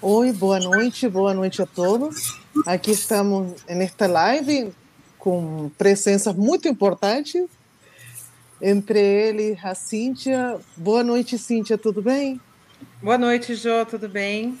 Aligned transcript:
Oi, 0.00 0.32
boa 0.32 0.60
noite, 0.60 1.08
boa 1.08 1.34
noite 1.34 1.60
a 1.60 1.66
todos. 1.66 2.38
Aqui 2.64 2.92
estamos 2.92 3.60
nesta 3.68 4.06
live 4.06 4.72
com 5.18 5.72
presença 5.76 6.32
muito 6.32 6.68
importante, 6.68 7.44
entre 8.62 9.00
eles 9.00 9.58
a 9.64 9.74
Cíntia. 9.74 10.56
Boa 10.76 11.02
noite, 11.02 11.36
Cíntia, 11.36 11.76
tudo 11.76 12.00
bem? 12.00 12.40
Boa 13.02 13.18
noite, 13.18 13.56
Jô, 13.56 13.84
tudo 13.86 14.08
bem? 14.08 14.56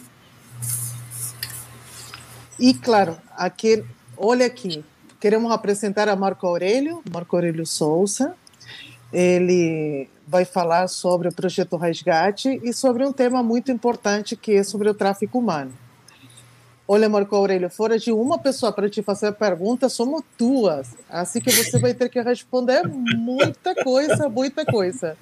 E 2.58 2.74
claro, 2.74 3.16
aqui, 3.36 3.84
olha 4.16 4.44
aqui, 4.44 4.84
queremos 5.20 5.52
apresentar 5.52 6.08
a 6.08 6.16
Marco 6.16 6.48
Aurélio, 6.48 7.00
Marco 7.12 7.36
Aurélio 7.36 7.64
Souza. 7.64 8.34
Ele 9.12 10.08
vai 10.26 10.44
falar 10.44 10.88
sobre 10.88 11.28
o 11.28 11.32
projeto 11.32 11.76
Resgate 11.76 12.60
e 12.62 12.72
sobre 12.72 13.04
um 13.04 13.12
tema 13.12 13.42
muito 13.42 13.72
importante 13.72 14.36
que 14.36 14.52
é 14.52 14.62
sobre 14.62 14.88
o 14.88 14.94
tráfico 14.94 15.38
humano. 15.38 15.72
Olha, 16.90 17.06
Marco 17.06 17.36
Aurélio, 17.36 17.68
fora 17.68 17.98
de 17.98 18.10
uma 18.10 18.38
pessoa 18.38 18.72
para 18.72 18.88
te 18.88 19.02
fazer 19.02 19.26
a 19.26 19.32
pergunta, 19.32 19.90
somos 19.90 20.22
duas. 20.38 20.88
Assim 21.08 21.38
que 21.38 21.50
você 21.50 21.78
vai 21.78 21.92
ter 21.92 22.08
que 22.08 22.18
responder 22.18 22.82
muita 22.86 23.74
coisa, 23.84 24.26
muita 24.30 24.64
coisa. 24.64 25.14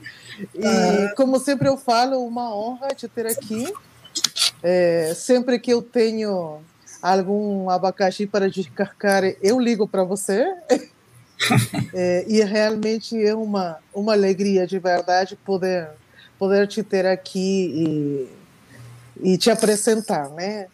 E, 0.54 1.14
como 1.16 1.40
sempre 1.40 1.68
eu 1.68 1.76
falo, 1.76 2.24
uma 2.24 2.54
honra 2.54 2.88
te 2.95 3.09
ter 3.09 3.26
aqui. 3.26 3.73
É, 4.62 5.12
sempre 5.16 5.59
que 5.59 5.73
eu 5.73 5.82
tenho 5.82 6.60
algum 7.02 7.68
abacaxi 7.68 8.28
para 8.28 8.48
descarcar, 8.48 9.24
eu 9.42 9.59
ligo 9.59 9.88
para 9.88 10.04
você. 10.04 10.46
É, 11.95 12.24
e 12.28 12.42
realmente 12.42 13.20
é 13.22 13.34
uma, 13.34 13.78
uma 13.95 14.12
alegria 14.12 14.66
de 14.66 14.78
verdade 14.78 15.36
poder, 15.36 15.88
poder 16.38 16.66
te 16.66 16.82
ter 16.82 17.06
aqui 17.06 18.28
e, 19.20 19.32
e 19.32 19.38
te 19.38 19.51
apresentar, 19.51 20.30
né? 20.30 20.66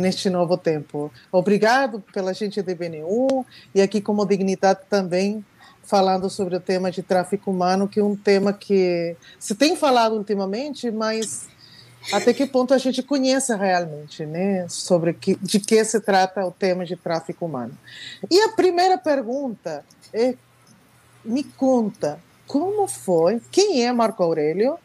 neste 0.00 0.30
novo 0.30 0.56
tempo. 0.56 1.12
Obrigado 1.30 2.02
pela 2.10 2.32
gente 2.32 2.62
de 2.62 2.74
BNU 2.74 3.44
e 3.74 3.82
aqui 3.82 4.00
como 4.00 4.24
Dignidade 4.24 4.80
também 4.88 5.44
falando 5.82 6.30
sobre 6.30 6.56
o 6.56 6.60
tema 6.60 6.90
de 6.90 7.02
tráfico 7.02 7.50
humano, 7.50 7.86
que 7.86 8.00
é 8.00 8.04
um 8.04 8.16
tema 8.16 8.52
que 8.52 9.14
se 9.38 9.54
tem 9.54 9.76
falado 9.76 10.16
ultimamente, 10.16 10.90
mas 10.90 11.46
até 12.12 12.34
que 12.34 12.46
ponto 12.46 12.74
a 12.74 12.78
gente 12.78 13.02
conhece 13.02 13.54
realmente, 13.54 14.26
né, 14.26 14.66
sobre 14.68 15.14
que, 15.14 15.36
de 15.36 15.58
que 15.60 15.84
se 15.84 16.00
trata 16.00 16.44
o 16.44 16.50
tema 16.50 16.84
de 16.84 16.96
tráfico 16.96 17.46
humano. 17.46 17.76
E 18.30 18.40
a 18.40 18.50
primeira 18.50 18.98
pergunta 18.98 19.84
é, 20.12 20.34
me 21.24 21.42
conta, 21.44 22.18
como 22.46 22.86
foi, 22.86 23.40
quem 23.50 23.84
é 23.84 23.92
Marco 23.92 24.22
Aurélio 24.22 24.78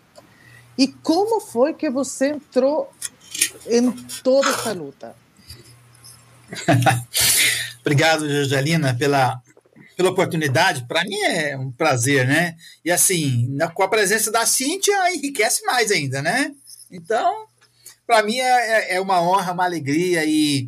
e 0.77 0.87
como 0.87 1.41
foi 1.41 1.73
que 1.73 1.89
você 1.89 2.29
entrou 2.29 2.89
em 3.67 3.91
toda 4.23 4.49
essa 4.49 4.71
luta? 4.71 5.15
Obrigado, 7.81 8.29
Joselina, 8.29 8.95
pela, 8.95 9.41
pela 9.97 10.09
oportunidade. 10.09 10.85
Para 10.87 11.03
mim 11.03 11.19
é 11.21 11.57
um 11.57 11.71
prazer, 11.71 12.25
né? 12.25 12.55
E 12.83 12.91
assim, 12.91 13.47
na, 13.49 13.67
com 13.67 13.83
a 13.83 13.87
presença 13.87 14.31
da 14.31 14.45
Cíntia, 14.45 15.13
enriquece 15.13 15.65
mais 15.65 15.91
ainda, 15.91 16.21
né? 16.21 16.53
Então, 16.91 17.45
para 18.07 18.23
mim 18.23 18.39
é, 18.39 18.93
é, 18.93 18.95
é 18.95 19.01
uma 19.01 19.21
honra, 19.21 19.53
uma 19.53 19.65
alegria 19.65 20.25
e 20.25 20.67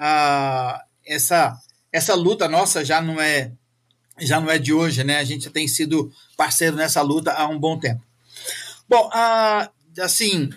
uh, 0.00 0.80
essa 1.06 1.58
essa 1.92 2.14
luta 2.14 2.48
nossa 2.48 2.84
já 2.84 3.00
não 3.00 3.20
é 3.20 3.52
já 4.18 4.40
não 4.40 4.50
é 4.50 4.58
de 4.58 4.72
hoje, 4.72 5.04
né? 5.04 5.18
A 5.18 5.24
gente 5.24 5.50
tem 5.50 5.68
sido 5.68 6.10
parceiro 6.36 6.76
nessa 6.76 7.02
luta 7.02 7.32
há 7.32 7.46
um 7.46 7.58
bom 7.58 7.78
tempo. 7.78 8.02
Bom, 8.88 9.08
uh, 9.08 10.00
assim, 10.00 10.50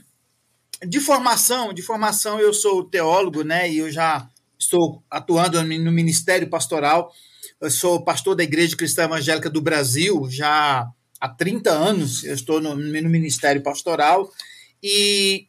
de 0.85 0.99
formação, 0.99 1.73
de 1.73 1.81
formação 1.81 2.39
eu 2.39 2.53
sou 2.53 2.83
teólogo, 2.83 3.43
né? 3.43 3.69
E 3.69 3.79
eu 3.79 3.91
já 3.91 4.29
estou 4.57 5.03
atuando 5.09 5.61
no 5.63 5.91
ministério 5.91 6.49
pastoral. 6.49 7.11
Eu 7.59 7.71
sou 7.71 8.03
pastor 8.03 8.35
da 8.35 8.43
Igreja 8.43 8.77
Cristã 8.77 9.03
Evangélica 9.03 9.49
do 9.49 9.61
Brasil 9.61 10.27
já 10.29 10.87
há 11.19 11.29
30 11.29 11.71
anos. 11.71 12.23
Eu 12.23 12.35
estou 12.35 12.61
no, 12.61 12.75
no 12.75 13.09
ministério 13.09 13.61
pastoral 13.61 14.31
e 14.81 15.47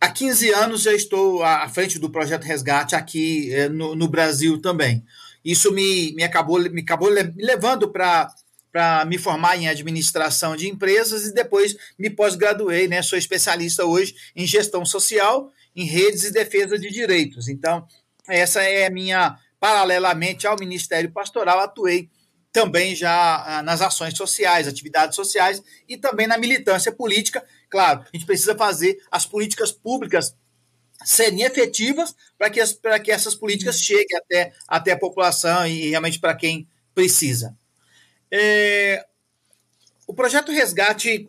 há 0.00 0.08
15 0.10 0.50
anos 0.50 0.82
já 0.82 0.92
estou 0.92 1.42
à 1.42 1.68
frente 1.68 1.98
do 1.98 2.10
projeto 2.10 2.44
Resgate 2.44 2.94
aqui 2.94 3.52
eh, 3.52 3.68
no, 3.68 3.94
no 3.94 4.08
Brasil 4.08 4.60
também. 4.60 5.04
Isso 5.44 5.72
me, 5.72 6.12
me 6.14 6.24
acabou 6.24 6.60
me 6.60 6.80
acabou 6.82 7.10
me 7.10 7.32
levando 7.36 7.90
para 7.90 8.28
para 8.70 9.04
me 9.06 9.16
formar 9.16 9.56
em 9.56 9.66
administração 9.66 10.54
de 10.54 10.68
empresas 10.68 11.24
e 11.24 11.32
depois 11.32 11.74
me 11.98 12.10
pós-graduei, 12.10 12.86
né? 12.86 13.02
Sou 13.02 13.18
especialista 13.18 13.84
hoje 13.84 14.14
em 14.36 14.46
gestão 14.46 14.84
social, 14.84 15.50
em 15.74 15.84
redes 15.84 16.24
e 16.24 16.30
defesa 16.30 16.78
de 16.78 16.90
direitos. 16.90 17.48
Então, 17.48 17.86
essa 18.28 18.62
é 18.62 18.86
a 18.86 18.90
minha 18.90 19.38
paralelamente 19.58 20.46
ao 20.46 20.58
Ministério 20.58 21.10
Pastoral, 21.10 21.58
atuei 21.60 22.10
também 22.52 22.94
já 22.94 23.58
ah, 23.58 23.62
nas 23.62 23.80
ações 23.80 24.16
sociais, 24.16 24.66
atividades 24.66 25.16
sociais 25.16 25.62
e 25.88 25.96
também 25.96 26.26
na 26.26 26.38
militância 26.38 26.90
política. 26.92 27.44
Claro, 27.70 28.00
a 28.00 28.16
gente 28.16 28.26
precisa 28.26 28.54
fazer 28.54 28.98
as 29.10 29.26
políticas 29.26 29.70
públicas 29.72 30.34
serem 31.04 31.42
efetivas 31.42 32.14
para 32.36 32.50
que, 32.50 32.60
que 33.04 33.12
essas 33.12 33.34
políticas 33.34 33.80
cheguem 33.80 34.16
até, 34.16 34.52
até 34.66 34.92
a 34.92 34.98
população 34.98 35.66
e 35.66 35.90
realmente 35.90 36.18
para 36.18 36.34
quem 36.34 36.66
precisa. 36.94 37.56
É, 38.30 39.06
o 40.06 40.12
projeto 40.12 40.50
Resgate, 40.50 41.28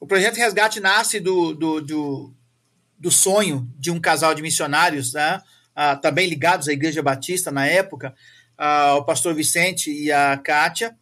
o 0.00 0.06
projeto 0.06 0.36
Resgate 0.36 0.80
nasce 0.80 1.20
do, 1.20 1.52
do, 1.54 1.80
do, 1.80 2.34
do 2.98 3.10
sonho 3.10 3.68
de 3.78 3.90
um 3.90 4.00
casal 4.00 4.34
de 4.34 4.42
missionários, 4.42 5.12
né, 5.12 5.42
ah, 5.74 5.96
também 5.96 6.28
ligados 6.28 6.68
à 6.68 6.72
Igreja 6.72 7.02
Batista 7.02 7.50
na 7.50 7.66
época, 7.66 8.14
ah, 8.56 8.94
o 8.96 9.04
pastor 9.04 9.34
Vicente 9.34 9.90
e 9.90 10.10
a 10.10 10.36
Kátia. 10.38 10.96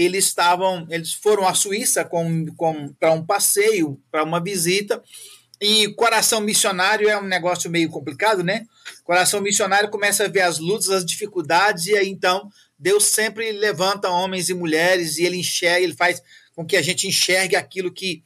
Eles 0.00 0.26
estavam, 0.26 0.86
eles 0.88 1.12
foram 1.12 1.46
à 1.46 1.54
Suíça 1.54 2.04
com, 2.04 2.46
com, 2.56 2.92
para 2.94 3.12
um 3.12 3.24
passeio, 3.24 4.00
para 4.10 4.24
uma 4.24 4.42
visita, 4.42 5.02
e 5.60 5.88
coração 5.88 6.40
missionário 6.40 7.06
é 7.08 7.18
um 7.20 7.26
negócio 7.26 7.70
meio 7.70 7.90
complicado, 7.90 8.42
né? 8.42 8.66
Coração 9.04 9.42
missionário 9.42 9.90
começa 9.90 10.24
a 10.24 10.28
ver 10.28 10.40
as 10.40 10.58
lutas, 10.58 10.88
as 10.88 11.04
dificuldades, 11.04 11.86
e 11.86 11.96
aí 11.96 12.08
então 12.08 12.50
Deus 12.78 13.04
sempre 13.04 13.52
levanta 13.52 14.08
homens 14.08 14.48
e 14.48 14.54
mulheres 14.54 15.18
e 15.18 15.24
ele 15.24 15.36
enxerga, 15.36 15.84
ele 15.84 15.94
faz 15.94 16.22
com 16.54 16.64
que 16.64 16.78
a 16.78 16.82
gente 16.82 17.06
enxergue 17.06 17.56
aquilo 17.56 17.92
que, 17.92 18.24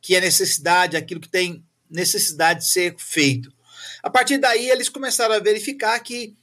que 0.00 0.16
é 0.16 0.20
necessidade, 0.20 0.96
aquilo 0.96 1.20
que 1.20 1.28
tem 1.28 1.62
necessidade 1.90 2.60
de 2.60 2.70
ser 2.70 2.94
feito. 2.96 3.52
A 4.02 4.08
partir 4.08 4.38
daí, 4.38 4.70
eles 4.70 4.88
começaram 4.88 5.34
a 5.34 5.38
verificar 5.38 5.98
que 6.00 6.34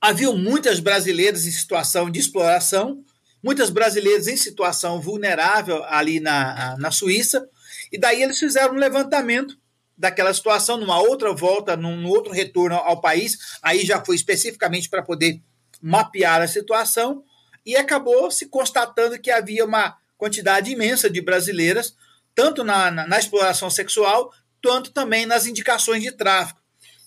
havia 0.00 0.30
muitas 0.32 0.78
brasileiras 0.78 1.46
em 1.46 1.50
situação 1.50 2.08
de 2.08 2.20
exploração, 2.20 3.04
muitas 3.42 3.70
brasileiras 3.70 4.26
em 4.26 4.36
situação 4.36 5.00
vulnerável 5.00 5.84
ali 5.84 6.20
na, 6.20 6.76
na 6.78 6.90
Suíça, 6.90 7.48
e 7.90 7.98
daí 7.98 8.22
eles 8.22 8.38
fizeram 8.38 8.74
um 8.74 8.78
levantamento 8.78 9.56
daquela 9.96 10.32
situação, 10.32 10.76
numa 10.76 11.00
outra 11.00 11.32
volta, 11.32 11.76
num, 11.76 12.06
outro 12.06 12.32
retorno 12.32 12.76
ao 12.76 13.00
país, 13.00 13.36
aí 13.60 13.84
já 13.84 14.04
foi 14.04 14.14
especificamente 14.14 14.88
para 14.88 15.02
poder 15.02 15.40
mapear 15.82 16.40
a 16.40 16.46
situação. 16.46 17.24
E 17.66 17.76
acabou 17.76 18.30
se 18.30 18.46
constatando 18.46 19.18
que 19.18 19.30
havia 19.30 19.64
uma 19.64 19.96
quantidade 20.16 20.70
imensa 20.70 21.10
de 21.10 21.20
brasileiras, 21.20 21.96
tanto 22.34 22.62
na, 22.62 22.90
na, 22.90 23.06
na 23.08 23.18
exploração 23.18 23.68
sexual, 23.68 24.32
quanto 24.62 24.92
também 24.92 25.26
nas 25.26 25.46
indicações 25.46 26.02
de 26.02 26.12
tráfico. 26.12 26.60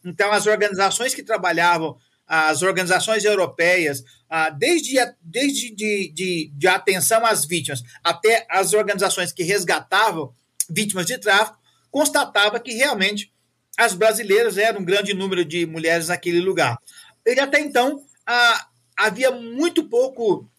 Então, 0.04 0.32
as 0.32 0.46
organizações 0.46 1.14
que 1.14 1.24
trabalhavam, 1.24 1.98
as 2.34 2.62
organizações 2.62 3.26
europeias, 3.26 4.06
desde, 4.58 4.96
desde 5.22 5.76
de, 5.76 6.10
de, 6.14 6.52
de 6.54 6.68
atenção 6.70 7.26
às 7.26 7.46
vítimas 7.46 7.84
até 8.02 8.48
as 8.50 8.72
organizações 8.74 9.34
que 9.34 9.44
resgatavam 9.44 10.34
vítimas 10.70 11.06
de 11.06 11.18
tráfico, 11.18 11.58
constatava 11.92 12.58
que 12.58 12.72
realmente 12.72 13.34
as 13.78 13.94
brasileiras 13.94 14.58
eram 14.58 14.80
um 14.80 14.86
grande 14.86 15.14
número 15.14 15.44
de 15.44 15.66
mulheres 15.66 16.08
naquele 16.08 16.40
lugar. 16.40 16.78
Ele 17.26 17.42
até 17.42 17.60
então 17.60 18.02
ah, 18.26 18.66
havia 18.96 19.32
muito 19.32 19.84
pouco 19.84 20.50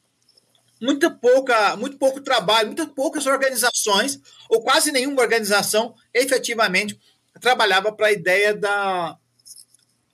muito 0.78 1.10
pouca, 1.12 1.76
muito 1.76 1.96
pouco 1.96 2.20
trabalho, 2.20 2.66
muito 2.66 2.86
poucas 2.88 3.24
organizações, 3.24 4.20
ou 4.48 4.60
quase 4.60 4.92
nenhuma 4.92 5.22
organização 5.22 5.94
efetivamente 6.12 7.00
trabalhava 7.40 7.92
para 7.92 8.08
a 8.08 8.12
ideia 8.12 8.52
da, 8.52 9.16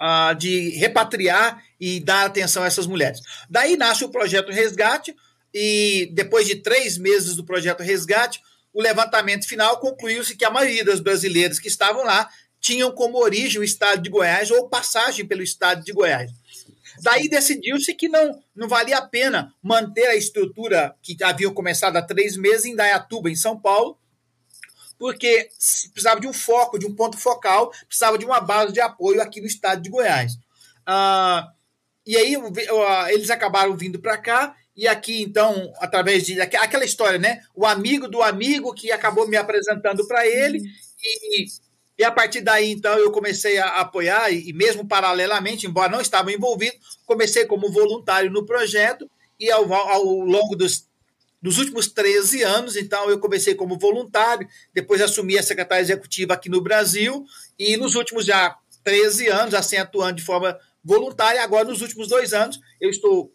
uh, 0.00 0.34
de 0.34 0.70
repatriar 0.70 1.62
e 1.80 2.00
dar 2.00 2.26
atenção 2.26 2.62
a 2.62 2.66
essas 2.66 2.86
mulheres. 2.86 3.20
Daí 3.48 3.76
nasce 3.76 4.04
o 4.04 4.10
projeto 4.10 4.50
Resgate, 4.50 5.14
e 5.52 6.10
depois 6.12 6.46
de 6.46 6.56
três 6.56 6.98
meses 6.98 7.34
do 7.34 7.44
projeto 7.44 7.82
Resgate, 7.82 8.40
o 8.72 8.82
levantamento 8.82 9.46
final 9.46 9.80
concluiu-se 9.80 10.36
que 10.36 10.44
a 10.44 10.50
maioria 10.50 10.84
das 10.84 11.00
brasileiras 11.00 11.58
que 11.58 11.68
estavam 11.68 12.04
lá 12.04 12.28
tinham 12.60 12.90
como 12.92 13.18
origem 13.18 13.60
o 13.60 13.64
estado 13.64 14.02
de 14.02 14.10
Goiás 14.10 14.50
ou 14.50 14.68
passagem 14.68 15.26
pelo 15.26 15.42
estado 15.42 15.82
de 15.82 15.92
Goiás. 15.92 16.30
Daí 17.00 17.28
decidiu-se 17.28 17.94
que 17.94 18.08
não, 18.08 18.42
não 18.54 18.68
valia 18.68 18.98
a 18.98 19.06
pena 19.06 19.54
manter 19.62 20.06
a 20.06 20.16
estrutura 20.16 20.94
que 21.02 21.16
havia 21.22 21.50
começado 21.50 21.96
há 21.96 22.02
três 22.02 22.36
meses 22.36 22.64
em 22.64 22.74
Dayatuba, 22.74 23.30
em 23.30 23.36
São 23.36 23.58
Paulo, 23.58 23.96
porque 24.98 25.48
precisava 25.92 26.20
de 26.20 26.26
um 26.26 26.32
foco, 26.32 26.78
de 26.78 26.86
um 26.86 26.94
ponto 26.94 27.16
focal, 27.16 27.70
precisava 27.86 28.18
de 28.18 28.24
uma 28.24 28.40
base 28.40 28.72
de 28.72 28.80
apoio 28.80 29.22
aqui 29.22 29.40
no 29.40 29.46
estado 29.46 29.80
de 29.80 29.90
Goiás. 29.90 30.36
Ah, 30.84 31.46
e 32.06 32.16
aí 32.16 32.34
eles 33.10 33.30
acabaram 33.30 33.76
vindo 33.76 33.98
para 33.98 34.16
cá, 34.18 34.56
e 34.74 34.86
aqui, 34.88 35.22
então, 35.22 35.72
através 35.78 36.24
de 36.24 36.40
aquela 36.40 36.84
história, 36.84 37.18
né? 37.18 37.42
O 37.54 37.66
amigo 37.66 38.08
do 38.08 38.22
amigo 38.22 38.72
que 38.72 38.92
acabou 38.92 39.26
me 39.26 39.36
apresentando 39.36 40.06
para 40.06 40.26
ele, 40.26 40.62
e, 41.02 41.46
e 41.98 42.04
a 42.04 42.10
partir 42.10 42.40
daí, 42.40 42.70
então, 42.70 42.96
eu 42.96 43.10
comecei 43.10 43.58
a 43.58 43.80
apoiar, 43.80 44.32
e 44.32 44.52
mesmo 44.52 44.86
paralelamente, 44.86 45.66
embora 45.66 45.90
não 45.90 46.00
estava 46.00 46.32
envolvido, 46.32 46.76
comecei 47.04 47.44
como 47.44 47.72
voluntário 47.72 48.30
no 48.30 48.46
projeto, 48.46 49.10
e 49.38 49.50
ao, 49.50 49.72
ao 49.72 50.04
longo 50.04 50.56
dos 50.56 50.87
nos 51.40 51.58
últimos 51.58 51.86
13 51.88 52.42
anos, 52.42 52.76
então, 52.76 53.08
eu 53.08 53.18
comecei 53.18 53.54
como 53.54 53.78
voluntário, 53.78 54.48
depois 54.74 55.00
assumi 55.00 55.38
a 55.38 55.42
secretaria 55.42 55.82
executiva 55.82 56.34
aqui 56.34 56.48
no 56.48 56.60
Brasil, 56.60 57.24
e 57.58 57.76
nos 57.76 57.94
últimos 57.94 58.24
já 58.24 58.56
13 58.82 59.28
anos, 59.28 59.54
assim, 59.54 59.76
atuando 59.76 60.14
de 60.14 60.24
forma 60.24 60.58
voluntária. 60.82 61.42
Agora, 61.42 61.68
nos 61.68 61.82
últimos 61.82 62.08
dois 62.08 62.32
anos, 62.32 62.58
eu 62.80 62.90
estou 62.90 63.32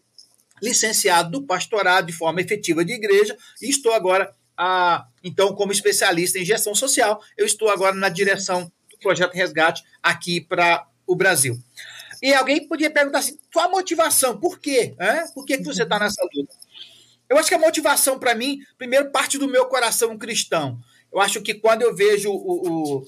licenciado 0.62 1.30
do 1.30 1.46
pastorado 1.46 2.06
de 2.06 2.12
forma 2.12 2.40
efetiva 2.40 2.84
de 2.84 2.92
igreja 2.92 3.36
e 3.60 3.68
estou 3.68 3.92
agora, 3.92 4.34
ah, 4.56 5.06
então, 5.22 5.54
como 5.54 5.72
especialista 5.72 6.38
em 6.38 6.44
gestão 6.44 6.74
social, 6.74 7.20
eu 7.36 7.46
estou 7.46 7.70
agora 7.70 7.94
na 7.94 8.08
direção 8.08 8.70
do 8.90 8.98
projeto 8.98 9.34
Resgate 9.34 9.82
aqui 10.02 10.40
para 10.40 10.86
o 11.06 11.16
Brasil. 11.16 11.58
E 12.22 12.32
alguém 12.32 12.66
podia 12.66 12.90
perguntar 12.90 13.18
assim: 13.18 13.38
sua 13.52 13.68
motivação, 13.68 14.38
por 14.38 14.58
quê? 14.58 14.94
É? 14.98 15.26
Por 15.34 15.44
que, 15.44 15.58
que 15.58 15.64
você 15.64 15.82
está 15.82 15.98
nessa 15.98 16.22
luta? 16.34 16.54
Eu 17.28 17.38
acho 17.38 17.48
que 17.48 17.54
a 17.54 17.58
motivação, 17.58 18.18
para 18.18 18.34
mim, 18.34 18.60
primeiro, 18.76 19.10
parte 19.10 19.38
do 19.38 19.48
meu 19.48 19.66
coração 19.66 20.16
cristão. 20.18 20.78
Eu 21.12 21.20
acho 21.20 21.40
que 21.40 21.54
quando 21.54 21.82
eu 21.82 21.94
vejo 21.94 22.30
o, 22.30 22.98
o 22.98 23.06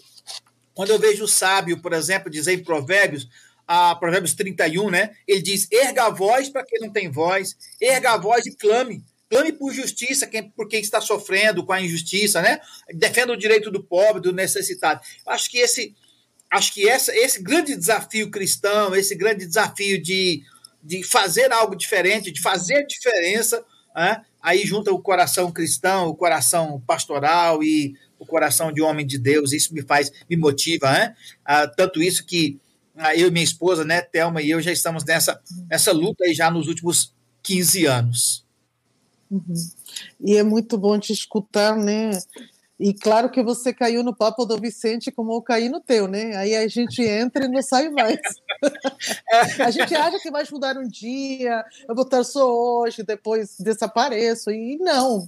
quando 0.75 0.91
eu 0.91 0.99
vejo 0.99 1.25
o 1.25 1.29
sábio, 1.29 1.81
por 1.81 1.95
exemplo, 1.95 2.31
dizer 2.31 2.53
em 2.53 2.63
Provérbios, 2.63 3.27
a 3.67 3.95
Provérbios 3.97 4.35
31, 4.35 4.91
né? 4.91 5.15
Ele 5.27 5.43
diz: 5.43 5.67
erga 5.73 6.05
a 6.05 6.11
voz 6.11 6.49
para 6.49 6.65
quem 6.65 6.81
não 6.81 6.93
tem 6.93 7.11
voz, 7.11 7.57
erga 7.81 8.13
a 8.13 8.17
voz 8.17 8.47
e 8.47 8.55
clame. 8.55 9.03
Clame 9.29 9.53
por 9.53 9.73
justiça 9.73 10.25
quem, 10.27 10.49
por 10.51 10.69
quem 10.69 10.81
está 10.81 11.01
sofrendo 11.01 11.65
com 11.65 11.73
a 11.73 11.81
injustiça, 11.81 12.41
né? 12.41 12.61
Defenda 12.95 13.33
o 13.33 13.37
direito 13.37 13.73
do 13.73 13.83
pobre, 13.83 14.23
do 14.23 14.33
necessitado. 14.33 15.01
Acho 15.27 15.51
que 15.51 15.59
esse, 15.59 15.97
acho 16.49 16.73
que 16.73 16.89
essa, 16.89 17.13
esse 17.17 17.43
grande 17.43 17.75
desafio 17.75 18.31
cristão, 18.31 18.95
esse 18.95 19.17
grande 19.17 19.45
desafio 19.45 20.01
de, 20.01 20.45
de 20.81 21.03
fazer 21.03 21.51
algo 21.53 21.75
diferente, 21.75 22.31
de 22.31 22.41
fazer 22.41 22.87
diferença, 22.87 23.65
né? 23.97 24.23
aí 24.43 24.65
junta 24.65 24.93
o 24.93 25.01
coração 25.01 25.51
cristão, 25.51 26.09
o 26.09 26.15
coração 26.15 26.81
pastoral 26.87 27.65
e 27.65 27.97
o 28.19 28.25
coração 28.25 28.71
de 28.71 28.81
homem 28.81 29.05
de 29.05 29.19
Deus. 29.19 29.53
Isso 29.53 29.75
me 29.75 29.83
faz, 29.83 30.13
me 30.31 30.37
motiva, 30.37 30.91
né? 30.93 31.17
Ah, 31.45 31.67
tanto 31.67 32.01
isso 32.01 32.25
que 32.25 32.61
eu 33.17 33.29
e 33.29 33.31
minha 33.31 33.45
esposa, 33.45 33.85
né, 33.85 34.01
Thelma 34.01 34.41
e 34.41 34.51
eu 34.51 34.61
já 34.61 34.73
estamos 34.73 35.05
nessa, 35.05 35.39
nessa 35.69 35.93
luta 35.93 36.25
aí 36.25 36.33
já 36.33 36.51
nos 36.51 36.67
últimos 36.67 37.13
15 37.43 37.85
anos. 37.87 38.47
Uhum. 39.31 39.55
E 40.21 40.37
é 40.37 40.43
muito 40.43 40.79
bom 40.79 40.99
te 40.99 41.13
escutar, 41.13 41.77
né? 41.77 42.11
E 42.79 42.93
claro 42.93 43.31
que 43.31 43.43
você 43.43 43.73
caiu 43.73 44.03
no 44.03 44.15
papo 44.15 44.45
do 44.45 44.59
Vicente 44.59 45.11
como 45.11 45.33
eu 45.33 45.41
caí 45.41 45.69
no 45.69 45.81
teu, 45.81 46.07
né? 46.07 46.37
Aí 46.37 46.55
a 46.55 46.69
gente 46.69 47.03
entra 47.03 47.47
e 47.47 47.49
não 47.49 47.63
sai 47.63 47.89
mais. 47.89 48.21
a 49.59 49.71
gente 49.71 49.95
acha 49.95 50.19
que 50.21 50.31
vai 50.31 50.45
mudar 50.51 50.77
um 50.77 50.87
dia, 50.87 51.65
eu 51.89 51.95
vou 51.95 52.05
estar 52.05 52.23
só 52.23 52.47
hoje, 52.47 53.03
depois 53.03 53.57
desapareço. 53.59 54.51
E 54.51 54.77
não. 54.77 55.27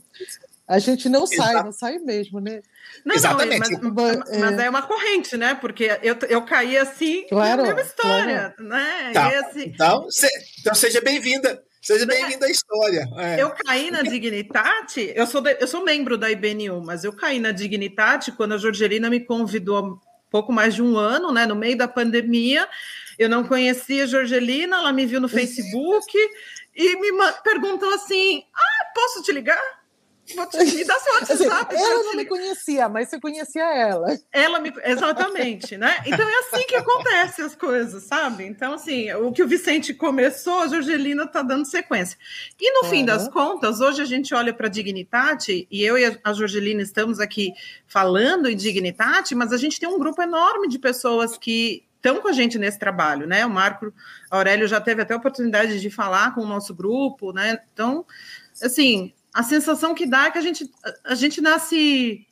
A 0.69 0.79
gente 0.79 1.09
não 1.09 1.27
sai, 1.27 1.53
Exato. 1.53 1.65
não 1.65 1.73
sai 1.73 1.99
mesmo, 1.99 2.39
né? 2.39 2.61
Não, 3.03 3.17
Exatamente. 3.17 3.71
Não, 3.81 3.95
mas, 3.95 4.39
mas, 4.39 4.59
é 4.59 4.69
uma 4.69 4.83
corrente, 4.83 5.35
né? 5.35 5.55
Porque 5.55 5.99
eu, 6.03 6.19
eu 6.29 6.45
caí 6.45 6.77
assim 6.77 7.27
claro, 7.27 7.63
na 7.63 7.69
mesma 7.69 7.81
história, 7.81 8.55
claro. 8.55 8.69
né? 8.69 9.11
Tá. 9.15 9.29
Assim... 9.41 9.63
Então, 9.63 10.11
se, 10.11 10.29
então 10.61 10.75
seja 10.75 11.01
bem-vinda. 11.01 11.63
Seja 11.89 12.05
bem-vinda 12.05 12.45
à 12.45 12.51
história. 12.51 13.09
É. 13.17 13.43
Eu 13.43 13.49
caí 13.49 13.91
na 13.91 14.03
Dignitate, 14.03 15.11
eu 15.17 15.27
sou, 15.27 15.41
de, 15.41 15.57
eu 15.59 15.67
sou 15.67 15.83
membro 15.83 16.19
da 16.19 16.31
IBNU, 16.31 16.83
mas 16.85 17.03
eu 17.03 17.15
caí 17.15 17.41
na 17.41 17.51
Dignitate 17.51 18.31
quando 18.31 18.53
a 18.53 18.59
Jorgelina 18.59 19.09
me 19.09 19.21
convidou 19.21 19.79
há 19.79 20.31
pouco 20.31 20.53
mais 20.53 20.75
de 20.75 20.83
um 20.83 20.99
ano, 20.99 21.33
né? 21.33 21.47
No 21.47 21.57
meio 21.57 21.79
da 21.79 21.89
pandemia. 21.89 22.69
Eu 23.19 23.31
não 23.31 23.43
conhecia 23.43 24.05
a 24.05 24.07
Jorgelina, 24.07 24.77
ela 24.77 24.93
me 24.93 25.07
viu 25.07 25.19
no 25.19 25.31
Facebook 25.31 26.13
e 26.77 26.97
me 26.97 27.09
perguntou 27.43 27.89
assim: 27.95 28.45
Ah, 28.55 28.93
posso 28.95 29.23
te 29.23 29.33
ligar? 29.33 29.59
Me 30.37 30.85
dar 30.85 30.99
seu 31.01 31.15
WhatsApp. 31.15 31.75
Assim, 31.75 31.85
ela 31.85 32.03
não 32.05 32.15
me 32.15 32.25
conhecia, 32.27 32.89
mas 32.89 33.09
você 33.09 33.19
conhecia 33.19 33.65
ela. 33.65 34.19
Ela 34.33 34.61
me. 34.61 34.73
Exatamente, 34.85 35.77
né? 35.77 35.97
Então 36.07 36.29
é 36.29 36.39
assim 36.41 36.67
que 36.67 36.75
acontecem 36.75 37.45
as 37.45 37.55
coisas, 37.55 38.05
sabe? 38.05 38.45
Então, 38.45 38.75
assim, 38.75 39.11
o 39.15 39.33
que 39.33 39.43
o 39.43 39.49
Vicente 39.49 39.95
começou, 39.95 40.61
a 40.61 40.69
Jorgelina 40.69 41.25
está 41.25 41.43
dando 41.43 41.65
sequência. 41.65 42.19
E 42.61 42.73
no 42.73 42.85
uhum. 42.85 42.91
fim 42.91 43.05
das 43.05 43.29
contas, 43.29 43.81
hoje 43.81 44.03
a 44.03 44.05
gente 44.05 44.35
olha 44.35 44.53
para 44.53 44.67
a 44.67 44.71
Dignitate, 44.71 45.67
e 45.71 45.83
eu 45.83 45.97
e 45.97 46.19
a 46.23 46.33
Jorgelina 46.33 46.83
estamos 46.83 47.21
aqui 47.21 47.53
falando 47.87 48.49
em 48.49 48.57
Dignitate, 48.57 49.35
mas 49.35 49.53
a 49.53 49.57
gente 49.57 49.81
tem 49.81 49.89
um 49.89 49.99
grupo 49.99 50.21
enorme 50.21 50.69
de 50.69 50.79
pessoas 50.79 51.39
que 51.39 51.85
estão 51.97 52.21
com 52.21 52.29
a 52.29 52.33
gente 52.33 52.59
nesse 52.59 52.79
trabalho, 52.79 53.27
né? 53.27 53.45
O 53.45 53.51
Marco 53.51 53.93
Aurélio 54.31 54.69
já 54.69 54.81
teve 54.81 55.03
até 55.03 55.15
a 55.15 55.17
oportunidade 55.17 55.81
de 55.81 55.91
falar 55.91 56.35
com 56.35 56.43
o 56.43 56.47
nosso 56.47 56.75
grupo, 56.75 57.33
né? 57.33 57.59
Então, 57.73 58.07
assim, 58.63 59.13
a 59.39 59.43
sensação 59.45 59.95
que 59.95 60.05
dá 60.05 60.25
é 60.25 60.31
que 60.33 60.39
a 60.39 60.41
gente, 60.41 60.69
a 61.05 61.15
gente 61.15 61.41
nasce 61.41 62.27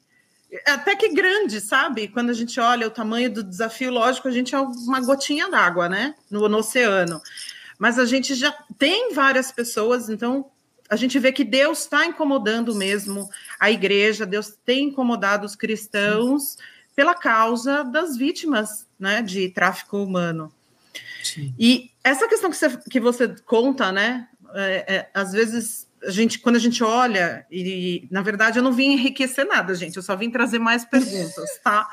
até 0.67 0.97
que 0.97 1.11
grande, 1.11 1.61
sabe? 1.61 2.09
Quando 2.09 2.31
a 2.31 2.33
gente 2.33 2.59
olha 2.59 2.89
o 2.89 2.91
tamanho 2.91 3.33
do 3.33 3.45
desafio, 3.45 3.93
lógico, 3.93 4.27
a 4.27 4.33
gente 4.33 4.57
é 4.57 4.59
uma 4.59 5.01
gotinha 5.01 5.49
d'água, 5.49 5.89
né? 5.89 6.17
No, 6.29 6.49
no 6.49 6.59
oceano. 6.59 7.23
Mas 7.79 7.97
a 7.97 8.05
gente 8.05 8.35
já 8.35 8.51
tem 8.77 9.15
várias 9.15 9.53
pessoas, 9.53 10.09
então 10.09 10.51
a 10.91 10.97
gente 10.97 11.17
vê 11.21 11.31
que 11.31 11.45
Deus 11.45 11.83
está 11.83 12.05
incomodando 12.05 12.75
mesmo 12.75 13.31
a 13.61 13.71
igreja, 13.71 14.27
Deus 14.27 14.59
tem 14.65 14.89
incomodado 14.89 15.47
os 15.47 15.55
cristãos 15.55 16.59
pela 16.97 17.15
causa 17.15 17.85
das 17.85 18.17
vítimas 18.17 18.85
né, 18.99 19.23
de 19.23 19.49
tráfico 19.51 19.99
humano. 19.99 20.53
Sim. 21.23 21.55
E 21.57 21.89
essa 22.03 22.27
questão 22.27 22.51
que 22.51 22.57
você, 22.57 22.77
que 22.91 22.99
você 22.99 23.29
conta, 23.45 23.93
né? 23.93 24.27
É, 24.55 24.95
é, 24.97 25.11
às 25.15 25.31
vezes 25.31 25.87
a 26.07 26.11
gente, 26.11 26.39
quando 26.39 26.57
a 26.57 26.61
gente 26.61 26.83
olha, 26.85 27.45
e 27.51 28.07
na 28.11 28.23
verdade 28.23 28.59
eu 28.59 28.63
não 28.63 28.73
vim 28.73 28.93
enriquecer 28.93 29.45
nada, 29.47 29.75
gente, 29.75 29.97
eu 29.97 30.03
só 30.03 30.15
vim 30.15 30.31
trazer 30.31 30.59
mais 30.59 30.85
perguntas, 30.85 31.59
tá? 31.63 31.87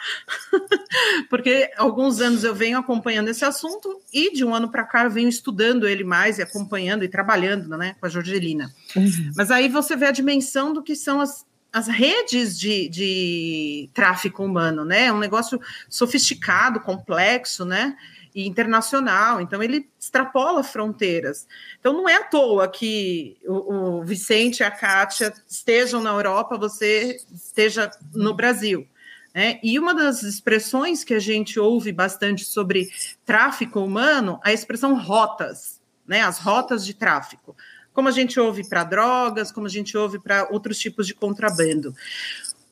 Porque 1.30 1.72
alguns 1.78 2.22
anos 2.22 2.44
eu 2.44 2.54
venho 2.54 2.78
acompanhando 2.78 3.30
esse 3.30 3.44
assunto 3.44 4.00
e 4.14 4.32
de 4.32 4.46
um 4.46 4.54
ano 4.54 4.70
para 4.70 4.84
cá 4.84 5.04
eu 5.04 5.12
venho 5.12 5.30
estudando 5.30 5.88
ele 5.88 6.04
mais 6.04 6.38
e 6.38 6.44
acompanhando 6.44 7.04
e 7.04 7.08
trabalhando 7.08 7.76
né, 7.78 7.96
com 8.00 8.06
a 8.06 8.10
Jorgelina. 8.10 8.72
Uhum. 8.96 9.32
Mas 9.36 9.50
aí 9.50 9.68
você 9.68 9.96
vê 9.96 10.06
a 10.06 10.12
dimensão 10.12 10.72
do 10.72 10.84
que 10.84 10.96
são 10.96 11.20
as, 11.20 11.46
as 11.72 11.88
redes 11.88 12.58
de, 12.58 12.88
de 12.90 13.90
tráfico 13.94 14.44
humano, 14.44 14.86
né? 14.86 15.06
É 15.06 15.14
um 15.14 15.20
negócio 15.20 15.60
sofisticado, 15.90 16.80
complexo, 16.80 17.66
né? 17.66 17.98
E 18.34 18.48
internacional, 18.48 19.40
então 19.40 19.62
ele 19.62 19.90
extrapola 20.00 20.64
fronteiras. 20.64 21.48
Então 21.80 21.94
não 21.94 22.10
é 22.10 22.16
à 22.16 22.24
toa 22.24 22.68
que 22.68 23.38
o, 23.46 24.00
o 24.00 24.04
Vicente 24.04 24.60
e 24.60 24.64
a 24.64 24.72
Kátia 24.72 25.34
estejam 25.48 26.02
na 26.02 26.12
Europa, 26.12 26.58
você 26.58 27.18
esteja 27.32 27.92
no 28.14 28.34
Brasil. 28.34 28.88
Né? 29.34 29.60
E 29.64 29.80
uma 29.80 29.96
das 29.96 30.24
expressões 30.24 31.04
que 31.04 31.14
a 31.14 31.20
gente 31.20 31.60
ouve 31.60 31.92
bastante 31.92 32.46
sobre 32.46 32.92
tráfico 33.26 33.80
humano, 33.80 34.40
a 34.44 34.54
expressão 34.54 35.00
rotas, 35.00 35.82
né? 36.08 36.22
as 36.22 36.40
rotas 36.40 36.86
de 36.86 36.94
tráfico, 36.94 37.56
como 37.94 38.08
a 38.08 38.12
gente 38.12 38.40
ouve 38.40 38.68
para 38.68 38.84
drogas, 38.84 39.52
como 39.52 39.68
a 39.68 39.70
gente 39.70 39.98
ouve 39.98 40.20
para 40.20 40.48
outros 40.52 40.78
tipos 40.78 41.08
de 41.08 41.14
contrabando. 41.14 41.96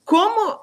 Como 0.04 0.60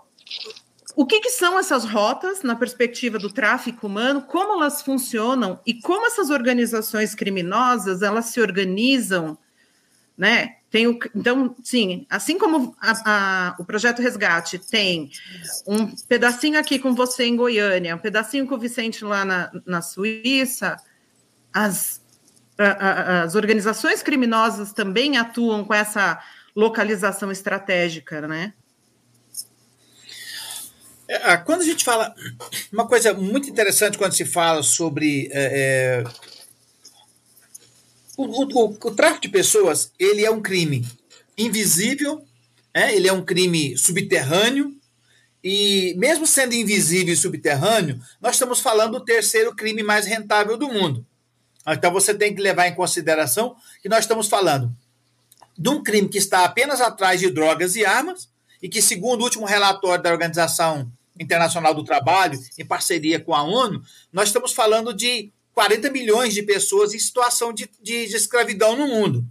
o 0.98 1.06
que, 1.06 1.20
que, 1.20 1.30
são 1.30 1.56
essas 1.56 1.84
rotas 1.84 2.42
na 2.42 2.56
perspectiva 2.56 3.20
do 3.20 3.32
tráfico 3.32 3.86
humano? 3.86 4.20
Como 4.20 4.54
elas 4.54 4.82
funcionam 4.82 5.60
e 5.64 5.72
como 5.72 6.04
essas 6.08 6.28
organizações 6.28 7.14
criminosas 7.14 8.02
elas 8.02 8.24
se 8.24 8.40
organizam, 8.40 9.38
né? 10.16 10.56
Tem 10.68 10.88
o, 10.88 10.98
então, 11.14 11.54
sim, 11.62 12.04
assim 12.10 12.36
como 12.36 12.76
a, 12.80 13.02
a, 13.06 13.56
o 13.60 13.64
projeto 13.64 14.02
Resgate 14.02 14.58
tem 14.58 15.08
um 15.68 15.86
pedacinho 16.08 16.58
aqui 16.58 16.80
com 16.80 16.92
você 16.92 17.26
em 17.26 17.36
Goiânia, 17.36 17.94
um 17.94 18.00
pedacinho 18.00 18.44
com 18.48 18.56
o 18.56 18.58
Vicente 18.58 19.04
lá 19.04 19.24
na, 19.24 19.52
na 19.64 19.80
Suíça, 19.80 20.78
as, 21.54 22.02
a, 22.58 23.22
as 23.22 23.36
organizações 23.36 24.02
criminosas 24.02 24.72
também 24.72 25.16
atuam 25.16 25.64
com 25.64 25.74
essa 25.74 26.20
localização 26.56 27.30
estratégica, 27.30 28.26
né? 28.26 28.52
É, 31.08 31.36
quando 31.38 31.62
a 31.62 31.64
gente 31.64 31.84
fala. 31.84 32.14
Uma 32.70 32.86
coisa 32.86 33.14
muito 33.14 33.48
interessante 33.48 33.96
quando 33.96 34.12
se 34.12 34.26
fala 34.26 34.62
sobre. 34.62 35.30
É, 35.32 36.02
é, 36.02 36.04
o, 38.16 38.24
o, 38.24 38.64
o, 38.66 38.94
tráfico 38.94 39.22
de 39.22 39.28
pessoas 39.28 39.90
ele 39.98 40.24
é 40.24 40.30
um 40.30 40.42
crime 40.42 40.86
invisível, 41.36 42.22
é, 42.74 42.94
ele 42.94 43.08
é 43.08 43.12
um 43.12 43.24
crime 43.24 43.76
subterrâneo, 43.78 44.76
E 45.42 45.94
mesmo 45.96 46.26
sendo 46.26 46.52
invisível 46.52 47.14
e 47.14 47.16
subterrâneo, 47.16 48.00
nós 48.20 48.34
estamos 48.34 48.60
falando 48.60 48.98
do 48.98 49.04
terceiro 49.04 49.54
crime 49.54 49.82
mais 49.82 50.04
rentável 50.04 50.58
do 50.58 50.68
mundo. 50.68 51.06
Então 51.66 51.92
você 51.92 52.12
tem 52.12 52.34
que 52.34 52.42
levar 52.42 52.66
em 52.66 52.74
consideração 52.74 53.56
que 53.80 53.88
nós 53.88 54.00
estamos 54.00 54.26
falando 54.26 54.74
de 55.56 55.68
um 55.68 55.82
crime 55.82 56.08
que 56.08 56.18
está 56.18 56.44
apenas 56.44 56.80
atrás 56.80 57.20
de 57.20 57.30
drogas 57.30 57.76
e 57.76 57.84
armas, 57.84 58.28
e 58.62 58.68
que, 58.68 58.82
segundo 58.82 59.20
o 59.20 59.24
último 59.24 59.46
relatório 59.46 60.02
da 60.02 60.10
Organização 60.10 60.90
Internacional 61.18 61.74
do 61.74 61.84
Trabalho, 61.84 62.38
em 62.58 62.64
parceria 62.64 63.20
com 63.20 63.34
a 63.34 63.42
ONU, 63.42 63.82
nós 64.12 64.28
estamos 64.28 64.52
falando 64.52 64.94
de 64.94 65.32
40 65.52 65.90
milhões 65.90 66.34
de 66.34 66.42
pessoas 66.42 66.94
em 66.94 66.98
situação 66.98 67.52
de, 67.52 67.68
de, 67.82 68.06
de 68.06 68.16
escravidão 68.16 68.76
no 68.76 68.86
mundo. 68.86 69.24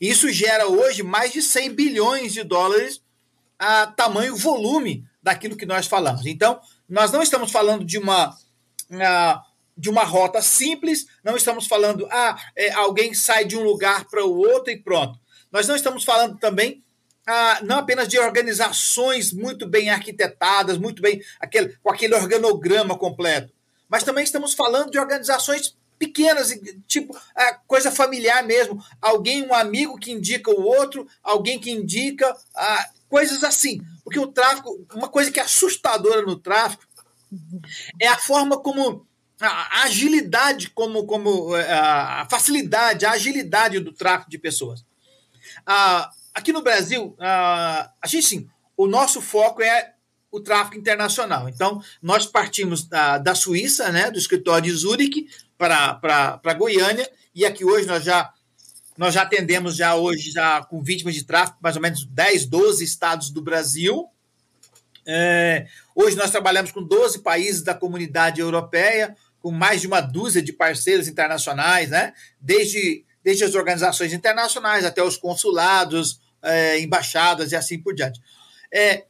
Isso 0.00 0.30
gera 0.30 0.66
hoje 0.66 1.02
mais 1.02 1.32
de 1.32 1.40
100 1.40 1.70
bilhões 1.74 2.32
de 2.32 2.42
dólares 2.42 3.00
a 3.58 3.86
tamanho 3.86 4.36
volume 4.36 5.04
daquilo 5.22 5.56
que 5.56 5.66
nós 5.66 5.86
falamos. 5.86 6.26
Então, 6.26 6.60
nós 6.88 7.12
não 7.12 7.22
estamos 7.22 7.52
falando 7.52 7.84
de 7.84 7.98
uma, 7.98 8.36
de 9.76 9.88
uma 9.88 10.02
rota 10.02 10.42
simples, 10.42 11.06
não 11.22 11.36
estamos 11.36 11.66
falando, 11.66 12.06
ah, 12.10 12.36
é, 12.56 12.72
alguém 12.72 13.14
sai 13.14 13.44
de 13.44 13.56
um 13.56 13.62
lugar 13.62 14.06
para 14.06 14.24
o 14.24 14.36
outro 14.36 14.72
e 14.72 14.76
pronto. 14.76 15.18
Nós 15.52 15.68
não 15.68 15.76
estamos 15.76 16.04
falando 16.04 16.38
também 16.38 16.82
ah, 17.30 17.60
não 17.62 17.78
apenas 17.78 18.08
de 18.08 18.18
organizações 18.18 19.32
muito 19.32 19.64
bem 19.64 19.88
arquitetadas, 19.88 20.76
muito 20.76 21.00
bem 21.00 21.22
aquele, 21.38 21.76
com 21.80 21.88
aquele 21.88 22.16
organograma 22.16 22.98
completo, 22.98 23.52
mas 23.88 24.02
também 24.02 24.24
estamos 24.24 24.52
falando 24.52 24.90
de 24.90 24.98
organizações 24.98 25.76
pequenas, 25.96 26.52
tipo 26.88 27.16
ah, 27.36 27.54
coisa 27.68 27.92
familiar 27.92 28.42
mesmo. 28.42 28.84
Alguém, 29.00 29.46
um 29.46 29.54
amigo 29.54 29.96
que 29.96 30.10
indica 30.10 30.50
o 30.50 30.60
outro, 30.60 31.06
alguém 31.22 31.60
que 31.60 31.70
indica, 31.70 32.36
ah, 32.56 32.88
coisas 33.08 33.44
assim. 33.44 33.80
Porque 34.02 34.18
o 34.18 34.26
tráfico, 34.26 34.84
uma 34.92 35.08
coisa 35.08 35.30
que 35.30 35.38
é 35.38 35.44
assustadora 35.44 36.22
no 36.22 36.36
tráfico 36.36 36.82
é 38.00 38.08
a 38.08 38.18
forma 38.18 38.58
como 38.58 39.06
a 39.40 39.84
agilidade, 39.84 40.70
como, 40.70 41.06
como 41.06 41.56
eh, 41.56 41.72
a 41.72 42.26
facilidade, 42.28 43.06
a 43.06 43.12
agilidade 43.12 43.78
do 43.78 43.92
tráfico 43.92 44.30
de 44.30 44.36
pessoas. 44.36 44.84
Ah, 45.64 46.10
aqui 46.40 46.52
no 46.52 46.62
Brasil, 46.62 47.14
ah, 47.20 47.90
a 48.02 48.06
gente 48.06 48.26
sim, 48.26 48.48
o 48.76 48.86
nosso 48.86 49.20
foco 49.20 49.62
é 49.62 49.92
o 50.30 50.40
tráfico 50.40 50.76
internacional. 50.76 51.48
Então, 51.48 51.82
nós 52.00 52.26
partimos 52.26 52.86
da, 52.86 53.18
da 53.18 53.34
Suíça, 53.34 53.90
né, 53.90 54.10
do 54.10 54.18
escritório 54.18 54.70
de 54.70 54.76
Zurique, 54.76 55.28
para 55.58 56.54
Goiânia, 56.56 57.08
e 57.34 57.44
aqui 57.44 57.64
hoje 57.64 57.86
nós 57.86 58.02
já 58.02 58.32
nós 58.96 59.14
já 59.14 59.22
atendemos 59.22 59.76
já 59.76 59.94
hoje 59.94 60.30
já 60.30 60.62
com 60.62 60.82
vítimas 60.82 61.14
de 61.14 61.24
tráfico 61.24 61.58
mais 61.62 61.74
ou 61.74 61.80
menos 61.80 62.04
10, 62.04 62.46
12 62.46 62.84
estados 62.84 63.30
do 63.30 63.40
Brasil. 63.40 64.06
É, 65.06 65.66
hoje 65.94 66.16
nós 66.16 66.30
trabalhamos 66.30 66.70
com 66.70 66.82
12 66.82 67.20
países 67.20 67.62
da 67.62 67.74
comunidade 67.74 68.40
europeia, 68.40 69.16
com 69.40 69.50
mais 69.50 69.80
de 69.80 69.86
uma 69.86 70.02
dúzia 70.02 70.42
de 70.42 70.52
parceiros 70.52 71.08
internacionais, 71.08 71.90
né? 71.90 72.12
Desde 72.38 73.04
desde 73.22 73.44
as 73.44 73.54
organizações 73.54 74.12
internacionais 74.12 74.84
até 74.84 75.02
os 75.02 75.16
consulados, 75.16 76.20
é, 76.42 76.80
embaixadas 76.80 77.52
e 77.52 77.56
assim 77.56 77.80
por 77.80 77.94
diante. 77.94 78.20
É, 78.72 79.04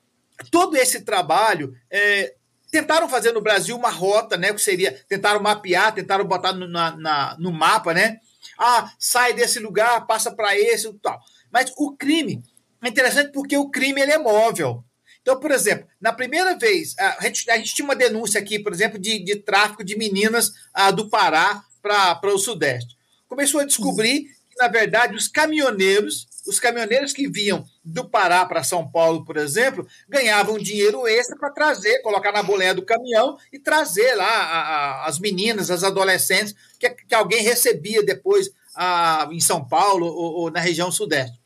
todo 0.50 0.76
esse 0.76 1.02
trabalho 1.02 1.75
é, 1.90 2.34
tentaram 2.70 3.08
fazer 3.08 3.32
no 3.32 3.40
Brasil 3.40 3.76
uma 3.76 3.90
rota, 3.90 4.37
né? 4.37 4.52
Que 4.52 4.60
seria 4.60 4.92
tentaram 5.08 5.42
mapear, 5.42 5.94
tentaram 5.94 6.25
botar 6.25 6.52
no, 6.52 6.68
na, 6.68 6.96
na, 6.96 7.37
no 7.38 7.52
mapa, 7.52 7.92
né? 7.92 8.18
Ah, 8.58 8.90
sai 8.99 9.32
desse 9.32 9.58
lugar, 9.58 10.06
passa 10.06 10.30
para 10.30 10.56
esse 10.58 10.92
tal. 10.94 11.20
Mas 11.50 11.72
o 11.76 11.96
crime 11.96 12.42
é 12.82 12.88
interessante 12.88 13.32
porque 13.32 13.56
o 13.56 13.70
crime 13.70 14.00
ele 14.00 14.12
é 14.12 14.18
móvel. 14.18 14.84
Então, 15.22 15.38
por 15.38 15.50
exemplo, 15.50 15.87
na 16.00 16.12
primeira 16.12 16.56
vez, 16.56 16.94
a 16.99 17.22
gente, 17.22 17.50
a 17.50 17.56
gente 17.58 17.75
tinha 17.75 17.84
uma 17.84 17.94
denúncia 17.94 18.40
aqui, 18.40 18.58
por 18.58 18.72
exemplo, 18.72 18.99
de, 18.99 19.22
de 19.22 19.37
tráfico 19.37 19.84
de 19.84 19.96
meninas 19.96 20.52
ah, 20.72 20.90
do 20.90 21.10
Pará 21.10 21.62
para 21.82 22.20
o 22.25 22.38
Sudeste 22.38 22.99
começou 23.30 23.60
a 23.60 23.64
descobrir 23.64 24.22
que, 24.22 24.58
na 24.58 24.66
verdade, 24.66 25.14
os 25.14 25.28
caminhoneiros, 25.28 26.26
os 26.50 26.59
caminhoneiros 26.59 27.12
que 27.12 27.28
vinham 27.28 27.64
do 27.85 28.09
Pará 28.09 28.45
para 28.45 28.64
São 28.64 28.90
Paulo, 28.90 29.25
por 29.25 29.37
exemplo, 29.37 29.87
ganhavam 30.09 30.59
dinheiro 30.59 31.07
extra 31.07 31.38
para 31.38 31.50
trazer, 31.50 32.02
colocar 32.02 32.33
na 32.33 32.42
boleia 32.42 32.75
do 32.75 32.85
caminhão 32.85 33.37
e 33.52 33.59
trazer 33.59 34.16
lá 34.16 34.26
a, 34.26 34.61
a, 34.61 35.07
as 35.07 35.21
meninas, 35.21 35.71
as 35.71 35.85
adolescentes, 35.85 36.54
que, 36.78 36.90
que 36.90 37.14
alguém 37.14 37.42
recebia 37.42 38.02
depois 38.02 38.50
a, 38.75 39.28
em 39.30 39.38
São 39.38 39.64
Paulo 39.64 40.07
ou, 40.07 40.33
ou 40.40 40.50
na 40.50 40.59
região 40.59 40.90
sudeste. 40.90 41.38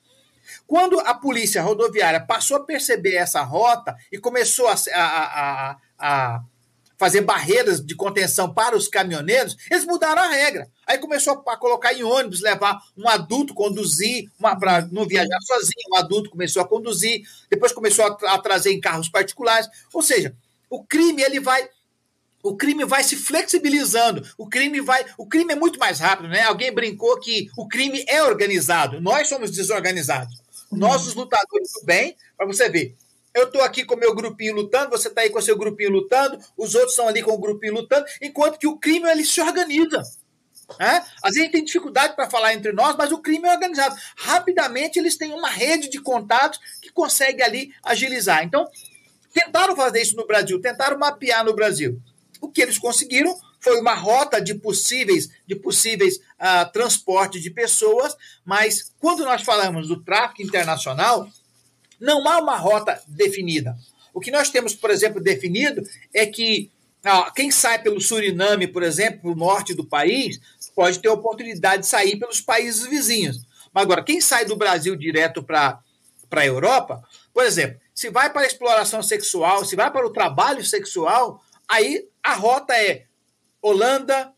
Quando 0.67 0.99
a 1.01 1.13
polícia 1.13 1.63
rodoviária 1.63 2.21
passou 2.21 2.57
a 2.57 2.65
perceber 2.65 3.17
essa 3.17 3.43
rota 3.43 3.95
e 4.11 4.19
começou 4.19 4.67
a, 4.69 4.75
a, 4.95 5.01
a, 5.01 5.77
a 5.99 6.43
fazer 6.97 7.23
barreiras 7.23 7.85
de 7.85 7.95
contenção 7.95 8.53
para 8.53 8.77
os 8.77 8.89
caminhoneiros, 8.89 9.57
eles 9.71 9.85
mudaram 9.85 10.23
a 10.23 10.29
regra. 10.29 10.69
Aí 10.87 10.99
começou 10.99 11.43
a 11.47 11.57
colocar 11.57 11.93
em 11.93 12.03
ônibus, 12.03 12.41
levar 12.41 12.81
um 12.97 13.09
adulto, 13.09 13.55
conduzir, 13.55 14.31
para 14.59 14.83
não 14.93 15.07
viajar 15.07 15.39
sozinho, 15.43 15.91
um 15.93 15.97
adulto 15.97 16.31
começou 16.31 16.63
a 16.63 16.69
conduzir, 16.69 17.23
depois 17.51 17.73
começou 17.73 18.05
a, 18.05 18.35
a 18.35 18.39
trazer 18.39 18.73
em 18.73 18.81
carros 18.81 19.09
particulares. 19.09 19.69
Ou 19.93 20.03
seja, 20.03 20.35
o 20.71 20.85
crime 20.85 21.23
ele 21.23 21.41
vai 21.41 21.69
o 22.43 22.55
crime 22.55 22.85
vai 22.85 23.03
se 23.03 23.17
flexibilizando, 23.17 24.23
o 24.37 24.47
crime 24.47 24.79
vai, 24.79 25.03
o 25.17 25.27
crime 25.27 25.55
é 25.55 25.57
muito 25.57 25.79
mais 25.79 25.99
rápido, 25.99 26.29
né? 26.29 26.43
Alguém 26.43 26.71
brincou 26.71 27.19
que 27.19 27.49
o 27.57 27.67
crime 27.67 28.05
é 28.07 28.23
organizado, 28.23 29.01
nós 29.01 29.31
somos 29.31 29.51
desorganizados. 29.51 30.45
Nós, 30.71 31.07
os 31.07 31.15
lutadores 31.15 31.73
do 31.73 31.87
bem, 31.87 32.15
para 32.37 32.47
você 32.47 32.69
ver, 32.69 32.95
eu 33.35 33.45
estou 33.45 33.63
aqui 33.63 33.85
com 33.85 33.95
o 33.95 33.99
meu 33.99 34.15
grupinho 34.15 34.55
lutando, 34.55 34.91
você 34.91 35.09
está 35.09 35.23
aí 35.23 35.31
com 35.31 35.39
o 35.39 35.43
seu 35.43 35.59
grupinho 35.59 35.91
lutando, 35.91 36.39
os 36.57 36.75
outros 36.75 36.93
estão 36.93 37.09
ali 37.09 37.21
com 37.23 37.33
o 37.33 37.39
grupinho 37.39 37.75
lutando, 37.75 38.07
enquanto 38.23 38.59
que 38.59 38.67
o 38.67 38.79
crime 38.79 39.11
ele 39.11 39.25
se 39.25 39.41
organiza. 39.41 40.03
Né? 40.79 41.05
Às 41.23 41.35
vezes 41.35 41.51
tem 41.51 41.65
dificuldade 41.65 42.15
para 42.15 42.31
falar 42.31 42.55
entre 42.55 42.73
nós, 42.73 42.97
mas 42.97 43.13
o 43.13 43.19
crime 43.19 43.49
é 43.49 43.53
organizado. 43.53 43.97
Rapidamente 44.17 44.99
eles 44.99 45.17
têm 45.17 45.33
uma 45.33 45.51
rede 45.51 45.89
de 45.89 46.01
contatos 46.01 46.61
que 46.81 46.91
consegue 46.91 47.43
ali 47.43 47.75
agilizar. 47.83 48.45
Então, 48.45 48.67
tentaram 49.33 49.75
fazer 49.77 50.01
isso 50.01 50.17
no 50.17 50.27
Brasil, 50.27 50.61
tentaram 50.61 50.99
mapear 50.99 51.45
no 51.45 51.55
Brasil. 51.55 52.01
O 52.41 52.49
que 52.49 52.63
eles 52.63 52.79
conseguiram 52.79 53.37
foi 53.59 53.81
uma 53.81 53.95
rota 53.95 54.41
de 54.41 54.55
possíveis, 54.55 55.29
de 55.47 55.57
possíveis 55.57 56.17
uh, 56.17 56.71
transportes 56.73 57.43
de 57.43 57.51
pessoas, 57.51 58.15
mas 58.45 58.93
quando 58.99 59.25
nós 59.25 59.43
falamos 59.43 59.89
do 59.89 60.03
tráfico 60.03 60.43
internacional, 60.43 61.27
não 62.01 62.27
há 62.29 62.39
uma 62.39 62.57
rota 62.57 63.01
definida. 63.07 63.77
O 64.13 64.21
que 64.21 64.31
nós 64.31 64.51
temos, 64.51 64.75
por 64.75 64.91
exemplo, 64.91 65.21
definido 65.21 65.83
é 66.13 66.27
que 66.27 66.71
quem 67.35 67.51
sai 67.51 67.83
pelo 67.83 68.01
Suriname, 68.01 68.67
por 68.67 68.83
exemplo, 68.83 69.21
para 69.21 69.31
o 69.31 69.35
norte 69.35 69.75
do 69.75 69.85
país, 69.85 70.41
pode 70.75 70.99
ter 70.99 71.09
a 71.09 71.13
oportunidade 71.13 71.83
de 71.83 71.89
sair 71.89 72.17
pelos 72.17 72.41
países 72.41 72.87
vizinhos. 72.87 73.43
Mas 73.73 73.83
agora, 73.83 74.03
quem 74.03 74.21
sai 74.21 74.45
do 74.45 74.57
Brasil 74.57 74.97
direto 74.97 75.43
para 75.43 75.81
a 76.31 76.47
Europa, 76.47 77.03
por 77.33 77.45
exemplo, 77.45 77.81
se 77.95 78.11
vai 78.11 78.33
para 78.33 78.43
a 78.43 78.47
exploração 78.47 79.03
sexual, 79.03 79.65
se 79.65 79.77
vai 79.77 79.91
para 79.91 80.07
o 80.07 80.13
trabalho 80.13 80.65
sexual, 80.65 81.43
aí 81.69 82.09
a 82.23 82.35
rota 82.35 82.73
é 82.75 83.05
Holanda, 83.61 84.33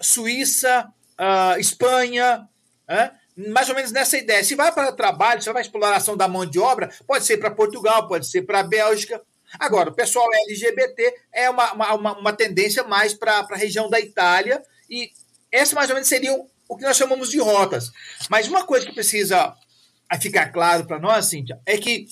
Suíça, 0.00 0.92
uh, 1.18 1.58
Espanha, 1.58 2.48
uh, 2.88 3.23
mais 3.36 3.68
ou 3.68 3.74
menos 3.74 3.92
nessa 3.92 4.16
ideia. 4.16 4.44
Se 4.44 4.54
vai 4.54 4.72
para 4.72 4.92
trabalho, 4.92 5.42
se 5.42 5.52
vai 5.52 5.62
exploração 5.62 6.16
da 6.16 6.28
mão 6.28 6.46
de 6.46 6.58
obra, 6.58 6.90
pode 7.06 7.24
ser 7.24 7.38
para 7.38 7.50
Portugal, 7.50 8.06
pode 8.06 8.28
ser 8.28 8.42
para 8.42 8.60
a 8.60 8.64
Bélgica. 8.64 9.20
Agora, 9.58 9.90
o 9.90 9.94
pessoal 9.94 10.28
LGBT 10.48 11.14
é 11.32 11.50
uma, 11.50 11.72
uma, 11.72 12.18
uma 12.18 12.32
tendência 12.32 12.82
mais 12.84 13.14
para 13.14 13.38
a 13.38 13.56
região 13.56 13.88
da 13.88 14.00
Itália, 14.00 14.62
e 14.88 15.10
essa 15.50 15.74
mais 15.74 15.88
ou 15.90 15.94
menos 15.94 16.08
seria 16.08 16.34
o 16.68 16.76
que 16.76 16.84
nós 16.84 16.96
chamamos 16.96 17.30
de 17.30 17.38
rotas. 17.38 17.90
Mas 18.28 18.48
uma 18.48 18.64
coisa 18.64 18.86
que 18.86 18.92
precisa 18.92 19.54
ficar 20.20 20.50
claro 20.50 20.86
para 20.86 20.98
nós, 20.98 21.26
Cíntia, 21.26 21.58
é 21.66 21.76
que 21.76 22.06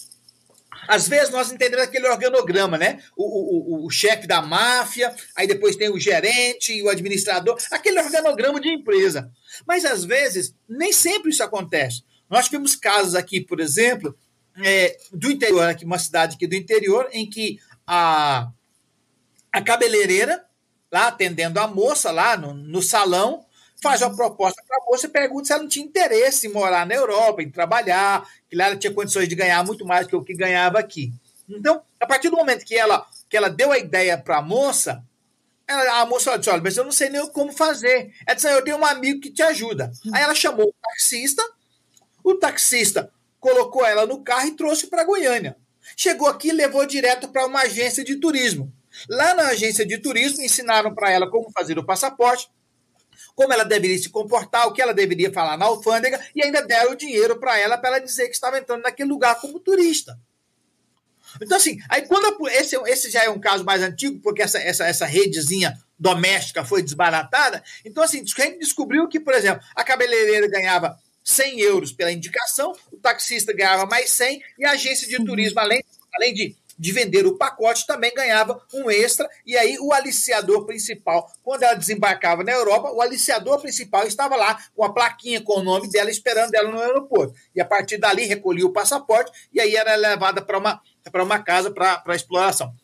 às 0.89 1.07
vezes 1.07 1.31
nós 1.31 1.53
entendemos 1.53 1.85
aquele 1.85 2.09
organograma, 2.09 2.77
né? 2.77 3.03
O, 3.17 3.25
o, 3.25 3.83
o, 3.83 3.87
o 3.87 3.91
chefe 3.91 4.27
da 4.27 4.43
máfia, 4.43 5.15
aí 5.37 5.47
depois 5.47 5.77
tem 5.77 5.89
o 5.89 5.99
gerente 5.99 6.73
e 6.73 6.83
o 6.83 6.89
administrador, 6.89 7.57
aquele 7.71 8.01
organograma 8.01 8.61
de 8.61 8.69
empresa. 8.69 9.31
Mas 9.67 9.85
às 9.85 10.05
vezes 10.05 10.55
nem 10.69 10.93
sempre 10.93 11.31
isso 11.31 11.43
acontece. 11.43 12.03
Nós 12.29 12.47
tivemos 12.47 12.75
casos 12.75 13.15
aqui, 13.15 13.41
por 13.41 13.61
exemplo, 13.61 14.17
é, 14.63 14.97
do 15.13 15.31
interior, 15.31 15.69
aqui, 15.69 15.85
uma 15.85 15.99
cidade 15.99 16.37
aqui 16.37 16.47
do 16.47 16.57
interior, 16.57 17.09
em 17.13 17.29
que 17.29 17.59
a, 17.87 18.51
a 19.53 19.63
cabeleireira, 19.63 20.45
lá 20.91 21.09
atendendo 21.09 21.61
a 21.61 21.67
moça 21.67 22.11
lá 22.11 22.37
no, 22.37 22.55
no 22.55 22.83
salão, 22.83 23.45
faz 23.83 24.01
uma 24.01 24.15
proposta 24.15 24.63
para 24.67 24.79
a 24.79 24.85
moça 24.87 25.07
e 25.07 25.11
pergunta 25.11 25.47
se 25.47 25.53
ela 25.53 25.63
não 25.63 25.69
tinha 25.69 25.85
interesse 25.85 26.47
em 26.47 26.53
morar 26.53 26.87
na 26.87 26.95
Europa, 26.95 27.43
em 27.43 27.51
trabalhar, 27.51 28.27
que 28.49 28.55
lá 28.57 28.67
ela 28.67 28.77
tinha 28.77 28.93
condições 28.95 29.29
de 29.29 29.35
ganhar 29.35 29.65
muito 29.65 29.85
mais 29.85 30.07
do 30.07 30.11
que 30.11 30.17
o 30.17 30.25
que 30.25 30.35
ganhava 30.35 30.79
aqui. 30.79 31.13
Então, 31.49 31.83
a 32.01 32.07
partir 32.07 32.31
do 32.31 32.37
momento 32.37 32.65
que 32.65 32.77
ela, 32.77 33.05
que 33.29 33.37
ela 33.37 33.51
deu 33.51 33.73
a 33.73 33.79
ideia 33.79 34.17
para 34.17 34.39
a 34.39 34.43
moça, 34.43 35.05
ela, 35.67 36.01
a 36.01 36.07
moça 36.07 36.39
disse: 36.39 36.51
Olha, 36.51 36.63
mas 36.63 36.77
eu 36.77 36.85
não 36.85 36.93
sei 36.93 37.09
nem 37.09 37.27
como 37.29 37.53
fazer. 37.53 38.13
Ela 38.25 38.35
disse: 38.35 38.49
Eu 38.49 38.63
tenho 38.63 38.79
um 38.79 38.87
amigo 38.87 39.21
que 39.21 39.31
te 39.31 39.43
ajuda. 39.43 39.91
Aí 40.13 40.23
ela 40.23 40.35
chamou 40.35 40.69
o 40.69 40.75
taxista, 40.81 41.43
o 42.23 42.35
taxista 42.35 43.11
colocou 43.41 43.85
ela 43.85 44.07
no 44.07 44.23
carro 44.23 44.47
e 44.47 44.57
trouxe 44.57 44.87
para 44.87 45.05
Goiânia. 45.05 45.57
Chegou 45.97 46.29
aqui 46.29 46.49
e 46.49 46.53
levou 46.53 46.87
direto 46.87 47.29
para 47.29 47.45
uma 47.47 47.63
agência 47.63 48.05
de 48.05 48.17
turismo. 48.17 48.73
Lá 49.09 49.35
na 49.35 49.49
agência 49.49 49.85
de 49.85 49.99
turismo, 49.99 50.43
ensinaram 50.43 50.95
para 50.95 51.11
ela 51.11 51.29
como 51.29 51.51
fazer 51.51 51.79
o 51.79 51.85
passaporte, 51.85 52.49
como 53.35 53.53
ela 53.53 53.65
deveria 53.65 53.99
se 53.99 54.09
comportar, 54.09 54.67
o 54.67 54.73
que 54.73 54.83
ela 54.83 54.95
deveria 54.95 55.33
falar 55.33 55.57
na 55.57 55.67
alfândega, 55.67 56.21
e 56.35 56.43
ainda 56.43 56.63
deram 56.67 56.93
o 56.93 56.97
dinheiro 56.97 57.39
para 57.39 57.59
ela 57.59 57.79
para 57.79 57.97
ela 57.97 57.99
dizer 57.99 58.27
que 58.29 58.35
estava 58.35 58.59
entrando 58.59 58.83
naquele 58.83 59.09
lugar 59.09 59.41
como 59.41 59.61
turista. 59.61 60.19
Então, 61.41 61.57
assim, 61.57 61.79
aí 61.89 62.03
quando 62.03 62.27
a, 62.27 62.53
esse, 62.53 62.77
esse 62.87 63.11
já 63.11 63.25
é 63.25 63.31
um 63.31 63.41
caso 63.41 63.65
mais 63.65 63.83
antigo, 63.83 64.21
porque 64.21 64.43
essa, 64.43 64.59
essa, 64.59 64.87
essa 64.87 65.07
redezinha 65.07 65.79
doméstica 65.99 66.65
foi 66.65 66.83
desbaratada. 66.83 67.63
Então, 67.85 68.03
assim, 68.03 68.19
a 68.19 68.43
gente 68.43 68.59
descobriu 68.59 69.09
que, 69.09 69.21
por 69.21 69.35
exemplo, 69.35 69.65
a 69.75 69.85
cabeleireira 69.85 70.49
ganhava 70.49 70.99
100 71.25 71.61
euros 71.61 71.93
pela 71.93 72.13
indicação, 72.13 72.73
o 72.91 72.97
taxista 72.97 73.53
ganhava 73.53 73.87
mais 73.87 74.11
100 74.11 74.43
e 74.59 74.67
a 74.67 74.73
agência 74.73 75.07
de 75.07 75.25
turismo, 75.25 75.61
além, 75.61 75.85
além 76.15 76.35
de, 76.35 76.57
de 76.83 76.91
vender 76.91 77.25
o 77.29 77.39
pacote, 77.39 77.87
também 77.87 78.13
ganhava 78.13 78.61
um 78.75 78.91
extra. 78.91 79.31
E 79.47 79.57
aí, 79.57 79.79
o 79.79 79.93
aliciador 79.93 80.67
principal, 80.67 81.31
quando 81.41 81.63
ela 81.63 81.75
desembarcava 81.75 82.43
na 82.43 82.51
Europa, 82.51 82.91
o 82.91 83.01
aliciador 83.01 83.61
principal 83.61 84.05
estava 84.05 84.35
lá 84.35 84.61
com 84.75 84.83
a 84.83 84.93
plaquinha 84.93 85.41
com 85.41 85.61
o 85.61 85.63
nome 85.63 85.89
dela, 85.89 86.11
esperando 86.11 86.53
ela 86.57 86.69
no 86.69 86.81
aeroporto. 86.81 87.35
E 87.55 87.61
a 87.61 87.65
partir 87.65 87.99
dali, 87.99 88.25
recolhia 88.25 88.67
o 88.67 88.73
passaporte 88.73 89.31
e 89.53 89.61
aí 89.61 89.77
era 89.77 89.95
levada 89.95 90.43
para 90.43 90.59
uma, 90.59 90.83
uma 91.15 91.39
casa 91.39 91.71
para 91.71 92.17
exploração. 92.17 92.75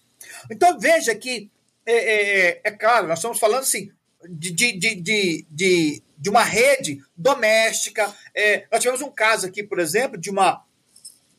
Então, 0.49 0.79
veja 0.79 1.13
que 1.17 1.51
é, 1.85 1.93
é, 1.93 2.49
é, 2.51 2.61
é 2.63 2.71
claro, 2.71 3.09
nós 3.09 3.19
estamos 3.19 3.41
falando 3.41 3.63
assim 3.63 3.91
de, 4.31 4.53
de, 4.53 4.79
de, 4.79 5.45
de, 5.51 6.03
de 6.17 6.31
uma 6.31 6.45
rede 6.45 7.03
doméstica. 7.17 8.15
É, 8.33 8.65
nós 8.71 8.81
tivemos 8.81 9.03
um 9.03 9.11
caso 9.11 9.49
aqui, 9.49 9.65
por 9.65 9.81
exemplo, 9.81 10.17
de 10.17 10.31
uma, 10.31 10.63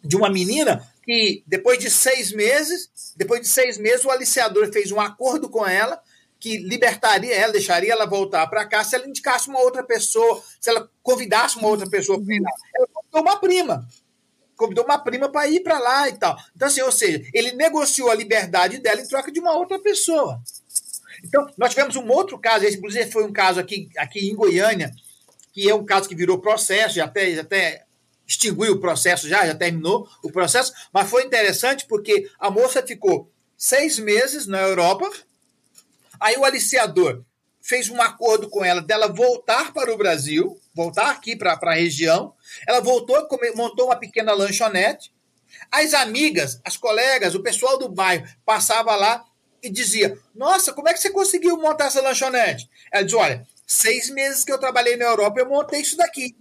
de 0.03 0.17
uma 0.17 0.29
menina 0.29 0.85
que, 1.09 1.43
depois 1.47 1.79
de 1.79 1.89
seis 1.89 2.31
meses, 2.31 2.91
depois 3.15 3.41
de 3.41 3.47
seis 3.47 3.79
meses, 3.79 4.05
o 4.05 4.11
aliciador 4.11 4.71
fez 4.71 4.91
um 4.91 5.01
acordo 5.01 5.49
com 5.49 5.65
ela 5.65 5.99
que 6.39 6.59
libertaria 6.59 7.35
ela, 7.35 7.51
deixaria 7.51 7.91
ela 7.91 8.05
voltar 8.05 8.45
para 8.45 8.63
cá 8.67 8.83
se 8.83 8.95
ela 8.95 9.07
indicasse 9.07 9.49
uma 9.49 9.59
outra 9.59 9.83
pessoa, 9.83 10.39
se 10.61 10.69
ela 10.69 10.87
convidasse 11.01 11.57
uma 11.57 11.67
outra 11.67 11.89
pessoa 11.89 12.23
para 12.23 12.35
ir 12.35 12.39
lá. 12.39 12.51
Ela 12.75 12.87
convidou 12.93 13.21
uma 13.23 13.39
prima. 13.39 13.87
Convidou 14.55 14.85
uma 14.85 14.99
prima 14.99 15.29
para 15.29 15.47
ir 15.47 15.61
para 15.61 15.79
lá 15.79 16.07
e 16.07 16.13
tal. 16.13 16.37
Então, 16.55 16.67
assim, 16.67 16.81
ou 16.81 16.91
seja, 16.91 17.23
ele 17.33 17.53
negociou 17.53 18.11
a 18.11 18.15
liberdade 18.15 18.77
dela 18.77 19.01
em 19.01 19.07
troca 19.07 19.31
de 19.31 19.39
uma 19.39 19.53
outra 19.53 19.79
pessoa. 19.79 20.39
Então, 21.25 21.49
nós 21.57 21.71
tivemos 21.71 21.95
um 21.95 22.07
outro 22.07 22.37
caso, 22.37 22.65
esse, 22.65 22.77
inclusive 22.77 23.09
foi 23.09 23.23
um 23.23 23.33
caso 23.33 23.59
aqui, 23.59 23.89
aqui 23.97 24.29
em 24.29 24.35
Goiânia, 24.35 24.91
que 25.51 25.67
é 25.67 25.73
um 25.73 25.83
caso 25.83 26.07
que 26.07 26.15
virou 26.15 26.39
processo, 26.39 26.95
já 26.95 27.05
até, 27.05 27.39
até 27.39 27.88
extinguiu 28.29 28.73
o 28.73 28.79
processo, 28.79 29.27
já, 29.27 29.45
já 29.45 29.55
terminou 29.55 30.07
o 30.23 30.31
processo, 30.31 30.71
mas 30.93 31.09
foi 31.09 31.23
interessante 31.23 31.87
porque 31.87 32.29
a 32.39 32.51
moça 32.51 32.85
ficou 32.85 33.31
seis 33.57 33.97
meses 33.97 34.45
na 34.45 34.61
Europa, 34.61 35.09
aí 36.19 36.37
o 36.37 36.45
aliciador 36.45 37.23
fez 37.59 37.89
um 37.89 37.99
acordo 37.99 38.47
com 38.47 38.63
ela 38.63 38.81
dela 38.81 39.07
voltar 39.07 39.73
para 39.73 39.91
o 39.91 39.97
Brasil, 39.97 40.59
voltar 40.75 41.09
aqui 41.09 41.35
para 41.35 41.53
a 41.59 41.73
região, 41.73 42.33
ela 42.67 42.79
voltou, 42.79 43.27
montou 43.55 43.87
uma 43.87 43.95
pequena 43.95 44.31
lanchonete, 44.33 45.11
as 45.71 45.93
amigas, 45.95 46.61
as 46.63 46.77
colegas, 46.77 47.33
o 47.33 47.41
pessoal 47.41 47.77
do 47.77 47.89
bairro 47.89 48.27
passava 48.45 48.95
lá 48.95 49.25
e 49.61 49.69
dizia: 49.69 50.17
Nossa, 50.33 50.71
como 50.71 50.87
é 50.87 50.93
que 50.93 50.99
você 50.99 51.09
conseguiu 51.09 51.57
montar 51.57 51.85
essa 51.85 52.01
lanchonete? 52.01 52.69
Ela 52.91 53.03
diz: 53.03 53.13
Olha, 53.13 53.45
seis 53.67 54.09
meses 54.09 54.43
que 54.43 54.51
eu 54.51 54.59
trabalhei 54.59 54.95
na 54.95 55.05
Europa, 55.05 55.39
eu 55.39 55.49
montei 55.49 55.81
isso 55.81 55.97
daqui. 55.97 56.35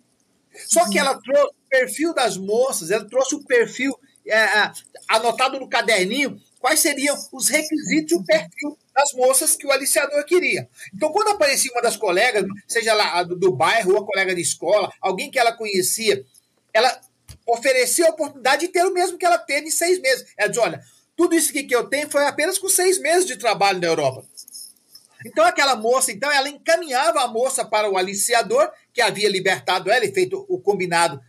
Só 0.67 0.89
que 0.89 0.99
ela 0.99 1.21
trouxe 1.21 1.55
o 1.55 1.69
perfil 1.69 2.15
das 2.15 2.37
moças, 2.37 2.91
ela 2.91 3.09
trouxe 3.09 3.35
o 3.35 3.45
perfil 3.45 3.93
é, 4.27 4.71
anotado 5.09 5.59
no 5.59 5.69
caderninho, 5.69 6.41
quais 6.61 6.81
seriam 6.81 7.17
os 7.33 7.49
requisitos 7.49 8.13
e 8.13 8.15
o 8.17 8.25
perfil 8.25 8.79
das 8.95 9.13
moças 9.13 9.55
que 9.55 9.67
o 9.67 9.73
aliciador 9.73 10.25
queria. 10.25 10.69
Então, 10.93 11.13
quando 11.13 11.29
aparecia 11.29 11.71
uma 11.73 11.83
das 11.83 11.97
colegas, 11.97 12.45
seja 12.67 12.93
lá 12.95 13.23
do, 13.23 13.37
do 13.37 13.53
bairro 13.53 13.93
ou 13.93 13.99
a 14.03 14.07
colega 14.07 14.35
de 14.35 14.43
escola, 14.43 14.91
alguém 15.01 15.31
que 15.31 15.39
ela 15.39 15.53
conhecia, 15.53 16.25
ela 16.73 17.01
oferecia 17.47 18.07
a 18.07 18.11
oportunidade 18.11 18.67
de 18.67 18.73
ter 18.73 18.85
o 18.85 18.93
mesmo 18.93 19.17
que 19.17 19.25
ela 19.25 19.39
teve 19.39 19.69
em 19.69 19.71
seis 19.71 20.01
meses. 20.01 20.27
Ela 20.37 20.49
diz: 20.49 20.59
Olha, 20.59 20.83
tudo 21.17 21.35
isso 21.35 21.53
que 21.53 21.67
eu 21.75 21.89
tenho 21.89 22.11
foi 22.11 22.27
apenas 22.27 22.59
com 22.59 22.69
seis 22.69 22.99
meses 22.99 23.27
de 23.27 23.37
trabalho 23.37 23.81
na 23.81 23.87
Europa. 23.87 24.25
Então, 25.27 25.45
aquela 25.45 25.75
moça, 25.75 26.13
então, 26.13 26.31
ela 26.31 26.49
encaminhava 26.49 27.21
a 27.23 27.29
moça 27.29 27.65
para 27.65 27.91
o 27.91 27.97
aliciador, 27.97 28.71
que 28.99 29.03
havia 29.03 29.29
libertado 29.29 29.93
ela 29.93 30.05
e 30.05 30.13
feito 30.13 30.45
o 30.49 30.59
combinado 30.59 31.23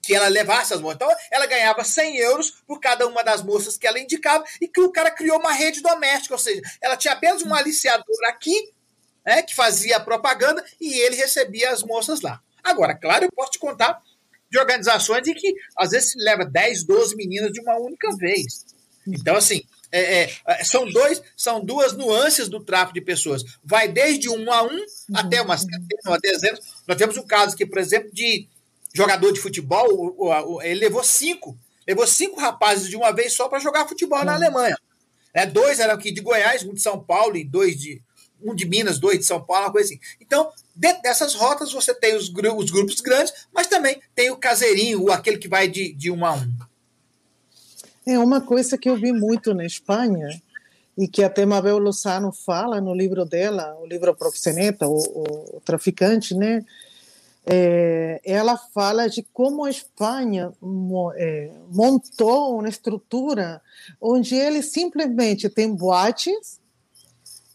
que 0.00 0.14
ela 0.14 0.28
levasse 0.28 0.72
as 0.72 0.80
moças. 0.80 0.94
Então, 0.94 1.16
ela 1.32 1.46
ganhava 1.46 1.82
100 1.82 2.16
euros 2.18 2.62
por 2.64 2.78
cada 2.78 3.08
uma 3.08 3.24
das 3.24 3.42
moças 3.42 3.76
que 3.76 3.88
ela 3.88 3.98
indicava 3.98 4.44
e 4.60 4.68
que 4.68 4.80
o 4.80 4.92
cara 4.92 5.10
criou 5.10 5.40
uma 5.40 5.52
rede 5.52 5.82
doméstica, 5.82 6.34
ou 6.34 6.38
seja, 6.38 6.62
ela 6.80 6.96
tinha 6.96 7.12
apenas 7.12 7.42
um 7.42 7.52
aliciador 7.52 8.04
aqui, 8.28 8.70
né, 9.26 9.42
que 9.42 9.52
fazia 9.52 9.96
a 9.96 10.00
propaganda 10.00 10.64
e 10.80 10.94
ele 11.00 11.16
recebia 11.16 11.72
as 11.72 11.82
moças 11.82 12.20
lá. 12.20 12.40
Agora, 12.62 12.94
claro, 12.94 13.24
eu 13.24 13.32
posso 13.32 13.50
te 13.50 13.58
contar 13.58 14.00
de 14.48 14.60
organizações 14.60 15.26
em 15.26 15.34
que 15.34 15.56
às 15.76 15.90
vezes 15.90 16.12
se 16.12 16.18
leva 16.22 16.44
10, 16.44 16.84
12 16.84 17.16
meninas 17.16 17.50
de 17.50 17.60
uma 17.60 17.76
única 17.80 18.14
vez. 18.16 18.64
Então, 19.08 19.34
assim, 19.34 19.64
é, 20.00 20.30
é, 20.46 20.64
são, 20.64 20.90
dois, 20.90 21.22
são 21.36 21.62
duas 21.62 21.92
nuances 21.92 22.48
do 22.48 22.64
tráfico 22.64 22.94
de 22.94 23.00
pessoas. 23.02 23.44
Vai 23.62 23.88
desde 23.88 24.28
um 24.28 24.50
a 24.50 24.62
um 24.62 24.84
até 25.14 25.42
uma 25.42 25.58
centena, 25.58 26.18
dezenas. 26.22 26.60
Nós 26.88 26.96
temos 26.96 27.16
um 27.16 27.26
caso 27.26 27.54
aqui, 27.54 27.66
por 27.66 27.78
exemplo, 27.78 28.10
de 28.12 28.48
jogador 28.94 29.32
de 29.32 29.40
futebol, 29.40 30.60
ele 30.62 30.80
levou 30.80 31.02
cinco, 31.02 31.56
levou 31.86 32.06
cinco 32.06 32.40
rapazes 32.40 32.88
de 32.88 32.96
uma 32.96 33.12
vez 33.12 33.34
só 33.34 33.48
para 33.48 33.58
jogar 33.58 33.88
futebol 33.88 34.24
na 34.24 34.34
Alemanha. 34.34 34.76
É, 35.34 35.46
dois 35.46 35.80
eram 35.80 35.94
aqui 35.94 36.12
de 36.12 36.20
Goiás, 36.20 36.62
um 36.62 36.74
de 36.74 36.82
São 36.82 37.02
Paulo 37.02 37.36
e 37.36 37.44
dois 37.44 37.78
de 37.78 38.02
um 38.42 38.54
de 38.54 38.66
Minas, 38.66 38.98
dois 38.98 39.20
de 39.20 39.24
São 39.24 39.42
Paulo, 39.42 39.66
uma 39.66 39.72
coisa 39.72 39.88
assim. 39.88 40.00
Então, 40.20 40.50
dentro 40.74 41.02
dessas 41.02 41.34
rotas 41.34 41.72
você 41.72 41.94
tem 41.94 42.16
os, 42.16 42.28
os 42.28 42.70
grupos 42.70 43.00
grandes, 43.00 43.32
mas 43.52 43.66
também 43.66 44.00
tem 44.14 44.30
o 44.30 44.36
caseirinho, 44.36 45.10
aquele 45.10 45.38
que 45.38 45.48
vai 45.48 45.68
de, 45.68 45.92
de 45.92 46.10
um 46.10 46.26
a 46.26 46.34
um. 46.34 46.71
É 48.06 48.18
uma 48.18 48.40
coisa 48.40 48.76
que 48.76 48.88
eu 48.88 48.96
vi 48.96 49.12
muito 49.12 49.54
na 49.54 49.64
Espanha 49.64 50.28
e 50.98 51.06
que 51.06 51.22
até 51.22 51.46
Mabel 51.46 51.78
Lozano 51.78 52.32
fala 52.32 52.80
no 52.80 52.94
livro 52.94 53.24
dela, 53.24 53.76
o 53.80 53.86
livro 53.86 54.14
Proxeneta, 54.14 54.86
o, 54.86 54.98
o, 54.98 55.56
o 55.56 55.60
traficante, 55.64 56.34
né? 56.34 56.64
É, 57.44 58.20
ela 58.24 58.56
fala 58.56 59.08
de 59.08 59.22
como 59.32 59.64
a 59.64 59.70
Espanha 59.70 60.52
é, 61.16 61.50
montou 61.72 62.58
uma 62.58 62.68
estrutura 62.68 63.60
onde 64.00 64.36
ele 64.36 64.62
simplesmente 64.62 65.48
tem 65.48 65.74
boates 65.74 66.60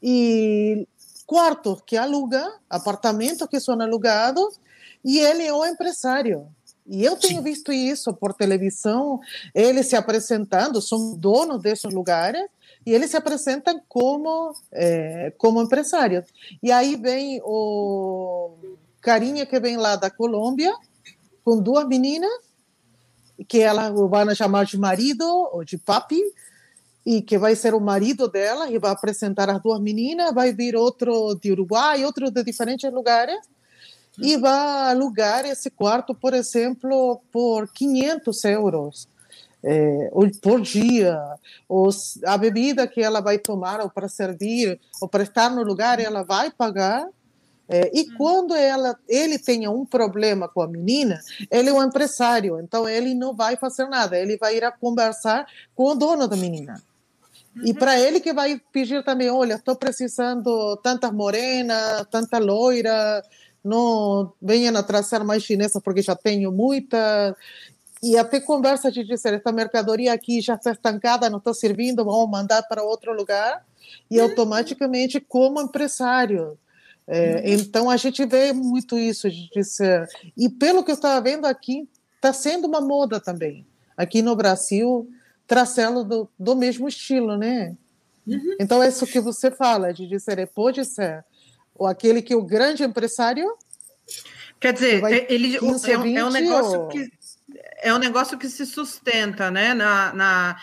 e 0.03 0.85
quartos 1.25 1.81
que 1.85 1.95
aluga, 1.95 2.53
apartamentos 2.69 3.47
que 3.47 3.59
são 3.59 3.79
alugados, 3.79 4.59
e 5.03 5.19
ele 5.19 5.43
é 5.43 5.53
o 5.53 5.65
empresário. 5.65 6.47
E 6.87 7.03
eu 7.03 7.17
tenho 7.17 7.39
Sim. 7.39 7.43
visto 7.43 7.71
isso 7.71 8.13
por 8.13 8.33
televisão, 8.33 9.19
eles 9.53 9.87
se 9.87 9.95
apresentando, 9.95 10.81
são 10.81 11.17
donos 11.17 11.61
desses 11.61 11.93
lugares, 11.93 12.43
e 12.85 12.93
eles 12.93 13.11
se 13.11 13.17
apresentam 13.17 13.81
como, 13.89 14.53
é, 14.71 15.33
como 15.37 15.61
empresários. 15.61 16.25
E 16.63 16.71
aí 16.71 16.95
vem 16.95 17.41
o 17.43 18.55
carinha 19.01 19.45
que 19.45 19.59
vem 19.59 19.75
lá 19.75 19.97
da 19.97 20.09
Colômbia, 20.09 20.73
com 21.43 21.61
duas 21.61 21.85
meninas, 21.85 22.31
que 23.47 23.59
ela 23.59 23.91
vai 24.07 24.33
chamar 24.33 24.65
de 24.65 24.77
marido 24.77 25.25
ou 25.51 25.65
de 25.65 25.77
papi, 25.77 26.21
e 27.05 27.21
que 27.21 27.37
vai 27.37 27.55
ser 27.55 27.73
o 27.73 27.79
marido 27.79 28.29
dela, 28.29 28.69
e 28.69 28.79
vai 28.79 28.91
apresentar 28.91 29.49
as 29.49 29.61
duas 29.61 29.81
meninas, 29.81 30.33
vai 30.33 30.53
vir 30.53 30.75
outro 30.75 31.35
de 31.35 31.51
Uruguai, 31.51 32.05
outro 32.05 32.31
de 32.31 32.43
diferentes 32.43 32.91
lugares, 32.91 33.37
e 34.17 34.37
vai 34.37 34.91
alugar 34.91 35.45
esse 35.45 35.69
quarto, 35.69 36.13
por 36.15 36.33
exemplo, 36.33 37.21
por 37.31 37.71
500 37.71 38.45
euros 38.45 39.07
é, 39.63 40.09
por 40.41 40.61
dia, 40.61 41.19
ou 41.67 41.89
a 42.25 42.37
bebida 42.37 42.87
que 42.87 43.01
ela 43.01 43.21
vai 43.21 43.37
tomar 43.37 43.81
ou 43.81 43.89
para 43.89 44.07
servir 44.07 44.79
ou 45.01 45.07
para 45.07 45.23
estar 45.23 45.49
no 45.49 45.63
lugar, 45.63 45.99
ela 45.99 46.23
vai 46.23 46.51
pagar. 46.51 47.07
É, 47.69 47.91
e 47.93 48.03
hum. 48.03 48.15
quando 48.17 48.55
ela, 48.55 48.97
ele 49.09 49.37
tenha 49.37 49.69
um 49.69 49.85
problema 49.85 50.47
com 50.47 50.61
a 50.61 50.67
menina, 50.67 51.19
ele 51.51 51.69
é 51.69 51.73
um 51.73 51.83
empresário, 51.83 52.61
então 52.61 52.87
ele 52.87 53.13
não 53.13 53.35
vai 53.35 53.57
fazer 53.57 53.87
nada, 53.89 54.17
ele 54.17 54.37
vai 54.37 54.55
ir 54.55 54.63
a 54.63 54.71
conversar 54.71 55.45
com 55.75 55.91
o 55.91 55.95
dono 55.95 56.27
da 56.27 56.37
menina. 56.37 56.81
E 57.63 57.71
uhum. 57.71 57.75
para 57.75 57.99
ele 57.99 58.19
que 58.19 58.31
vai 58.31 58.61
pedir 58.71 59.03
também, 59.03 59.29
olha, 59.29 59.55
estou 59.55 59.75
precisando 59.75 60.77
tantas 60.77 61.11
morenas, 61.11 62.05
tanta 62.09 62.37
loira, 62.37 63.21
não 63.63 64.33
venham 64.41 64.75
a 64.75 64.83
trazer 64.83 65.23
mais 65.23 65.43
chinesas 65.43 65.81
porque 65.81 66.01
já 66.01 66.15
tenho 66.15 66.51
muita. 66.51 67.35
E 68.01 68.17
até 68.17 68.39
conversa 68.39 68.91
de 68.91 69.03
dizer, 69.03 69.33
esta 69.33 69.51
mercadoria 69.51 70.13
aqui 70.13 70.39
já 70.39 70.55
está 70.55 70.71
estancada, 70.71 71.29
não 71.29 71.39
está 71.39 71.53
servindo, 71.53 72.05
vamos 72.05 72.29
mandar 72.29 72.63
para 72.63 72.83
outro 72.83 73.13
lugar. 73.13 73.65
E 74.09 74.19
uhum. 74.19 74.25
automaticamente, 74.25 75.19
como 75.19 75.61
empresário. 75.61 76.57
É, 77.07 77.35
uhum. 77.35 77.41
Então, 77.45 77.89
a 77.89 77.97
gente 77.97 78.25
vê 78.25 78.51
muito 78.53 78.97
isso 78.97 79.29
de 79.29 79.49
dizer. 79.49 80.07
E 80.37 80.49
pelo 80.49 80.83
que 80.83 80.91
eu 80.91 80.95
estava 80.95 81.19
vendo 81.21 81.45
aqui, 81.45 81.87
está 82.15 82.33
sendo 82.33 82.67
uma 82.67 82.81
moda 82.81 83.19
também. 83.19 83.65
Aqui 83.95 84.21
no 84.21 84.35
Brasil, 84.35 85.09
trazê-lo 85.47 86.03
do, 86.03 86.29
do 86.37 86.55
mesmo 86.55 86.87
estilo, 86.87 87.37
né? 87.37 87.75
Uhum. 88.27 88.57
Então, 88.59 88.83
é 88.83 88.89
isso 88.89 89.07
que 89.07 89.21
você 89.21 89.49
fala, 89.49 89.93
de 89.93 90.05
dizer, 90.05 90.45
pode 90.53 90.83
ser 90.83 91.25
ou 91.77 91.87
aquele 91.87 92.21
que 92.21 92.35
o 92.35 92.43
grande 92.43 92.83
empresário. 92.83 93.47
Quer 94.59 94.73
dizer, 94.73 95.03
ele 95.29 95.59
15, 95.59 95.91
é, 95.91 95.97
20, 95.97 96.17
é, 96.17 96.25
um 96.25 96.29
negócio 96.29 96.79
ou... 96.81 96.87
que 96.87 97.07
é 97.79 97.93
um 97.93 97.99
negócio 97.99 98.37
que 98.37 98.49
se 98.49 98.65
sustenta 98.65 99.51
né, 99.51 99.73
na, 99.73 100.13
na, 100.13 100.57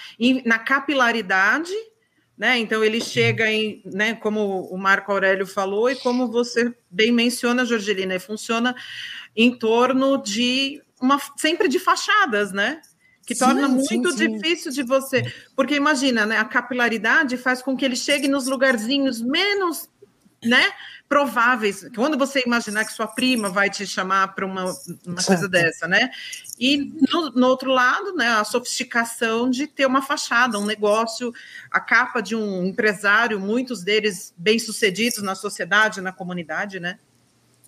na 0.45 0.59
capilaridade, 0.59 1.73
né? 2.37 2.59
Então 2.59 2.83
ele 2.83 3.01
chega 3.01 3.51
em, 3.51 3.81
né, 3.85 4.15
como 4.15 4.63
o 4.63 4.77
Marco 4.77 5.13
Aurélio 5.13 5.47
falou, 5.47 5.89
e 5.89 5.97
como 5.97 6.31
você 6.31 6.75
bem 6.91 7.13
menciona, 7.13 7.65
Jorgelina, 7.65 8.19
funciona 8.19 8.75
em 9.37 9.57
torno 9.57 10.21
de 10.21 10.83
uma 11.01 11.21
sempre 11.37 11.69
de 11.69 11.79
fachadas, 11.79 12.53
né? 12.53 12.81
que 13.27 13.35
sim, 13.35 13.45
torna 13.45 13.69
muito 13.69 14.11
sim, 14.13 14.17
sim. 14.17 14.37
difícil 14.37 14.73
de 14.73 14.83
você. 14.83 15.33
Porque 15.57 15.75
imagina, 15.75 16.27
né, 16.27 16.39
a 16.39 16.45
capilaridade 16.45 17.37
faz 17.37 17.63
com 17.63 17.77
que 17.77 17.85
ele 17.85 17.97
chegue 17.97 18.29
nos 18.29 18.47
lugarzinhos 18.47 19.21
menos, 19.21 19.89
né? 20.45 20.71
Prováveis. 21.15 21.87
Quando 21.95 22.19
você 22.19 22.43
imaginar 22.45 22.85
que 22.85 22.93
sua 22.93 23.07
prima 23.07 23.49
vai 23.49 23.71
te 23.71 23.87
chamar 23.87 24.35
para 24.35 24.45
uma, 24.45 24.65
uma 25.07 25.23
coisa 25.23 25.49
dessa, 25.49 25.87
né? 25.87 26.11
E 26.59 26.77
no, 26.77 27.31
no, 27.31 27.47
outro 27.47 27.71
lado, 27.71 28.17
né, 28.17 28.27
a 28.27 28.43
sofisticação 28.43 29.49
de 29.49 29.69
ter 29.69 29.87
uma 29.87 30.03
fachada, 30.03 30.59
um 30.59 30.67
negócio, 30.67 31.33
a 31.71 31.79
capa 31.79 32.21
de 32.21 32.35
um 32.35 32.67
empresário, 32.67 33.39
muitos 33.39 33.85
deles 33.85 34.35
bem-sucedidos 34.37 35.23
na 35.23 35.37
sociedade, 35.37 36.01
na 36.01 36.11
comunidade, 36.11 36.81
né? 36.81 36.99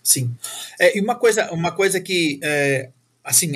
Sim. 0.02 0.36
É, 0.80 0.98
e 0.98 1.00
uma 1.00 1.14
coisa, 1.14 1.48
uma 1.52 1.70
coisa 1.70 2.00
que, 2.00 2.40
é, 2.42 2.90
assim, 3.22 3.52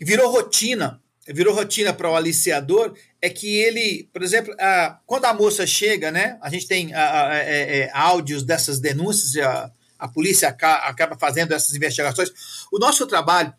virou 0.00 0.30
rotina 0.30 1.00
virou 1.28 1.54
rotina 1.54 1.92
para 1.92 2.10
o 2.10 2.16
aliciador 2.16 2.94
é 3.20 3.28
que 3.28 3.58
ele, 3.58 4.08
por 4.12 4.22
exemplo, 4.22 4.54
a, 4.58 4.98
quando 5.06 5.26
a 5.26 5.34
moça 5.34 5.66
chega, 5.66 6.10
né, 6.10 6.38
a 6.40 6.50
gente 6.50 6.66
tem 6.66 6.94
a, 6.94 7.02
a, 7.02 7.28
a, 7.28 7.36
é, 7.36 7.78
é, 7.78 7.90
áudios 7.92 8.42
dessas 8.42 8.80
denúncias, 8.80 9.36
a, 9.36 9.70
a 9.98 10.08
polícia 10.08 10.48
acaba 10.48 11.16
fazendo 11.18 11.52
essas 11.52 11.74
investigações. 11.74 12.30
O 12.72 12.78
nosso 12.78 13.06
trabalho, 13.06 13.52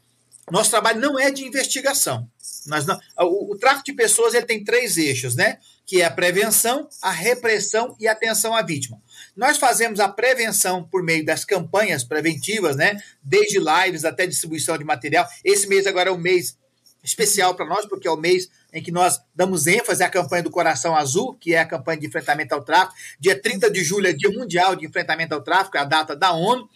nosso 0.52 0.70
trabalho 0.70 1.00
não 1.00 1.18
é 1.18 1.32
de 1.32 1.46
investigação. 1.46 2.28
Nós 2.68 2.86
não, 2.86 3.00
o, 3.20 3.54
o, 3.54 3.58
tráfico 3.58 3.86
de 3.86 3.94
pessoas 3.94 4.34
ele 4.34 4.46
tem 4.46 4.64
três 4.64 4.98
eixos, 4.98 5.36
né? 5.36 5.58
Que 5.86 6.02
é 6.02 6.06
a 6.06 6.12
prevenção, 6.12 6.88
a 7.02 7.12
repressão 7.12 7.96
e 8.00 8.08
a 8.08 8.12
atenção 8.12 8.56
à 8.56 8.62
vítima. 8.62 9.02
Nós 9.36 9.58
fazemos 9.58 10.00
a 10.00 10.10
prevenção 10.10 10.84
por 10.84 11.04
meio 11.04 11.26
das 11.26 11.46
campanhas 11.46 12.04
preventivas, 12.04 12.76
né? 12.76 13.02
Desde 13.24 13.60
lives 13.60 14.06
até 14.06 14.28
distribuição 14.28 14.78
de 14.78 14.84
material. 14.84 15.28
Esse 15.44 15.68
mês 15.68 15.88
agora 15.88 16.10
é 16.10 16.14
o 16.14 16.18
mês 16.18 16.58
especial 17.04 17.56
para 17.56 17.66
nós, 17.66 17.86
porque 17.86 18.08
é 18.08 18.12
o 18.12 18.18
mês 18.18 18.50
em 18.74 18.82
que 18.82 18.92
nós 18.92 19.20
damos 19.36 19.68
ênfase 19.68 20.04
à 20.04 20.10
campanha 20.10 20.44
do 20.44 20.52
Coração 20.52 20.96
Azul, 20.96 21.34
que 21.34 21.54
é 21.54 21.60
a 21.60 21.66
campanha 21.66 22.00
de 22.00 22.08
enfrentamento 22.08 22.54
ao 22.54 22.64
tráfico. 22.64 22.96
Dia 23.20 23.40
30 23.40 23.70
de 23.70 23.84
julho 23.84 24.08
é 24.08 24.14
Dia 24.14 24.30
Mundial 24.30 24.76
de 24.76 24.86
Enfrentamento 24.86 25.34
ao 25.34 25.42
Tráfico, 25.42 25.78
é 25.78 25.82
a 25.82 25.86
data 25.86 26.16
da 26.16 26.32
ONU. 26.32 26.70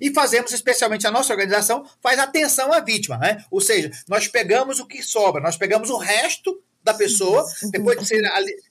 E 0.00 0.12
fazemos, 0.12 0.52
especialmente 0.52 1.06
a 1.06 1.10
nossa 1.10 1.32
organização, 1.32 1.84
faz 2.00 2.18
atenção 2.18 2.72
à 2.72 2.80
vítima. 2.80 3.18
Né? 3.18 3.44
Ou 3.50 3.60
seja, 3.60 3.90
nós 4.08 4.28
pegamos 4.28 4.78
o 4.78 4.86
que 4.86 5.02
sobra, 5.02 5.42
nós 5.42 5.56
pegamos 5.56 5.90
o 5.90 5.96
resto 5.96 6.62
da 6.82 6.92
pessoa, 6.92 7.46
depois 7.70 7.98
de 7.98 8.06
ser, 8.06 8.22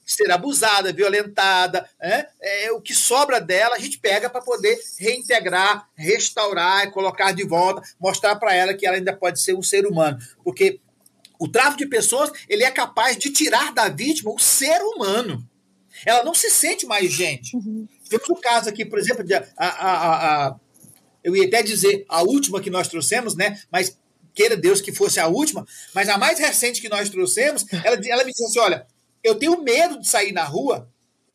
ser 0.05 0.29
abusada, 0.31 0.91
violentada, 0.91 1.87
né? 1.99 2.27
é, 2.41 2.71
o 2.71 2.81
que 2.81 2.93
sobra 2.93 3.39
dela, 3.39 3.75
a 3.75 3.79
gente 3.79 3.99
pega 3.99 4.29
para 4.29 4.41
poder 4.41 4.77
reintegrar, 4.99 5.87
restaurar, 5.95 6.91
colocar 6.91 7.31
de 7.31 7.45
volta, 7.45 7.81
mostrar 7.99 8.35
para 8.35 8.53
ela 8.53 8.73
que 8.73 8.85
ela 8.85 8.97
ainda 8.97 9.15
pode 9.15 9.41
ser 9.41 9.53
um 9.53 9.63
ser 9.63 9.85
humano. 9.85 10.19
Porque 10.43 10.81
o 11.41 11.47
tráfico 11.47 11.79
de 11.79 11.87
pessoas, 11.87 12.31
ele 12.47 12.63
é 12.63 12.69
capaz 12.69 13.17
de 13.17 13.31
tirar 13.31 13.73
da 13.73 13.89
vítima 13.89 14.31
o 14.31 14.37
ser 14.37 14.79
humano. 14.83 15.43
Ela 16.05 16.23
não 16.23 16.35
se 16.35 16.51
sente 16.51 16.85
mais 16.85 17.11
gente. 17.11 17.57
Uhum. 17.57 17.87
Temos 18.07 18.29
um 18.29 18.39
caso 18.39 18.69
aqui, 18.69 18.85
por 18.85 18.99
exemplo, 18.99 19.23
de 19.23 19.33
a, 19.33 19.43
a, 19.57 20.45
a, 20.49 20.55
eu 21.23 21.35
ia 21.35 21.47
até 21.47 21.63
dizer 21.63 22.05
a 22.07 22.21
última 22.21 22.61
que 22.61 22.69
nós 22.69 22.87
trouxemos, 22.87 23.35
né? 23.35 23.59
Mas 23.71 23.97
queira 24.35 24.55
Deus 24.55 24.81
que 24.81 24.93
fosse 24.93 25.19
a 25.19 25.27
última, 25.27 25.65
mas 25.95 26.09
a 26.09 26.17
mais 26.17 26.37
recente 26.37 26.79
que 26.79 26.87
nós 26.87 27.09
trouxemos, 27.09 27.65
ela, 27.83 27.99
ela 28.07 28.23
me 28.23 28.31
disse 28.31 28.45
assim: 28.45 28.59
olha, 28.59 28.85
eu 29.23 29.33
tenho 29.33 29.63
medo 29.63 29.99
de 29.99 30.07
sair 30.07 30.31
na 30.31 30.43
rua, 30.43 30.87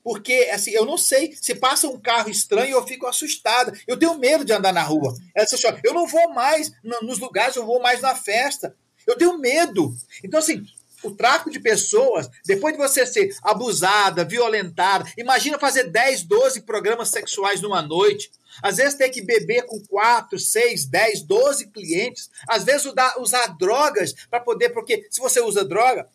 porque 0.05 0.51
assim, 0.53 0.71
eu 0.71 0.87
não 0.87 0.97
sei, 0.97 1.35
se 1.35 1.53
passa 1.57 1.88
um 1.88 1.99
carro 1.99 2.31
estranho, 2.31 2.77
eu 2.77 2.87
fico 2.87 3.09
assustada. 3.09 3.77
Eu 3.88 3.97
tenho 3.97 4.16
medo 4.16 4.45
de 4.45 4.53
andar 4.53 4.73
na 4.73 4.85
rua. 4.85 5.16
Ela 5.35 5.45
disse 5.45 5.66
assim: 5.66 5.81
eu 5.83 5.92
não 5.92 6.07
vou 6.07 6.33
mais 6.33 6.71
nos 7.03 7.19
lugares, 7.19 7.57
eu 7.57 7.66
vou 7.66 7.83
mais 7.83 8.01
na 8.01 8.14
festa. 8.14 8.73
Eu 9.07 9.16
tenho 9.16 9.38
medo. 9.38 9.95
Então, 10.23 10.40
assim, 10.40 10.66
o 11.03 11.11
tráfico 11.11 11.51
de 11.51 11.61
pessoas, 11.61 12.29
depois 12.45 12.75
de 12.75 12.81
você 12.81 13.07
ser 13.07 13.35
abusada, 13.42 14.25
violentada, 14.25 15.11
imagina 15.16 15.59
fazer 15.59 15.85
10, 15.85 16.25
12 16.25 16.62
programas 16.62 17.11
sexuais 17.11 17.61
numa 17.61 17.83
noite. 17.83 18.31
Às 18.62 18.79
vezes 18.79 18.95
ter 18.95 19.11
que 19.11 19.23
beber 19.23 19.64
com 19.66 19.81
4, 19.87 20.38
6, 20.38 20.87
10, 20.87 21.23
12 21.23 21.66
clientes. 21.69 22.31
Às 22.49 22.64
vezes 22.64 22.87
usar, 22.87 23.21
usar 23.21 23.47
drogas 23.59 24.14
para 24.31 24.40
poder, 24.40 24.71
porque 24.71 25.07
se 25.11 25.21
você 25.21 25.40
usa 25.40 25.64
droga, 25.64 26.09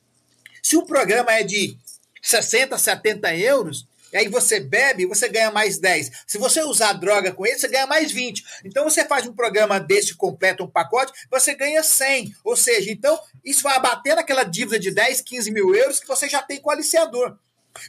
se 0.62 0.76
o 0.76 0.86
programa 0.86 1.32
é 1.34 1.44
de 1.44 1.78
60, 2.22 2.78
70 2.78 3.36
euros, 3.36 3.88
e 4.12 4.18
aí 4.18 4.28
você 4.28 4.60
bebe, 4.60 5.06
você 5.06 5.28
ganha 5.30 5.52
mais 5.52 5.78
10. 5.78 6.12
Se 6.28 6.38
você 6.38 6.62
usar 6.64 6.94
droga 6.94 7.32
com 7.32 7.46
ele, 7.46 7.58
você 7.58 7.68
ganha 7.68 7.88
mais 7.88 8.12
20. 8.12 8.44
Então 8.66 8.84
você 8.84 9.06
faz 9.06 9.26
um 9.26 9.34
programa 9.34 9.80
desse 9.80 10.16
completo, 10.16 10.64
um 10.64 10.70
pacote, 10.70 11.14
você 11.30 11.56
ganha 11.56 11.84
100. 11.84 12.34
Ou 12.44 12.56
seja, 12.56 12.92
então 12.92 13.20
isso 13.44 13.64
vai 13.64 13.76
abater 13.76 14.16
naquela 14.16 14.44
dívida 14.44 14.80
de 14.80 14.92
10, 14.92 15.22
15 15.22 15.52
mil 15.52 15.74
euros 15.76 16.00
que 16.00 16.08
você 16.08 16.28
já 16.28 16.42
tem 16.42 16.60
com 16.60 16.70
o 16.70 16.74
aliciador. 16.74 17.38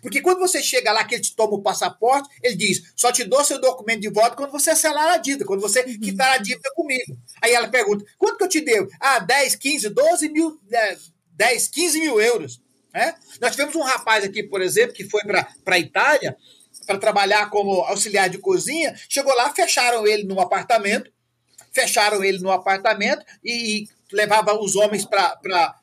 Porque 0.01 0.21
quando 0.21 0.39
você 0.39 0.63
chega 0.63 0.93
lá 0.93 1.05
que 1.05 1.17
ele 1.17 1.23
te 1.23 1.35
toma 1.35 1.55
o 1.55 1.63
passaporte, 1.63 2.29
ele 2.43 2.55
diz: 2.55 2.93
só 2.95 3.11
te 3.11 3.25
dou 3.25 3.45
seu 3.45 3.61
documento 3.61 4.01
de 4.01 4.09
volta 4.09 4.37
quando 4.37 4.53
você 4.53 4.77
selar 4.77 5.15
a 5.15 5.17
dívida, 5.17 5.45
quando 5.45 5.61
você 5.61 5.81
uhum. 5.81 5.99
quitar 5.99 6.35
a 6.35 6.39
dívida 6.39 6.71
comigo. 6.75 7.19
Aí 7.41 7.53
ela 7.53 7.69
pergunta: 7.69 8.05
quanto 8.17 8.39
que 8.39 8.45
eu 8.45 8.49
te 8.49 8.61
devo? 8.61 8.89
Ah, 9.01 9.19
10, 9.19 9.57
15, 9.57 9.89
12 9.89 10.29
mil, 10.29 10.61
10, 11.33 11.69
15 11.69 12.01
mil 12.01 12.21
euros. 12.21 12.61
Né? 12.93 13.15
Nós 13.41 13.53
tivemos 13.53 13.75
um 13.75 13.83
rapaz 13.83 14.25
aqui, 14.25 14.43
por 14.43 14.61
exemplo, 14.61 14.95
que 14.95 15.09
foi 15.09 15.23
para 15.23 15.47
a 15.67 15.79
Itália 15.79 16.37
para 16.87 16.99
trabalhar 16.99 17.49
como 17.51 17.83
auxiliar 17.83 18.29
de 18.29 18.39
cozinha. 18.39 18.95
Chegou 19.09 19.35
lá, 19.35 19.53
fecharam 19.55 20.07
ele 20.07 20.25
num 20.25 20.41
apartamento, 20.41 21.11
fecharam 21.73 22.23
ele 22.23 22.39
no 22.39 22.51
apartamento 22.51 23.25
e, 23.43 23.85
e 23.85 23.89
levava 24.13 24.55
os 24.55 24.77
homens 24.77 25.05
para 25.05 25.75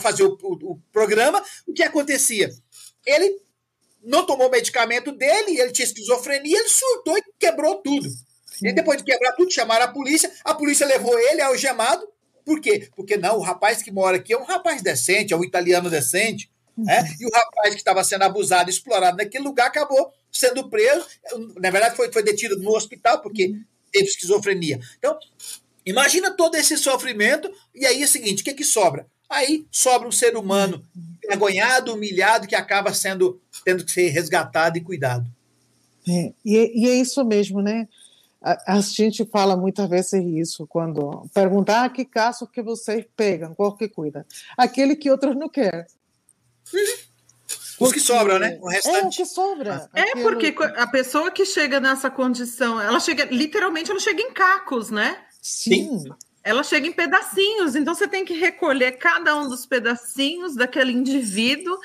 fazer 0.00 0.24
o, 0.24 0.36
o, 0.42 0.72
o 0.72 0.80
programa. 0.92 1.42
O 1.66 1.72
que 1.72 1.82
acontecia? 1.82 2.50
Ele 3.06 3.40
não 4.02 4.24
tomou 4.24 4.48
o 4.48 4.50
medicamento 4.50 5.12
dele, 5.12 5.60
ele 5.60 5.72
tinha 5.72 5.86
esquizofrenia, 5.86 6.58
ele 6.58 6.68
surtou 6.68 7.16
e 7.16 7.22
quebrou 7.38 7.76
tudo. 7.76 8.08
E 8.62 8.72
depois 8.72 8.98
de 8.98 9.04
quebrar 9.04 9.32
tudo, 9.32 9.52
chamaram 9.52 9.84
a 9.84 9.92
polícia, 9.92 10.32
a 10.44 10.54
polícia 10.54 10.86
levou 10.86 11.16
ele 11.18 11.40
algemado, 11.40 12.06
por 12.48 12.62
quê? 12.62 12.88
Porque 12.96 13.18
não, 13.18 13.36
o 13.36 13.42
rapaz 13.42 13.82
que 13.82 13.92
mora 13.92 14.16
aqui 14.16 14.32
é 14.32 14.38
um 14.38 14.44
rapaz 14.44 14.80
decente, 14.80 15.34
é 15.34 15.36
um 15.36 15.44
italiano 15.44 15.90
decente. 15.90 16.50
Né? 16.78 17.04
E 17.20 17.26
o 17.26 17.30
rapaz 17.30 17.74
que 17.74 17.80
estava 17.80 18.02
sendo 18.02 18.22
abusado, 18.22 18.70
explorado 18.70 19.18
naquele 19.18 19.44
lugar, 19.44 19.66
acabou 19.66 20.10
sendo 20.32 20.66
preso. 20.70 21.06
Na 21.60 21.68
verdade, 21.68 21.94
foi, 21.94 22.10
foi 22.10 22.22
detido 22.22 22.58
no 22.58 22.74
hospital 22.74 23.20
porque 23.20 23.54
teve 23.92 24.06
esquizofrenia. 24.06 24.80
Então, 24.96 25.18
imagina 25.84 26.30
todo 26.30 26.54
esse 26.54 26.78
sofrimento, 26.78 27.52
e 27.74 27.84
aí 27.84 28.00
é 28.00 28.06
o 28.06 28.08
seguinte: 28.08 28.40
o 28.40 28.44
que, 28.44 28.50
é 28.50 28.54
que 28.54 28.64
sobra? 28.64 29.06
Aí 29.28 29.66
sobra 29.70 30.08
um 30.08 30.12
ser 30.12 30.34
humano 30.34 30.82
envergonhado, 31.22 31.92
humilhado, 31.92 32.48
que 32.48 32.54
acaba 32.54 32.94
sendo 32.94 33.38
tendo 33.62 33.84
que 33.84 33.92
ser 33.92 34.08
resgatado 34.08 34.78
e 34.78 34.80
cuidado. 34.80 35.30
É, 36.08 36.32
e, 36.42 36.82
e 36.82 36.88
é 36.88 36.94
isso 36.94 37.22
mesmo, 37.26 37.60
né? 37.60 37.86
A, 38.40 38.76
a, 38.76 38.80
gente 38.80 39.24
fala 39.26 39.56
muitas 39.56 39.88
vezes 39.88 40.12
isso 40.12 40.66
quando 40.66 41.28
perguntar 41.34 41.84
ah, 41.84 41.88
que 41.88 42.04
caso 42.04 42.46
que 42.46 42.62
vocês 42.62 43.04
pegam, 43.16 43.54
qual 43.54 43.76
que 43.76 43.88
cuida? 43.88 44.24
Aquele 44.56 44.94
que 44.94 45.10
outros 45.10 45.34
não 45.36 45.48
querem. 45.48 45.84
Os 47.80 47.92
que 47.92 48.00
sobram, 48.00 48.38
né? 48.38 48.58
O 48.60 48.68
restante. 48.68 48.96
É, 48.98 49.06
o 49.06 49.10
que 49.10 49.24
sobra. 49.24 49.90
É 49.94 50.02
Aquilo... 50.02 50.22
porque 50.22 50.54
a 50.76 50.86
pessoa 50.86 51.30
que 51.30 51.44
chega 51.44 51.80
nessa 51.80 52.10
condição, 52.10 52.80
ela 52.80 53.00
chega, 53.00 53.24
literalmente, 53.24 53.90
ela 53.90 54.00
chega 54.00 54.20
em 54.20 54.32
cacos, 54.32 54.90
né? 54.90 55.18
Sim. 55.42 56.04
Ela 56.44 56.62
chega 56.62 56.86
em 56.86 56.92
pedacinhos, 56.92 57.74
então 57.74 57.94
você 57.94 58.06
tem 58.06 58.24
que 58.24 58.34
recolher 58.34 58.92
cada 58.92 59.36
um 59.36 59.48
dos 59.48 59.66
pedacinhos 59.66 60.54
daquele 60.54 60.92
indivíduo 60.92 61.78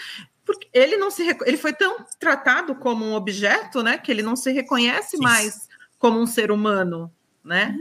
porque 0.45 0.67
ele 0.73 0.97
não 0.97 1.09
se 1.09 1.23
ele 1.45 1.57
foi 1.57 1.73
tão 1.73 2.05
tratado 2.19 2.75
como 2.75 3.05
um 3.05 3.13
objeto, 3.13 3.81
né, 3.81 3.97
que 3.97 4.11
ele 4.11 4.21
não 4.21 4.35
se 4.35 4.51
reconhece 4.51 5.17
Sim. 5.17 5.23
mais 5.23 5.67
como 6.03 6.19
um 6.19 6.27
ser 6.27 6.51
humano, 6.51 7.09
né? 7.41 7.73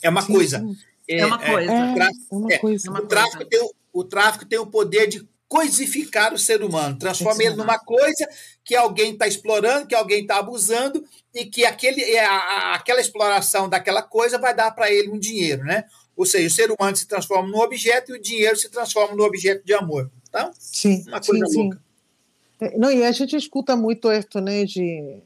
É 0.00 0.08
uma 0.08 0.26
coisa. 0.26 0.64
É, 1.06 1.18
é, 1.18 1.26
uma 1.26 1.38
coisa. 1.38 1.70
É, 1.70 1.92
o 1.92 1.94
tráfico, 1.94 2.24
é 2.30 2.34
uma 2.34 2.58
coisa. 2.58 2.90
o, 2.90 3.06
tráfico 3.06 3.44
tem, 3.44 3.70
o 3.92 4.04
tráfico 4.04 4.46
tem 4.46 4.58
o 4.58 4.66
poder 4.66 5.06
de 5.06 5.28
coisificar 5.46 6.32
o 6.32 6.38
ser 6.38 6.62
humano, 6.62 6.98
transforma 6.98 7.42
ele 7.42 7.56
numa 7.56 7.78
coisa 7.78 8.26
que 8.64 8.74
alguém 8.74 9.12
está 9.12 9.28
explorando, 9.28 9.86
que 9.86 9.94
alguém 9.94 10.22
está 10.22 10.38
abusando 10.38 11.04
e 11.34 11.44
que 11.44 11.66
aquele, 11.66 12.16
a, 12.16 12.74
aquela 12.74 13.02
exploração 13.02 13.68
daquela 13.68 14.00
coisa 14.00 14.38
vai 14.38 14.54
dar 14.54 14.70
para 14.70 14.90
ele 14.90 15.10
um 15.10 15.18
dinheiro, 15.18 15.62
né? 15.62 15.84
Ou 16.16 16.24
seja, 16.24 16.46
o 16.46 16.50
ser 16.50 16.70
humano 16.72 16.96
se 16.96 17.06
transforma 17.06 17.46
no 17.46 17.60
objeto 17.60 18.12
e 18.12 18.18
o 18.18 18.22
dinheiro 18.22 18.56
se 18.56 18.70
transforma 18.70 19.14
no 19.14 19.24
objeto 19.24 19.62
de 19.62 19.74
amor. 19.74 20.10
Então, 20.26 20.50
sim, 20.58 21.04
uma 21.06 21.20
coisa 21.20 21.46
sim, 21.48 21.56
louca. 21.64 21.76
Sim. 21.76 22.64
É, 22.66 22.78
não, 22.78 22.90
e 22.90 23.04
a 23.04 23.12
gente 23.12 23.36
escuta 23.36 23.76
muito 23.76 24.10
isso, 24.10 24.40
né, 24.40 24.64
de 24.64 25.22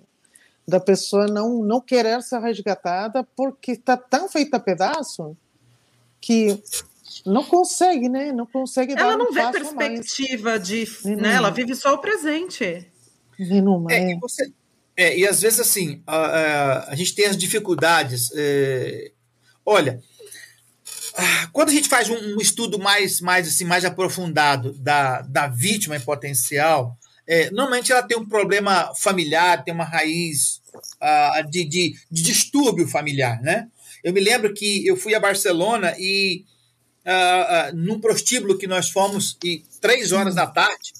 da 0.68 0.78
pessoa 0.78 1.26
não 1.26 1.62
não 1.62 1.80
querer 1.80 2.22
ser 2.22 2.40
resgatada 2.40 3.26
porque 3.34 3.72
está 3.72 3.96
tão 3.96 4.28
feita 4.28 4.58
a 4.58 4.60
pedaço 4.60 5.34
que 6.20 6.62
não 7.24 7.42
consegue, 7.42 8.06
né? 8.06 8.32
Não 8.32 8.44
consegue 8.44 8.92
Ela 8.92 9.16
não 9.16 9.30
um 9.30 9.32
vê 9.32 9.50
perspectiva 9.50 10.50
mais. 10.50 10.68
de, 10.68 10.86
né? 11.16 11.32
Ela 11.34 11.50
vive 11.50 11.74
só 11.74 11.94
o 11.94 11.98
presente. 11.98 12.86
Nenhuma, 13.38 13.90
é, 13.90 13.96
é. 13.96 14.12
E, 14.12 14.18
você, 14.18 14.52
é, 14.94 15.18
e 15.18 15.26
às 15.26 15.40
vezes 15.40 15.60
assim 15.60 16.02
a, 16.06 16.16
a, 16.16 16.90
a 16.90 16.94
gente 16.94 17.14
tem 17.14 17.24
as 17.24 17.36
dificuldades. 17.38 18.30
É, 18.34 19.12
olha, 19.64 20.02
quando 21.50 21.70
a 21.70 21.72
gente 21.72 21.88
faz 21.88 22.10
um, 22.10 22.36
um, 22.36 22.40
estudo 22.40 22.78
mais, 22.78 23.22
mais, 23.22 23.48
assim, 23.48 23.64
mais 23.64 23.86
aprofundado 23.86 24.74
da, 24.74 25.22
da 25.22 25.46
vítima 25.46 25.96
em 25.96 26.00
potencial, 26.00 26.97
é, 27.28 27.50
normalmente 27.50 27.92
ela 27.92 28.02
tem 28.02 28.16
um 28.16 28.26
problema 28.26 28.90
familiar, 28.96 29.62
tem 29.62 29.74
uma 29.74 29.84
raiz 29.84 30.62
uh, 30.74 31.50
de, 31.50 31.62
de, 31.62 31.94
de, 32.10 32.22
distúrbio 32.22 32.88
familiar, 32.88 33.38
né? 33.42 33.68
Eu 34.02 34.14
me 34.14 34.20
lembro 34.20 34.54
que 34.54 34.86
eu 34.86 34.96
fui 34.96 35.14
a 35.14 35.20
Barcelona 35.20 35.94
e 35.98 36.46
uh, 37.04 37.70
uh, 37.70 37.76
num 37.76 38.00
prostíbulo 38.00 38.56
que 38.56 38.66
nós 38.66 38.88
fomos 38.88 39.36
e 39.44 39.62
três 39.78 40.10
horas 40.10 40.34
da 40.34 40.46
tarde, 40.46 40.94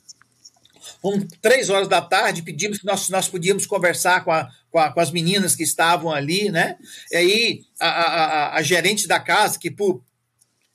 três 1.41 1.71
horas 1.71 1.89
da 1.89 2.03
tarde, 2.03 2.43
pedimos 2.43 2.79
que 2.79 2.85
nós, 2.85 3.09
nós 3.09 3.27
podíamos 3.27 3.65
conversar 3.65 4.23
com, 4.23 4.31
a, 4.31 4.51
com, 4.71 4.79
a, 4.79 4.93
com 4.93 5.01
as 5.01 5.11
meninas 5.11 5.57
que 5.57 5.63
estavam 5.63 6.13
ali, 6.13 6.51
né? 6.51 6.77
E 7.11 7.17
aí 7.17 7.65
a, 7.81 7.89
a, 7.89 8.57
a 8.57 8.63
gerente 8.63 9.09
da 9.09 9.19
casa, 9.19 9.59
que 9.59 9.71
por, 9.71 10.03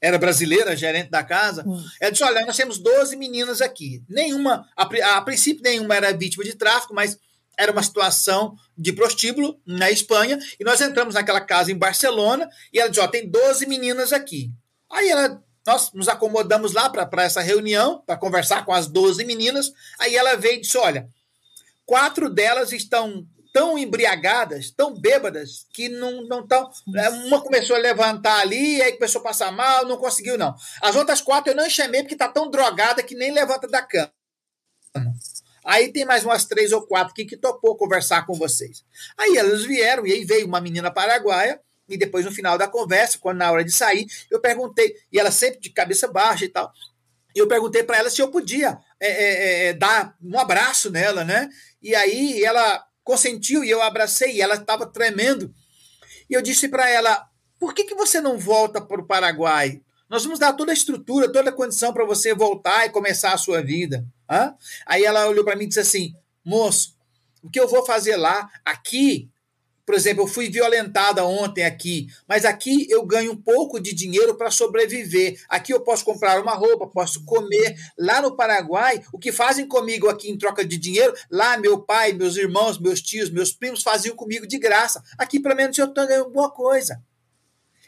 era 0.04 0.20
brasileira, 0.20 0.76
gerente 0.76 1.10
da 1.10 1.24
casa, 1.24 1.64
hum. 1.66 1.82
ela 1.98 2.12
disse: 2.12 2.26
Olha, 2.26 2.46
nós 2.46 2.58
temos 2.58 2.78
12 2.78 3.16
meninas 3.16 3.62
aqui. 3.62 4.04
Nenhuma, 4.10 4.68
a, 4.76 4.84
a, 5.16 5.22
princípio, 5.22 5.64
nenhuma 5.64 5.96
era 5.96 6.12
vítima 6.12 6.44
de 6.44 6.54
tráfico, 6.56 6.94
mas 6.94 7.18
era 7.58 7.72
uma 7.72 7.82
situação 7.82 8.54
de 8.78 8.92
prostíbulo 8.92 9.58
na 9.66 9.90
Espanha. 9.90 10.38
E 10.60 10.64
nós 10.66 10.82
entramos 10.82 11.14
naquela 11.16 11.40
casa 11.40 11.72
em 11.72 11.78
Barcelona 11.78 12.50
e 12.74 12.80
ela 12.82 12.90
disse: 12.90 13.00
Ó, 13.00 13.08
tem 13.08 13.30
12 13.30 13.66
meninas 13.66 14.12
aqui. 14.12 14.52
Aí 14.92 15.08
ela, 15.08 15.42
nós 15.66 15.94
nos 15.94 16.10
acomodamos 16.10 16.74
lá 16.74 16.90
para 16.90 17.24
essa 17.24 17.40
reunião, 17.40 18.04
para 18.06 18.18
conversar 18.18 18.66
com 18.66 18.74
as 18.74 18.88
12 18.88 19.24
meninas. 19.24 19.72
Aí 19.98 20.18
ela 20.18 20.36
veio 20.36 20.58
e 20.58 20.62
disse: 20.62 20.78
Olha, 20.78 21.08
quatro 21.86 22.30
delas 22.30 22.74
estão 22.74 23.26
tão 23.54 23.78
embriagadas, 23.78 24.72
tão 24.72 25.00
bêbadas, 25.00 25.68
que 25.72 25.88
não 25.88 26.24
estão. 26.42 26.70
Não 26.88 27.28
uma 27.28 27.40
começou 27.40 27.76
a 27.76 27.80
levantar 27.80 28.40
ali, 28.40 28.82
aí 28.82 28.94
começou 28.94 29.22
a 29.22 29.24
passar 29.24 29.52
mal, 29.52 29.86
não 29.86 29.96
conseguiu, 29.96 30.38
não. 30.38 30.56
As 30.82 30.96
outras 30.96 31.22
quatro 31.22 31.52
eu 31.52 31.56
não 31.56 31.70
chamei 31.70 32.02
porque 32.02 32.16
está 32.16 32.28
tão 32.28 32.50
drogada 32.50 33.04
que 33.04 33.16
nem 33.16 33.32
levanta 33.32 33.68
da 33.68 33.84
cama. 33.84 34.12
Aí 35.64 35.94
tem 35.94 36.04
mais 36.04 36.26
umas 36.26 36.46
três 36.46 36.74
ou 36.74 36.82
quatro 36.86 37.12
aqui 37.12 37.26
que 37.26 37.38
topou 37.38 37.78
conversar 37.78 38.26
com 38.26 38.34
vocês. 38.34 38.84
Aí 39.18 39.38
elas 39.38 39.64
vieram, 39.64 40.06
e 40.06 40.12
aí 40.12 40.26
veio 40.26 40.46
uma 40.48 40.60
menina 40.60 40.92
paraguaia, 40.92 41.62
e 41.88 41.96
depois 41.96 42.26
no 42.26 42.32
final 42.32 42.58
da 42.58 42.68
conversa, 42.68 43.20
quando 43.20 43.38
na 43.38 43.52
hora 43.52 43.64
de 43.64 43.72
sair, 43.72 44.06
eu 44.30 44.42
perguntei, 44.42 44.96
e 45.12 45.20
ela 45.20 45.32
sempre 45.32 45.60
de 45.62 45.70
cabeça 45.70 46.08
baixa 46.08 46.44
e 46.44 46.50
tal, 46.50 46.72
eu 47.36 47.48
perguntei 47.48 47.84
para 47.84 47.98
ela 47.98 48.10
se 48.10 48.22
eu 48.22 48.30
podia 48.30 48.78
é, 49.00 49.08
é, 49.08 49.68
é, 49.68 49.74
dar 49.74 50.16
um 50.22 50.38
abraço 50.38 50.92
nela, 50.92 51.24
né? 51.24 51.50
E 51.82 51.96
aí 51.96 52.44
ela 52.44 52.86
consentiu 53.04 53.64
e 53.64 53.70
eu 53.70 53.82
abracei 53.82 54.36
e 54.36 54.42
ela 54.42 54.56
estava 54.56 54.86
tremendo. 54.86 55.54
E 56.30 56.34
eu 56.34 56.42
disse 56.42 56.68
para 56.68 56.90
ela: 56.90 57.28
por 57.60 57.74
que, 57.74 57.84
que 57.84 57.96
você 57.96 58.20
não 58.20 58.38
volta 58.38 58.82
para 58.82 59.02
o 59.02 59.06
Paraguai? 59.06 59.82
Nós 60.10 60.24
vamos 60.24 60.40
dar 60.40 60.54
toda 60.54 60.72
a 60.72 60.74
estrutura, 60.74 61.32
toda 61.32 61.50
a 61.50 61.54
condição 61.54 61.94
para 61.94 62.06
você 62.06 62.34
voltar 62.34 62.86
e 62.86 62.90
começar 62.90 63.34
a 63.34 63.38
sua 63.38 63.62
vida. 63.62 64.06
Hã? 64.30 64.54
Aí 64.86 65.04
ela 65.04 65.28
olhou 65.28 65.44
para 65.44 65.56
mim 65.56 65.66
e 65.66 65.68
disse 65.68 65.80
assim: 65.80 66.14
moço, 66.46 66.96
o 67.42 67.50
que 67.50 67.60
eu 67.60 67.68
vou 67.68 67.86
fazer 67.86 68.16
lá? 68.16 68.50
Aqui 68.64 69.30
por 69.86 69.96
exemplo, 69.96 70.24
eu 70.24 70.28
fui 70.28 70.50
violentada 70.50 71.26
ontem 71.26 71.66
aqui, 71.66 72.08
mas 72.28 72.46
aqui 72.46 72.88
eu 72.90 73.06
ganho 73.06 73.34
um 73.34 73.36
pouco 73.36 73.80
de 73.80 73.94
dinheiro 73.94 74.36
para 74.36 74.50
sobreviver. 74.50 75.42
Aqui 75.50 75.74
eu 75.74 75.82
posso 75.82 76.06
comprar 76.06 76.42
uma 76.42 76.54
roupa, 76.54 76.88
posso 76.88 77.26
comer. 77.26 77.76
Lá 77.98 78.22
no 78.22 78.36
Paraguai, 78.36 79.04
o 79.12 79.20
que 79.20 79.32
fazem 79.32 79.68
comigo 79.68 80.08
aqui 80.08 80.30
em 80.30 80.38
troca 80.38 80.66
de 80.66 80.78
dinheiro, 80.78 81.14
lá 81.30 81.58
meu 81.58 81.80
pai, 81.80 82.14
meus 82.14 82.38
irmãos, 82.38 82.80
meus 82.80 83.02
tios, 83.02 83.30
meus 83.30 83.52
primos 83.52 83.84
faziam 83.84 84.16
comigo 84.16 84.48
de 84.48 84.58
graça. 84.58 85.04
Aqui, 85.18 85.40
pelo 85.40 85.56
menos, 85.56 85.78
eu 85.78 85.86
estou 85.86 86.08
ganhando 86.08 86.30
boa 86.30 86.50
coisa. 86.50 87.02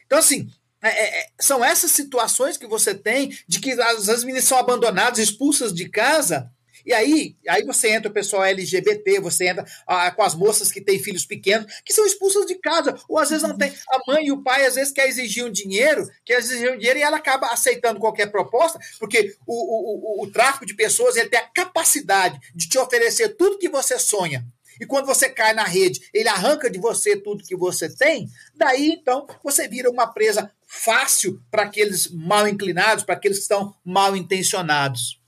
Então, 0.05 0.19
assim, 0.19 0.49
é, 0.81 0.89
é, 0.89 1.19
é, 1.21 1.27
são 1.39 1.63
essas 1.63 1.91
situações 1.91 2.57
que 2.57 2.67
você 2.67 2.93
tem 2.93 3.35
de 3.47 3.59
que 3.59 3.71
as, 3.71 4.09
as 4.09 4.23
meninas 4.23 4.43
são 4.43 4.57
abandonadas, 4.57 5.17
expulsas 5.17 5.73
de 5.73 5.89
casa, 5.89 6.51
e 6.85 6.93
aí, 6.93 7.35
aí 7.47 7.63
você 7.63 7.89
entra 7.89 8.09
o 8.09 8.13
pessoal 8.13 8.43
LGBT, 8.43 9.19
você 9.19 9.47
entra 9.47 9.65
ah, 9.87 10.11
com 10.11 10.21
as 10.21 10.35
moças 10.35 10.71
que 10.71 10.81
têm 10.81 10.99
filhos 10.99 11.25
pequenos, 11.25 11.81
que 11.83 11.93
são 11.93 12.05
expulsas 12.05 12.45
de 12.45 12.55
casa, 12.55 12.95
ou 13.09 13.17
às 13.17 13.29
vezes 13.29 13.47
não 13.47 13.57
tem. 13.57 13.73
A 13.89 13.99
mãe 14.07 14.27
e 14.27 14.31
o 14.31 14.43
pai 14.43 14.65
às 14.65 14.75
vezes 14.75 14.93
quer 14.93 15.07
exigir 15.07 15.43
um 15.43 15.51
dinheiro, 15.51 16.07
quer 16.23 16.37
exigir 16.37 16.71
um 16.71 16.77
dinheiro 16.77 16.99
e 16.99 17.01
ela 17.01 17.17
acaba 17.17 17.47
aceitando 17.47 17.99
qualquer 17.99 18.27
proposta, 18.27 18.79
porque 18.99 19.35
o, 19.45 19.53
o, 19.53 20.21
o, 20.21 20.23
o 20.23 20.31
tráfico 20.31 20.65
de 20.65 20.75
pessoas 20.75 21.15
ele 21.15 21.29
tem 21.29 21.39
a 21.39 21.47
capacidade 21.47 22.39
de 22.53 22.69
te 22.69 22.77
oferecer 22.77 23.29
tudo 23.29 23.57
que 23.57 23.69
você 23.69 23.97
sonha. 23.97 24.45
E 24.79 24.85
quando 24.85 25.05
você 25.05 25.29
cai 25.29 25.53
na 25.53 25.63
rede, 25.63 26.01
ele 26.13 26.27
arranca 26.27 26.69
de 26.69 26.77
você 26.77 27.15
tudo 27.15 27.43
que 27.43 27.55
você 27.55 27.89
tem, 27.89 28.29
daí 28.53 28.91
então 28.91 29.25
você 29.43 29.67
vira 29.67 29.89
uma 29.89 30.07
presa 30.07 30.51
fácil 30.67 31.41
para 31.49 31.63
aqueles 31.63 32.11
mal 32.11 32.47
inclinados, 32.47 33.03
para 33.03 33.15
aqueles 33.15 33.37
que 33.37 33.43
estão 33.43 33.73
mal 33.83 34.15
intencionados. 34.15 35.19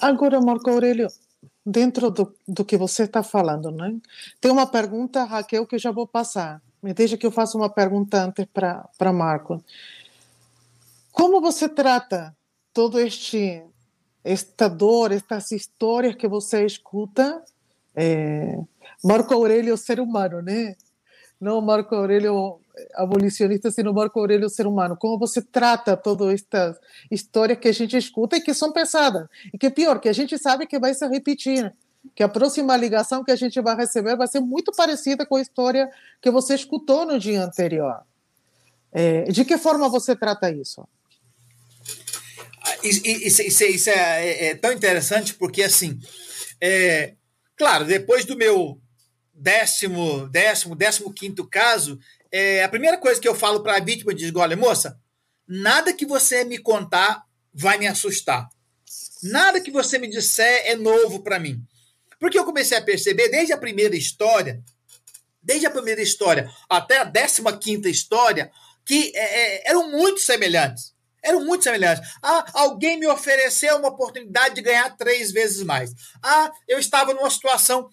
Agora, 0.00 0.40
Marco 0.40 0.70
Aurélio, 0.70 1.08
dentro 1.64 2.10
do, 2.10 2.34
do 2.46 2.64
que 2.64 2.76
você 2.76 3.04
está 3.04 3.22
falando, 3.22 3.70
né? 3.70 3.96
tem 4.40 4.50
uma 4.50 4.66
pergunta, 4.66 5.24
Raquel, 5.24 5.66
que 5.66 5.76
eu 5.76 5.78
já 5.78 5.90
vou 5.90 6.06
passar. 6.06 6.62
Me 6.82 6.92
deixa 6.92 7.16
que 7.16 7.26
eu 7.26 7.30
faça 7.30 7.56
uma 7.56 7.70
pergunta 7.70 8.22
antes 8.22 8.46
para 8.46 9.12
Marco. 9.12 9.64
Como 11.10 11.40
você 11.40 11.68
trata 11.68 12.36
todo 12.72 12.98
este 13.00 13.62
esta 14.22 14.68
dor, 14.68 15.12
estas 15.12 15.50
histórias 15.52 16.14
que 16.14 16.26
você 16.26 16.64
escuta? 16.64 17.42
É, 17.94 18.58
Marco 19.02 19.32
Aurélio, 19.34 19.74
é 19.74 19.76
ser 19.76 20.00
humano, 20.00 20.40
né? 20.42 20.74
Não 21.44 21.60
Marco 21.60 21.94
Aurélio 21.94 22.58
abolicionista, 22.94 23.70
sino 23.70 23.92
Marco 23.92 24.18
Aurélio 24.18 24.48
ser 24.48 24.66
humano. 24.66 24.96
Como 24.96 25.18
você 25.18 25.42
trata 25.42 25.94
todas 25.94 26.32
estas 26.32 26.78
histórias 27.10 27.58
que 27.58 27.68
a 27.68 27.72
gente 27.72 27.94
escuta 27.98 28.38
e 28.38 28.40
que 28.40 28.54
são 28.54 28.72
pesadas. 28.72 29.28
E 29.52 29.58
que 29.58 29.68
pior, 29.68 30.00
que 30.00 30.08
a 30.08 30.12
gente 30.14 30.38
sabe 30.38 30.66
que 30.66 30.78
vai 30.78 30.94
se 30.94 31.06
repetir. 31.06 31.70
Que 32.14 32.22
a 32.22 32.28
próxima 32.30 32.74
ligação 32.78 33.22
que 33.22 33.30
a 33.30 33.36
gente 33.36 33.60
vai 33.60 33.76
receber 33.76 34.16
vai 34.16 34.26
ser 34.26 34.40
muito 34.40 34.72
parecida 34.72 35.26
com 35.26 35.36
a 35.36 35.42
história 35.42 35.90
que 36.22 36.30
você 36.30 36.54
escutou 36.54 37.04
no 37.04 37.18
dia 37.18 37.44
anterior. 37.44 38.00
É, 38.90 39.24
de 39.24 39.44
que 39.44 39.58
forma 39.58 39.86
você 39.90 40.16
trata 40.16 40.50
isso? 40.50 40.88
Isso, 42.82 43.02
isso, 43.04 43.42
isso, 43.42 43.64
isso 43.64 43.90
é, 43.90 43.92
é, 44.26 44.46
é, 44.46 44.54
tão 44.54 44.72
interessante 44.72 45.34
porque, 45.34 45.62
assim, 45.62 46.00
é, 46.58 47.12
claro, 47.54 47.84
depois 47.84 48.24
do 48.24 48.34
meu 48.34 48.80
décimo, 49.34 50.28
décimo, 50.28 50.76
décimo 50.76 51.12
quinto 51.12 51.46
caso, 51.46 51.98
é, 52.30 52.62
a 52.62 52.68
primeira 52.68 52.96
coisa 52.96 53.20
que 53.20 53.28
eu 53.28 53.34
falo 53.34 53.62
para 53.62 53.76
a 53.76 53.80
vítima 53.80 54.14
digo: 54.14 54.40
olha, 54.40 54.56
moça, 54.56 54.98
nada 55.46 55.92
que 55.92 56.06
você 56.06 56.44
me 56.44 56.58
contar 56.58 57.24
vai 57.52 57.78
me 57.78 57.86
assustar. 57.86 58.48
Nada 59.22 59.60
que 59.60 59.70
você 59.70 59.98
me 59.98 60.08
disser 60.08 60.62
é 60.66 60.76
novo 60.76 61.22
para 61.22 61.38
mim. 61.38 61.62
Porque 62.18 62.38
eu 62.38 62.44
comecei 62.44 62.76
a 62.76 62.82
perceber 62.82 63.28
desde 63.28 63.52
a 63.52 63.58
primeira 63.58 63.96
história, 63.96 64.62
desde 65.42 65.66
a 65.66 65.70
primeira 65.70 66.02
história 66.02 66.50
até 66.68 66.98
a 66.98 67.04
décima 67.04 67.56
quinta 67.56 67.88
história, 67.88 68.50
que 68.84 69.12
é, 69.14 69.20
é 69.20 69.70
eram 69.70 69.90
muito 69.90 70.20
semelhantes. 70.20 70.94
Eram 71.22 71.42
muito 71.42 71.64
semelhantes. 71.64 72.06
Ah, 72.22 72.44
alguém 72.52 72.98
me 72.98 73.06
ofereceu 73.06 73.78
uma 73.78 73.88
oportunidade 73.88 74.54
de 74.56 74.60
ganhar 74.60 74.94
três 74.94 75.32
vezes 75.32 75.62
mais. 75.62 75.90
Ah, 76.22 76.52
eu 76.68 76.78
estava 76.78 77.14
numa 77.14 77.30
situação 77.30 77.88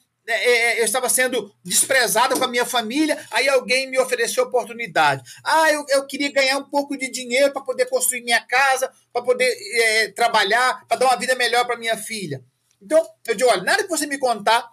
eu 0.80 0.86
estava 0.86 1.10
sendo 1.10 1.54
desprezada 1.63 2.36
com 2.36 2.44
a 2.44 2.48
minha 2.48 2.65
família, 2.65 3.17
aí 3.32 3.48
alguém 3.50 3.89
me 3.89 4.00
ofereceu 4.00 4.44
oportunidade. 4.44 5.24
Ah, 5.44 5.72
eu, 5.72 5.86
eu 5.89 6.06
queria 6.06 6.32
ganhar 6.32 6.58
um 6.58 6.63
pouco 6.63 6.98
de 6.98 7.10
dinheiro 7.10 7.52
para 7.52 7.62
poder 7.62 7.86
construir 7.86 8.22
minha 8.22 8.41
casa, 8.41 8.91
para 9.12 9.22
poder 9.22 9.46
é, 9.46 10.12
trabalhar, 10.12 10.86
para 10.88 10.98
dar 10.98 11.08
uma 11.08 11.17
vida 11.17 11.36
melhor 11.36 11.65
para 11.65 11.78
minha 11.78 11.98
filha. 11.98 12.44
Então, 12.82 13.06
eu 13.28 13.36
digo, 13.36 13.50
olha, 13.50 13.63
nada 13.63 13.84
que 13.84 13.89
você 13.89 14.08
me 14.08 14.17
contar 14.17 14.67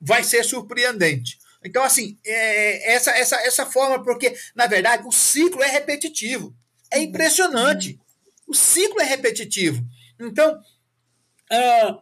vai 0.00 0.24
ser 0.24 0.44
surpreendente. 0.44 1.38
Então, 1.62 1.82
assim, 1.82 2.18
é, 2.24 2.94
essa, 2.94 3.10
essa, 3.10 3.36
essa 3.42 3.66
forma, 3.66 4.02
porque, 4.02 4.34
na 4.54 4.66
verdade, 4.66 5.06
o 5.06 5.12
ciclo 5.12 5.62
é 5.62 5.68
repetitivo. 5.68 6.54
É 6.90 6.98
impressionante. 6.98 8.00
O 8.46 8.54
ciclo 8.54 9.00
é 9.00 9.04
repetitivo. 9.04 9.84
Então, 10.18 10.58
uh, 11.52 11.54
é, 11.54 11.98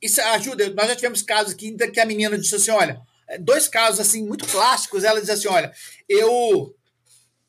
isso 0.00 0.20
ajuda. 0.20 0.70
Nós 0.70 0.88
já 0.88 0.96
tivemos 0.96 1.22
casos 1.22 1.54
aqui 1.54 1.74
que 1.92 2.00
a 2.00 2.06
menina 2.06 2.38
disse 2.38 2.54
assim: 2.56 2.70
olha, 2.70 3.00
é, 3.28 3.38
dois 3.38 3.68
casos 3.68 4.00
assim 4.00 4.24
muito 4.24 4.46
clássicos. 4.46 5.04
Ela 5.04 5.20
diz 5.20 5.30
assim: 5.30 5.48
olha, 5.48 5.72
eu 6.08 6.74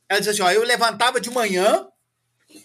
Ela 0.10 0.20
disse 0.20 0.32
assim: 0.32 0.42
ó, 0.42 0.52
eu 0.52 0.64
levantava 0.64 1.20
de 1.20 1.30
manhã, 1.30 1.88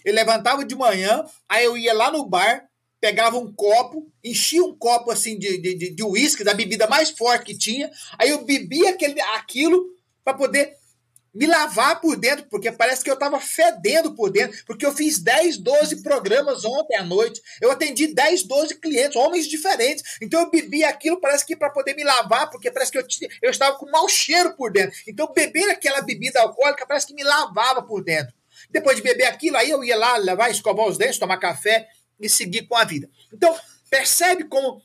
eu 0.03 0.13
levantava 0.13 0.63
de 0.65 0.75
manhã, 0.75 1.23
aí 1.47 1.65
eu 1.65 1.77
ia 1.77 1.93
lá 1.93 2.11
no 2.11 2.25
bar, 2.25 2.67
pegava 2.99 3.37
um 3.37 3.53
copo, 3.53 4.11
enchia 4.23 4.63
um 4.63 4.75
copo 4.75 5.11
assim 5.11 5.37
de 5.37 5.47
uísque, 5.47 5.75
de, 5.75 5.89
de 5.91 6.03
whisky, 6.03 6.43
da 6.43 6.53
bebida 6.53 6.87
mais 6.87 7.09
forte 7.09 7.45
que 7.45 7.57
tinha, 7.57 7.91
aí 8.17 8.29
eu 8.29 8.45
bebia 8.45 8.91
aquele, 8.91 9.19
aquilo 9.21 9.93
para 10.23 10.33
poder 10.33 10.73
me 11.33 11.47
lavar 11.47 11.99
por 11.99 12.15
dentro, 12.15 12.45
porque 12.49 12.71
parece 12.71 13.03
que 13.03 13.09
eu 13.09 13.15
estava 13.15 13.39
fedendo 13.39 14.13
por 14.13 14.29
dentro, 14.29 14.63
porque 14.65 14.85
eu 14.85 14.93
fiz 14.93 15.19
10, 15.19 15.57
12 15.57 16.03
programas 16.03 16.63
ontem 16.63 16.95
à 16.95 17.03
noite, 17.03 17.41
eu 17.59 17.71
atendi 17.71 18.07
10, 18.07 18.43
12 18.43 18.75
clientes, 18.75 19.15
homens 19.15 19.47
diferentes, 19.47 20.17
então 20.21 20.41
eu 20.41 20.51
bebi 20.51 20.83
aquilo, 20.83 21.19
parece 21.19 21.45
que 21.45 21.55
para 21.55 21.71
poder 21.71 21.95
me 21.95 22.03
lavar, 22.03 22.49
porque 22.49 22.69
parece 22.69 22.91
que 22.91 22.97
eu, 22.97 23.05
eu 23.41 23.49
estava 23.49 23.77
com 23.77 23.89
mau 23.89 24.07
cheiro 24.07 24.55
por 24.55 24.71
dentro, 24.71 24.95
então 25.07 25.31
beber 25.33 25.69
aquela 25.71 26.01
bebida 26.01 26.39
alcoólica 26.39 26.85
parece 26.85 27.07
que 27.07 27.13
me 27.13 27.23
lavava 27.23 27.81
por 27.81 28.03
dentro. 28.03 28.33
Depois 28.69 28.95
de 28.95 29.03
beber 29.03 29.25
aquilo, 29.25 29.57
aí 29.57 29.69
eu 29.69 29.83
ia 29.83 29.97
lá 29.97 30.17
lavar, 30.17 30.49
escovar 30.49 30.87
os 30.87 30.97
dentes, 30.97 31.17
tomar 31.17 31.37
café 31.37 31.87
e 32.19 32.29
seguir 32.29 32.67
com 32.67 32.75
a 32.75 32.83
vida. 32.83 33.09
Então, 33.31 33.55
percebe 33.89 34.45
como 34.45 34.81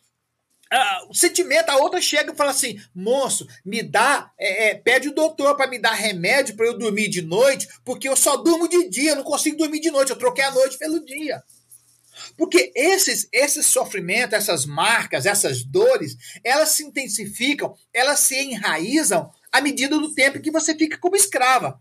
ah, 0.70 1.06
o 1.08 1.14
sentimento, 1.14 1.70
a 1.70 1.76
outra 1.76 2.00
chega 2.00 2.32
e 2.32 2.36
fala 2.36 2.50
assim: 2.50 2.78
moço, 2.94 3.46
me 3.64 3.82
dá, 3.82 4.30
é, 4.38 4.70
é, 4.70 4.74
pede 4.74 5.08
o 5.08 5.14
doutor 5.14 5.56
para 5.56 5.66
me 5.70 5.78
dar 5.78 5.92
remédio 5.92 6.56
para 6.56 6.66
eu 6.66 6.76
dormir 6.76 7.08
de 7.08 7.22
noite, 7.22 7.66
porque 7.84 8.08
eu 8.08 8.16
só 8.16 8.36
durmo 8.36 8.68
de 8.68 8.88
dia, 8.88 9.14
não 9.14 9.22
consigo 9.22 9.56
dormir 9.56 9.80
de 9.80 9.90
noite, 9.90 10.10
eu 10.10 10.18
troquei 10.18 10.44
a 10.44 10.50
noite 10.50 10.76
pelo 10.76 11.04
dia. 11.04 11.42
Porque 12.36 12.72
esses, 12.74 13.28
esses 13.32 13.66
sofrimentos, 13.66 14.34
essas 14.34 14.66
marcas, 14.66 15.24
essas 15.24 15.64
dores, 15.64 16.16
elas 16.44 16.70
se 16.70 16.84
intensificam, 16.84 17.74
elas 17.92 18.20
se 18.20 18.38
enraizam 18.38 19.30
à 19.50 19.60
medida 19.60 19.98
do 19.98 20.14
tempo 20.14 20.40
que 20.40 20.50
você 20.50 20.74
fica 20.74 20.98
como 20.98 21.16
escrava. 21.16 21.80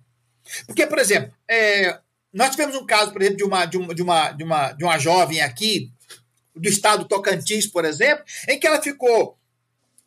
Porque, 0.66 0.86
por 0.86 1.00
exemplo, 1.00 1.34
é, 1.50 2.00
nós 2.32 2.52
tivemos 2.52 2.76
um 2.76 2.86
caso, 2.86 3.12
por 3.12 3.22
exemplo, 3.22 3.38
de 3.38 3.44
uma, 3.44 3.66
de 3.66 3.78
uma, 3.78 4.32
de 4.32 4.44
uma, 4.44 4.72
de 4.72 4.84
uma 4.84 4.98
jovem 5.00 5.42
aqui, 5.42 5.92
do 6.60 6.68
estado 6.68 7.08
Tocantins, 7.08 7.68
por 7.68 7.86
exemplo, 7.86 8.24
em 8.48 8.60
que 8.60 8.68
ela 8.68 8.82
ficou 8.82 9.38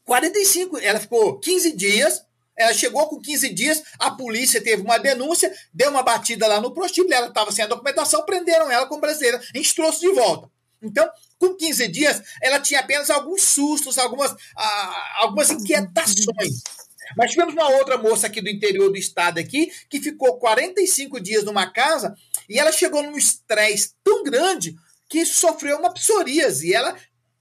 45, 0.05 0.79
ela 0.79 0.99
ficou 0.99 1.39
15 1.39 1.73
dias, 1.77 2.25
ela 2.57 2.75
chegou 2.75 3.09
com 3.09 3.21
15 3.21 3.55
dias, 3.55 3.83
a 3.99 4.11
polícia 4.11 4.63
teve 4.63 4.83
uma 4.83 4.99
denúncia, 4.99 5.53
deu 5.73 5.91
uma 5.91 6.03
batida 6.03 6.47
lá 6.47 6.61
no 6.61 6.73
prostíbulo, 6.73 7.15
ela 7.15 7.29
estava 7.29 7.53
sem 7.53 7.65
a 7.65 7.69
documentação, 7.69 8.25
prenderam 8.25 8.71
ela 8.71 8.87
como 8.87 9.01
brasileira, 9.01 9.39
a 9.39 9.57
gente 9.57 9.75
trouxe 9.75 10.01
de 10.01 10.11
volta. 10.13 10.51
Então, 10.83 11.09
com 11.39 11.55
15 11.55 11.89
dias, 11.89 12.23
ela 12.43 12.61
tinha 12.61 12.81
apenas 12.81 13.09
alguns 13.09 13.43
sustos, 13.43 13.99
algumas, 13.99 14.35
ah, 14.57 15.19
algumas 15.21 15.51
inquietações. 15.51 16.63
Mas 17.17 17.31
tivemos 17.31 17.55
uma 17.55 17.69
outra 17.71 17.99
moça 17.99 18.27
aqui 18.27 18.41
do 18.41 18.49
interior 18.49 18.91
do 18.91 18.97
estado 18.97 19.39
aqui, 19.39 19.71
que 19.89 20.01
ficou 20.01 20.39
45 20.39 21.21
dias 21.21 21.45
numa 21.45 21.71
casa, 21.71 22.15
e 22.49 22.59
ela 22.59 22.73
chegou 22.73 23.03
num 23.03 23.17
estresse 23.17 23.93
tão 24.05 24.23
grande 24.23 24.77
que 25.11 25.27
sofreu 25.27 25.79
uma 25.79 25.93
psoríase. 25.93 26.73
Ela, 26.73 26.97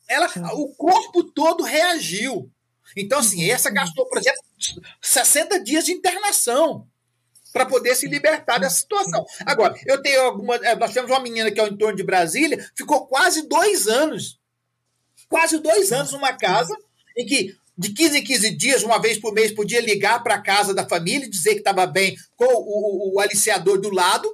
ela, 0.08 0.28
o 0.56 0.74
corpo 0.76 1.24
todo 1.24 1.64
reagiu. 1.64 2.52
Então, 2.98 3.20
assim, 3.20 3.46
uhum. 3.46 3.52
essa 3.54 3.70
gastou, 3.70 4.08
por 4.08 4.18
exemplo, 4.18 4.42
60 5.00 5.64
dias 5.64 5.86
de 5.86 5.92
internação 5.92 6.88
para 7.54 7.66
poder 7.66 7.96
se 7.96 8.08
libertar 8.08 8.58
dessa 8.58 8.80
situação. 8.80 9.24
Agora, 9.46 9.76
eu 9.86 10.02
tenho 10.02 10.22
alguma. 10.22 10.56
Eh, 10.56 10.76
nós 10.76 10.94
temos 10.94 11.10
uma 11.10 11.20
menina 11.20 11.52
que 11.52 11.60
é 11.60 11.64
o 11.64 11.68
entorno 11.68 11.96
de 11.96 12.04
Brasília, 12.04 12.70
ficou 12.76 13.08
quase 13.08 13.48
dois 13.48 13.88
anos. 13.88 14.40
Quase 15.30 15.60
dois 15.60 15.92
anos 15.92 16.12
numa 16.12 16.34
casa 16.34 16.76
em 17.16 17.26
que 17.26 17.56
de 17.78 17.94
15 17.94 18.18
em 18.18 18.24
15 18.24 18.56
dias, 18.58 18.84
uma 18.84 19.00
vez 19.00 19.18
por 19.20 19.34
mês, 19.34 19.54
podia 19.54 19.80
ligar 19.80 20.22
para 20.22 20.36
a 20.36 20.42
casa 20.42 20.74
da 20.74 20.86
família 20.88 21.26
e 21.26 21.30
dizer 21.30 21.54
que 21.54 21.60
estava 21.60 21.86
bem 21.88 22.18
com 22.36 22.46
o, 22.46 23.12
o, 23.12 23.16
o 23.16 23.20
aliciador 23.20 23.80
do 23.80 23.90
lado. 23.90 24.30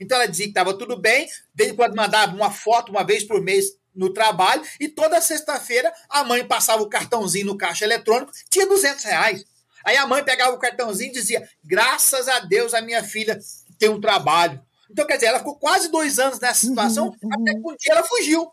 Então 0.00 0.16
ela 0.16 0.26
dizia 0.26 0.46
que 0.46 0.50
estava 0.50 0.76
tudo 0.76 0.96
bem, 0.96 1.28
desde 1.54 1.76
quando 1.76 1.94
mandava 1.94 2.34
uma 2.34 2.50
foto 2.50 2.90
uma 2.90 3.04
vez 3.04 3.24
por 3.24 3.40
mês 3.40 3.76
no 3.94 4.12
trabalho, 4.12 4.62
e 4.78 4.88
toda 4.88 5.20
sexta-feira 5.20 5.92
a 6.08 6.22
mãe 6.22 6.46
passava 6.46 6.82
o 6.82 6.88
cartãozinho 6.88 7.46
no 7.46 7.56
caixa 7.56 7.84
eletrônico, 7.84 8.32
tinha 8.50 8.66
200 8.66 9.04
reais. 9.04 9.44
Aí 9.84 9.96
a 9.96 10.06
mãe 10.06 10.22
pegava 10.24 10.54
o 10.54 10.58
cartãozinho 10.58 11.10
e 11.10 11.14
dizia: 11.14 11.48
graças 11.64 12.28
a 12.28 12.40
Deus 12.40 12.74
a 12.74 12.82
minha 12.82 13.02
filha 13.02 13.38
tem 13.78 13.88
um 13.88 14.00
trabalho. 14.00 14.60
Então, 14.90 15.06
quer 15.06 15.14
dizer, 15.14 15.26
ela 15.26 15.38
ficou 15.38 15.56
quase 15.56 15.90
dois 15.90 16.18
anos 16.18 16.38
nessa 16.40 16.66
situação, 16.66 17.06
uhum, 17.06 17.16
uhum. 17.22 17.42
até 17.42 17.52
que 17.54 17.60
um 17.60 17.76
dia 17.76 17.92
ela 17.92 18.02
fugiu. 18.02 18.50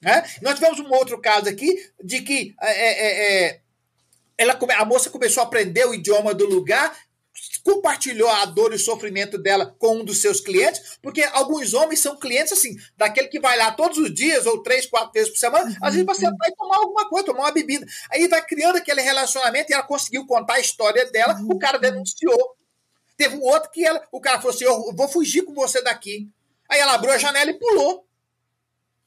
Né? 0.00 0.22
Nós 0.42 0.54
tivemos 0.54 0.78
um 0.80 0.92
outro 0.92 1.20
caso 1.20 1.48
aqui 1.48 1.90
de 2.02 2.20
que 2.20 2.54
é, 2.60 2.70
é, 2.70 3.46
é, 3.46 3.60
ela, 4.36 4.58
a 4.76 4.84
moça 4.84 5.08
começou 5.08 5.42
a 5.42 5.46
aprender 5.46 5.86
o 5.86 5.94
idioma 5.94 6.34
do 6.34 6.46
lugar 6.46 6.94
compartilhou 7.62 8.28
a 8.28 8.44
dor 8.44 8.72
e 8.72 8.76
o 8.76 8.78
sofrimento 8.78 9.38
dela 9.38 9.74
com 9.78 9.96
um 9.96 10.04
dos 10.04 10.18
seus 10.20 10.40
clientes, 10.40 10.98
porque 11.02 11.22
alguns 11.22 11.74
homens 11.74 12.00
são 12.00 12.16
clientes 12.18 12.52
assim, 12.52 12.76
daquele 12.96 13.28
que 13.28 13.40
vai 13.40 13.56
lá 13.56 13.72
todos 13.72 13.98
os 13.98 14.12
dias, 14.12 14.46
ou 14.46 14.62
três, 14.62 14.86
quatro 14.86 15.12
vezes 15.12 15.30
por 15.30 15.38
semana, 15.38 15.64
uhum. 15.70 15.76
às 15.82 15.94
vezes 15.94 16.06
você 16.06 16.30
vai 16.30 16.52
tomar 16.52 16.76
alguma 16.76 17.08
coisa, 17.08 17.26
tomar 17.26 17.40
uma 17.40 17.52
bebida. 17.52 17.86
Aí 18.10 18.28
vai 18.28 18.44
criando 18.44 18.76
aquele 18.76 19.00
relacionamento 19.00 19.70
e 19.70 19.74
ela 19.74 19.82
conseguiu 19.82 20.26
contar 20.26 20.54
a 20.54 20.60
história 20.60 21.10
dela, 21.10 21.34
uhum. 21.34 21.48
o 21.52 21.58
cara 21.58 21.78
denunciou. 21.78 22.56
Teve 23.16 23.36
um 23.36 23.42
outro 23.42 23.70
que 23.70 23.84
ela, 23.84 24.02
o 24.10 24.20
cara 24.20 24.38
falou 24.38 24.54
assim: 24.54 24.64
Eu 24.64 24.92
vou 24.94 25.08
fugir 25.08 25.42
com 25.42 25.54
você 25.54 25.80
daqui. 25.82 26.28
Aí 26.68 26.80
ela 26.80 26.94
abriu 26.94 27.12
a 27.12 27.18
janela 27.18 27.50
e 27.50 27.58
pulou. 27.58 28.06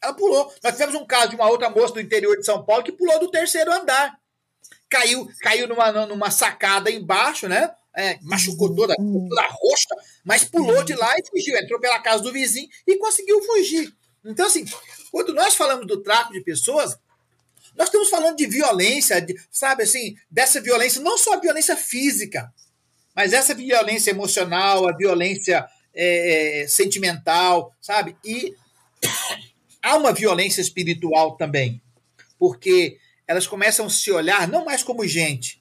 Ela 0.01 0.13
pulou. 0.13 0.53
Nós 0.63 0.73
tivemos 0.73 0.95
um 0.95 1.05
caso 1.05 1.29
de 1.29 1.35
uma 1.35 1.49
outra 1.49 1.69
moça 1.69 1.93
do 1.93 2.01
interior 2.01 2.37
de 2.37 2.45
São 2.45 2.63
Paulo 2.63 2.83
que 2.83 2.91
pulou 2.91 3.19
do 3.19 3.29
terceiro 3.29 3.71
andar. 3.71 4.17
Caiu, 4.89 5.27
caiu 5.41 5.67
numa, 5.67 6.05
numa 6.05 6.31
sacada 6.31 6.89
embaixo, 6.89 7.47
né? 7.49 7.73
É, 7.97 8.19
machucou 8.21 8.75
toda, 8.75 8.95
uhum. 8.99 9.27
toda 9.27 9.47
roxa, 9.49 9.95
mas 10.23 10.43
pulou 10.43 10.83
de 10.83 10.93
lá 10.93 11.15
e 11.17 11.27
fugiu, 11.27 11.57
entrou 11.57 11.79
pela 11.79 11.99
casa 11.99 12.21
do 12.21 12.31
vizinho 12.31 12.69
e 12.85 12.95
conseguiu 12.97 13.41
fugir. 13.41 13.91
Então, 14.23 14.45
assim, 14.45 14.65
quando 15.11 15.33
nós 15.33 15.55
falamos 15.55 15.87
do 15.87 16.03
tráfico 16.03 16.33
de 16.33 16.41
pessoas, 16.41 16.97
nós 17.75 17.87
estamos 17.87 18.09
falando 18.09 18.37
de 18.37 18.45
violência, 18.45 19.19
de, 19.19 19.35
sabe 19.49 19.83
assim, 19.83 20.15
dessa 20.29 20.61
violência, 20.61 21.01
não 21.01 21.17
só 21.17 21.33
a 21.33 21.39
violência 21.39 21.75
física, 21.75 22.53
mas 23.15 23.33
essa 23.33 23.55
violência 23.55 24.11
emocional, 24.11 24.87
a 24.87 24.95
violência 24.95 25.65
é, 25.93 26.61
é 26.61 26.67
sentimental, 26.67 27.73
sabe? 27.81 28.15
E 28.23 28.53
há 29.81 29.95
uma 29.95 30.13
violência 30.13 30.61
espiritual 30.61 31.35
também, 31.35 31.81
porque 32.37 32.99
elas 33.27 33.47
começam 33.47 33.87
a 33.87 33.89
se 33.89 34.11
olhar 34.11 34.47
não 34.47 34.65
mais 34.65 34.83
como 34.83 35.07
gente, 35.07 35.56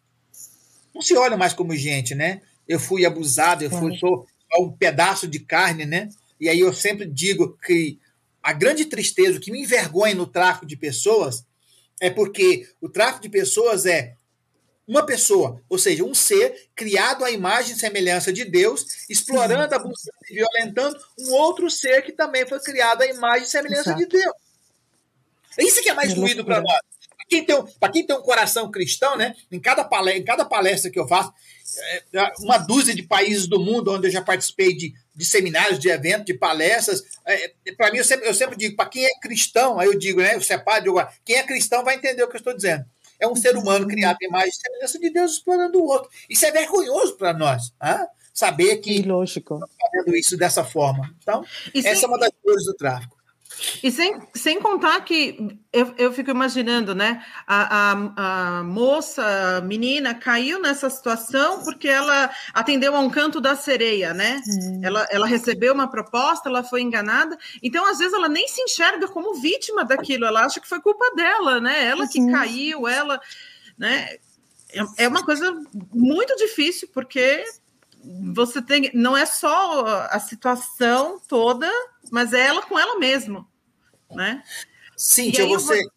não 0.96 1.02
se 1.02 1.14
olha 1.14 1.36
mais 1.36 1.52
como 1.52 1.76
gente, 1.76 2.14
né? 2.14 2.40
Eu 2.66 2.80
fui 2.80 3.04
abusado, 3.04 3.62
eu 3.62 3.70
fui, 3.70 3.96
sou 3.98 4.26
um 4.58 4.72
pedaço 4.72 5.28
de 5.28 5.38
carne, 5.38 5.84
né? 5.84 6.08
E 6.40 6.48
aí 6.48 6.58
eu 6.58 6.72
sempre 6.72 7.06
digo 7.06 7.56
que 7.58 7.98
a 8.42 8.52
grande 8.52 8.86
tristeza, 8.86 9.36
o 9.36 9.40
que 9.40 9.52
me 9.52 9.60
envergonha 9.60 10.14
no 10.14 10.26
tráfico 10.26 10.64
de 10.64 10.76
pessoas, 10.76 11.44
é 12.00 12.08
porque 12.08 12.66
o 12.80 12.88
tráfico 12.88 13.22
de 13.22 13.28
pessoas 13.28 13.84
é 13.84 14.14
uma 14.88 15.04
pessoa, 15.04 15.60
ou 15.68 15.76
seja, 15.76 16.04
um 16.04 16.14
ser 16.14 16.68
criado 16.74 17.24
à 17.24 17.30
imagem 17.30 17.74
e 17.74 17.78
semelhança 17.78 18.32
de 18.32 18.44
Deus, 18.44 18.86
explorando, 19.10 19.74
abusando 19.74 20.16
e 20.30 20.34
violentando 20.34 20.96
um 21.18 21.32
outro 21.32 21.68
ser 21.68 22.02
que 22.02 22.12
também 22.12 22.46
foi 22.46 22.60
criado 22.60 23.02
à 23.02 23.06
imagem 23.06 23.46
e 23.46 23.50
semelhança 23.50 23.90
Exato. 23.90 23.98
de 23.98 24.06
Deus. 24.06 24.34
Isso 25.58 25.82
que 25.82 25.90
é 25.90 25.94
mais 25.94 26.14
doído 26.14 26.44
para 26.44 26.62
nós 26.62 26.80
quem 27.28 27.44
tem, 27.44 27.56
para 27.80 27.92
quem 27.92 28.06
tem 28.06 28.16
um 28.16 28.22
coração 28.22 28.70
cristão, 28.70 29.16
né? 29.16 29.34
Em 29.50 29.58
cada 29.58 29.84
palestra, 29.84 30.20
em 30.20 30.24
cada 30.24 30.44
palestra 30.44 30.90
que 30.90 30.98
eu 30.98 31.08
faço, 31.08 31.32
é, 31.78 32.02
é, 32.14 32.32
uma 32.40 32.58
dúzia 32.58 32.94
de 32.94 33.02
países 33.02 33.46
do 33.46 33.58
mundo 33.58 33.92
onde 33.92 34.06
eu 34.06 34.10
já 34.10 34.22
participei 34.22 34.74
de, 34.74 34.94
de 35.14 35.24
seminários, 35.24 35.78
de 35.78 35.88
eventos, 35.88 36.26
de 36.26 36.34
palestras. 36.34 37.02
É, 37.24 37.52
para 37.76 37.90
mim, 37.90 37.98
eu 37.98 38.04
sempre, 38.04 38.28
eu 38.28 38.34
sempre 38.34 38.56
digo, 38.56 38.76
para 38.76 38.88
quem 38.88 39.04
é 39.04 39.18
cristão, 39.20 39.78
aí 39.78 39.88
eu 39.88 39.98
digo, 39.98 40.20
né? 40.20 40.36
Eu 40.36 40.40
separo, 40.40 40.94
quem 41.24 41.36
é 41.36 41.42
cristão 41.42 41.84
vai 41.84 41.96
entender 41.96 42.22
o 42.22 42.28
que 42.28 42.36
eu 42.36 42.40
estou 42.40 42.54
dizendo. 42.54 42.84
É 43.18 43.26
um 43.26 43.34
ser 43.34 43.56
humano 43.56 43.86
criado 43.88 44.18
em 44.22 44.26
imagem 44.26 44.50
e 44.50 44.52
semelhança 44.52 44.98
de 44.98 45.10
Deus 45.10 45.32
explorando 45.32 45.78
o 45.78 45.86
outro. 45.86 46.10
Isso 46.28 46.44
é 46.44 46.52
vergonhoso 46.52 47.16
para 47.16 47.32
nós. 47.32 47.72
Hein? 47.82 48.06
Saber 48.32 48.76
que. 48.76 49.02
Lógico. 49.02 49.58
fazendo 49.80 50.14
isso 50.14 50.36
dessa 50.36 50.62
forma. 50.62 51.14
Então, 51.22 51.42
essa 51.74 52.04
é 52.04 52.08
uma 52.08 52.18
das 52.18 52.30
coisas 52.42 52.66
do 52.66 52.74
tráfico. 52.74 53.15
E 53.82 53.90
sem, 53.90 54.20
sem 54.34 54.60
contar 54.60 55.00
que 55.00 55.58
eu, 55.72 55.94
eu 55.96 56.12
fico 56.12 56.30
imaginando, 56.30 56.94
né? 56.94 57.24
A, 57.46 57.92
a, 57.92 58.58
a, 58.58 58.62
moça, 58.64 59.24
a 59.56 59.60
menina, 59.60 60.14
caiu 60.14 60.60
nessa 60.60 60.90
situação 60.90 61.62
porque 61.62 61.88
ela 61.88 62.30
atendeu 62.52 62.94
a 62.94 63.00
um 63.00 63.10
canto 63.10 63.40
da 63.40 63.56
sereia, 63.56 64.12
né? 64.12 64.40
Hum. 64.46 64.80
Ela, 64.82 65.06
ela 65.10 65.26
recebeu 65.26 65.72
uma 65.72 65.88
proposta, 65.88 66.48
ela 66.48 66.62
foi 66.62 66.82
enganada. 66.82 67.36
Então, 67.62 67.84
às 67.86 67.98
vezes, 67.98 68.14
ela 68.14 68.28
nem 68.28 68.46
se 68.48 68.60
enxerga 68.60 69.08
como 69.08 69.34
vítima 69.34 69.84
daquilo, 69.84 70.26
ela 70.26 70.44
acha 70.44 70.60
que 70.60 70.68
foi 70.68 70.80
culpa 70.80 71.14
dela, 71.14 71.60
né? 71.60 71.86
Ela 71.86 72.06
que 72.06 72.24
caiu, 72.30 72.86
ela. 72.86 73.20
Né? 73.78 74.16
É, 74.70 75.04
é 75.04 75.08
uma 75.08 75.24
coisa 75.24 75.54
muito 75.92 76.36
difícil, 76.36 76.88
porque 76.92 77.44
você 78.34 78.62
tem. 78.62 78.90
Não 78.94 79.16
é 79.16 79.26
só 79.26 79.86
a 80.10 80.18
situação 80.18 81.20
toda 81.28 81.70
mas 82.10 82.32
é 82.32 82.46
ela 82.46 82.62
com 82.62 82.78
ela 82.78 82.98
mesma, 82.98 83.46
né? 84.10 84.42
Sim, 84.96 85.32
eu 85.36 85.48
você... 85.48 85.82
Vou, 85.82 85.92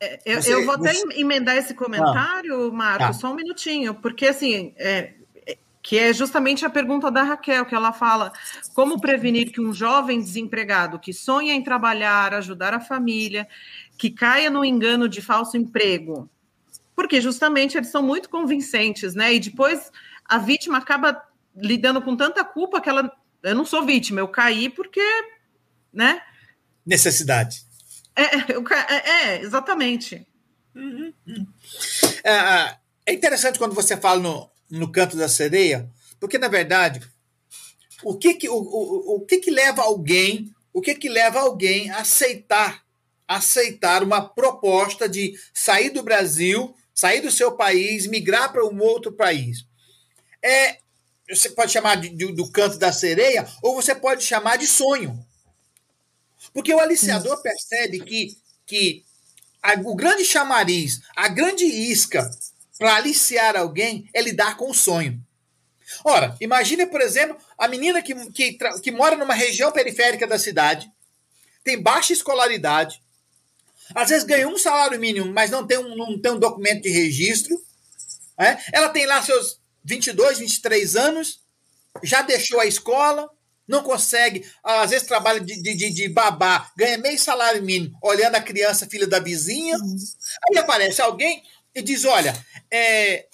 é, 0.00 0.18
eu, 0.24 0.42
você, 0.42 0.54
eu 0.54 0.64
vou 0.64 0.74
até 0.74 0.92
você... 0.92 1.20
emendar 1.20 1.56
esse 1.56 1.74
comentário, 1.74 2.68
ah, 2.68 2.72
Marco, 2.72 3.04
tá. 3.04 3.12
só 3.12 3.32
um 3.32 3.36
minutinho, 3.36 3.94
porque 3.94 4.26
assim, 4.26 4.74
é, 4.78 5.14
que 5.82 5.98
é 5.98 6.12
justamente 6.12 6.64
a 6.64 6.70
pergunta 6.70 7.10
da 7.10 7.22
Raquel, 7.22 7.66
que 7.66 7.74
ela 7.74 7.92
fala: 7.92 8.32
como 8.74 9.00
prevenir 9.00 9.52
que 9.52 9.60
um 9.60 9.72
jovem 9.72 10.20
desempregado 10.20 10.98
que 10.98 11.12
sonha 11.12 11.54
em 11.54 11.62
trabalhar, 11.62 12.34
ajudar 12.34 12.74
a 12.74 12.80
família, 12.80 13.46
que 13.96 14.10
caia 14.10 14.50
no 14.50 14.64
engano 14.64 15.08
de 15.08 15.20
falso 15.20 15.56
emprego? 15.56 16.28
Porque 16.96 17.20
justamente 17.20 17.76
eles 17.76 17.88
são 17.88 18.02
muito 18.02 18.28
convincentes, 18.28 19.14
né? 19.14 19.34
E 19.34 19.40
depois 19.40 19.90
a 20.24 20.38
vítima 20.38 20.78
acaba 20.78 21.22
lidando 21.62 22.02
com 22.02 22.16
tanta 22.16 22.44
culpa 22.44 22.80
que 22.80 22.88
ela. 22.88 23.10
Eu 23.42 23.54
não 23.54 23.64
sou 23.64 23.84
vítima, 23.84 24.20
eu 24.20 24.28
caí 24.28 24.68
porque. 24.68 25.00
né? 25.92 26.20
Necessidade. 26.84 27.62
É, 28.16 28.52
eu, 28.52 28.64
é, 28.68 29.10
é 29.10 29.42
exatamente. 29.42 30.26
Uhum. 30.74 31.12
É, 32.22 32.76
é 33.06 33.12
interessante 33.12 33.58
quando 33.58 33.74
você 33.74 33.96
fala 33.96 34.20
no, 34.20 34.50
no 34.70 34.92
canto 34.92 35.16
da 35.16 35.28
sereia, 35.28 35.90
porque 36.18 36.38
na 36.38 36.48
verdade, 36.48 37.00
o 38.04 38.16
que 38.16 38.34
que, 38.34 38.48
o, 38.48 38.54
o, 38.54 39.16
o 39.16 39.20
que, 39.26 39.38
que 39.38 39.50
leva 39.50 39.82
alguém, 39.82 40.54
o 40.72 40.80
que 40.80 40.94
que 40.94 41.08
leva 41.08 41.40
alguém 41.40 41.90
a 41.90 41.98
aceitar, 41.98 42.84
aceitar 43.26 44.02
uma 44.02 44.28
proposta 44.28 45.08
de 45.08 45.34
sair 45.52 45.90
do 45.90 46.02
Brasil, 46.02 46.74
sair 46.94 47.20
do 47.20 47.30
seu 47.30 47.52
país, 47.52 48.06
migrar 48.06 48.52
para 48.52 48.64
um 48.64 48.80
outro 48.80 49.12
país? 49.12 49.66
É, 50.42 50.78
você 51.30 51.50
pode 51.50 51.72
chamar 51.72 51.96
de, 51.96 52.08
de, 52.10 52.32
do 52.32 52.50
canto 52.50 52.76
da 52.78 52.92
sereia, 52.92 53.46
ou 53.62 53.74
você 53.74 53.94
pode 53.94 54.24
chamar 54.24 54.56
de 54.56 54.66
sonho. 54.66 55.18
Porque 56.52 56.74
o 56.74 56.80
aliciador 56.80 57.40
percebe 57.42 58.00
que, 58.00 58.36
que 58.66 59.04
a, 59.62 59.74
o 59.74 59.94
grande 59.94 60.24
chamariz, 60.24 61.00
a 61.14 61.28
grande 61.28 61.64
isca 61.64 62.28
para 62.78 62.96
aliciar 62.96 63.56
alguém 63.56 64.08
é 64.12 64.22
lidar 64.22 64.56
com 64.56 64.70
o 64.70 64.74
sonho. 64.74 65.22
Ora, 66.04 66.36
imagine, 66.40 66.86
por 66.86 67.00
exemplo, 67.00 67.36
a 67.58 67.68
menina 67.68 68.00
que, 68.02 68.14
que, 68.30 68.58
que 68.82 68.90
mora 68.90 69.16
numa 69.16 69.34
região 69.34 69.70
periférica 69.70 70.26
da 70.26 70.38
cidade, 70.38 70.90
tem 71.62 71.80
baixa 71.80 72.12
escolaridade, 72.12 73.02
às 73.94 74.08
vezes 74.08 74.24
ganha 74.24 74.48
um 74.48 74.56
salário 74.56 74.98
mínimo, 74.98 75.32
mas 75.32 75.50
não 75.50 75.66
tem 75.66 75.78
um, 75.78 75.96
não 75.96 76.18
tem 76.18 76.32
um 76.32 76.38
documento 76.38 76.82
de 76.82 76.90
registro. 76.90 77.60
É? 78.38 78.56
Ela 78.72 78.88
tem 78.88 79.04
lá 79.04 79.20
seus 79.20 79.59
22, 79.84 80.38
23 80.38 80.96
anos, 80.96 81.40
já 82.02 82.22
deixou 82.22 82.60
a 82.60 82.66
escola, 82.66 83.28
não 83.66 83.82
consegue, 83.82 84.44
às 84.62 84.90
vezes 84.90 85.06
trabalha 85.06 85.40
de, 85.40 85.62
de, 85.62 85.90
de 85.90 86.08
babá, 86.08 86.70
ganha 86.76 86.98
meio 86.98 87.18
salário 87.18 87.62
mínimo, 87.62 87.96
olhando 88.02 88.34
a 88.34 88.40
criança, 88.40 88.88
filha 88.88 89.06
da 89.06 89.20
vizinha. 89.20 89.76
Aí 90.48 90.58
aparece 90.58 91.00
alguém 91.00 91.42
e 91.74 91.80
diz: 91.80 92.04
olha, 92.04 92.34
é, 92.70 93.26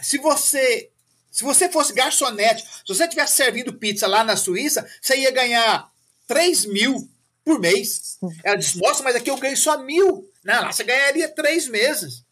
se 0.00 0.18
você 0.18 0.90
se 1.30 1.44
você 1.44 1.68
fosse 1.68 1.92
garçonete, 1.92 2.62
se 2.62 2.82
você 2.88 3.04
estivesse 3.04 3.36
servindo 3.36 3.72
pizza 3.72 4.08
lá 4.08 4.24
na 4.24 4.36
Suíça, 4.36 4.88
você 5.00 5.18
ia 5.18 5.30
ganhar 5.30 5.88
3 6.26 6.64
mil 6.64 7.08
por 7.44 7.60
mês. 7.60 8.18
Ela 8.42 8.56
disse, 8.56 8.76
nossa, 8.78 9.02
mas 9.02 9.14
aqui 9.14 9.30
eu 9.30 9.36
ganho 9.36 9.56
só 9.56 9.78
mil. 9.78 10.28
Não, 10.42 10.62
lá 10.62 10.72
você 10.72 10.82
ganharia 10.82 11.28
três 11.28 11.68
meses. 11.68 12.24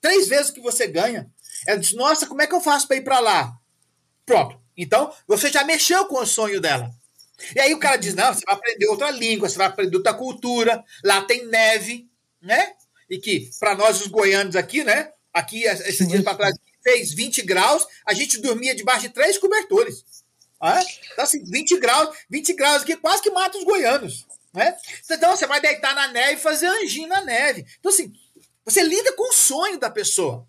Três 0.00 0.28
vezes 0.28 0.50
o 0.50 0.52
que 0.52 0.60
você 0.60 0.86
ganha. 0.86 1.30
Ela 1.66 1.78
disse, 1.78 1.96
nossa, 1.96 2.26
como 2.26 2.42
é 2.42 2.46
que 2.46 2.54
eu 2.54 2.60
faço 2.60 2.86
para 2.86 2.96
ir 2.96 3.02
para 3.02 3.20
lá? 3.20 3.56
Pronto. 4.26 4.58
Então, 4.76 5.12
você 5.26 5.50
já 5.50 5.64
mexeu 5.64 6.04
com 6.06 6.18
o 6.18 6.26
sonho 6.26 6.60
dela. 6.60 6.90
E 7.54 7.60
aí 7.60 7.74
o 7.74 7.78
cara 7.78 7.96
diz, 7.96 8.14
não, 8.14 8.32
você 8.32 8.42
vai 8.46 8.54
aprender 8.54 8.86
outra 8.86 9.10
língua, 9.10 9.48
você 9.48 9.58
vai 9.58 9.66
aprender 9.66 9.96
outra 9.96 10.14
cultura, 10.14 10.84
lá 11.04 11.22
tem 11.22 11.46
neve, 11.46 12.08
né? 12.40 12.72
E 13.10 13.18
que, 13.18 13.50
para 13.58 13.74
nós 13.74 14.00
os 14.00 14.06
goianos 14.06 14.56
aqui, 14.56 14.82
né? 14.84 15.12
Aqui, 15.32 15.64
esses 15.64 16.06
dias 16.06 16.22
para 16.22 16.36
trás, 16.36 16.54
fez 16.82 17.12
20 17.12 17.42
graus, 17.42 17.86
a 18.06 18.12
gente 18.12 18.40
dormia 18.40 18.74
debaixo 18.74 19.02
de 19.02 19.14
três 19.14 19.38
cobertores. 19.38 20.04
Ah, 20.60 20.82
então, 21.12 21.24
assim, 21.24 21.42
20 21.44 21.78
graus, 21.78 22.16
20 22.30 22.52
graus 22.54 22.82
aqui 22.82 22.96
quase 22.96 23.22
que 23.22 23.30
mata 23.30 23.58
os 23.58 23.64
goianos. 23.64 24.26
Né? 24.52 24.76
Então, 25.10 25.36
você 25.36 25.46
vai 25.46 25.60
deitar 25.60 25.94
na 25.94 26.08
neve 26.08 26.34
e 26.34 26.42
fazer 26.42 26.66
anjinho 26.66 27.08
na 27.08 27.22
neve. 27.22 27.66
Então, 27.78 27.90
assim, 27.90 28.12
você 28.64 28.82
lida 28.82 29.12
com 29.12 29.30
o 29.30 29.34
sonho 29.34 29.78
da 29.78 29.90
pessoa. 29.90 30.46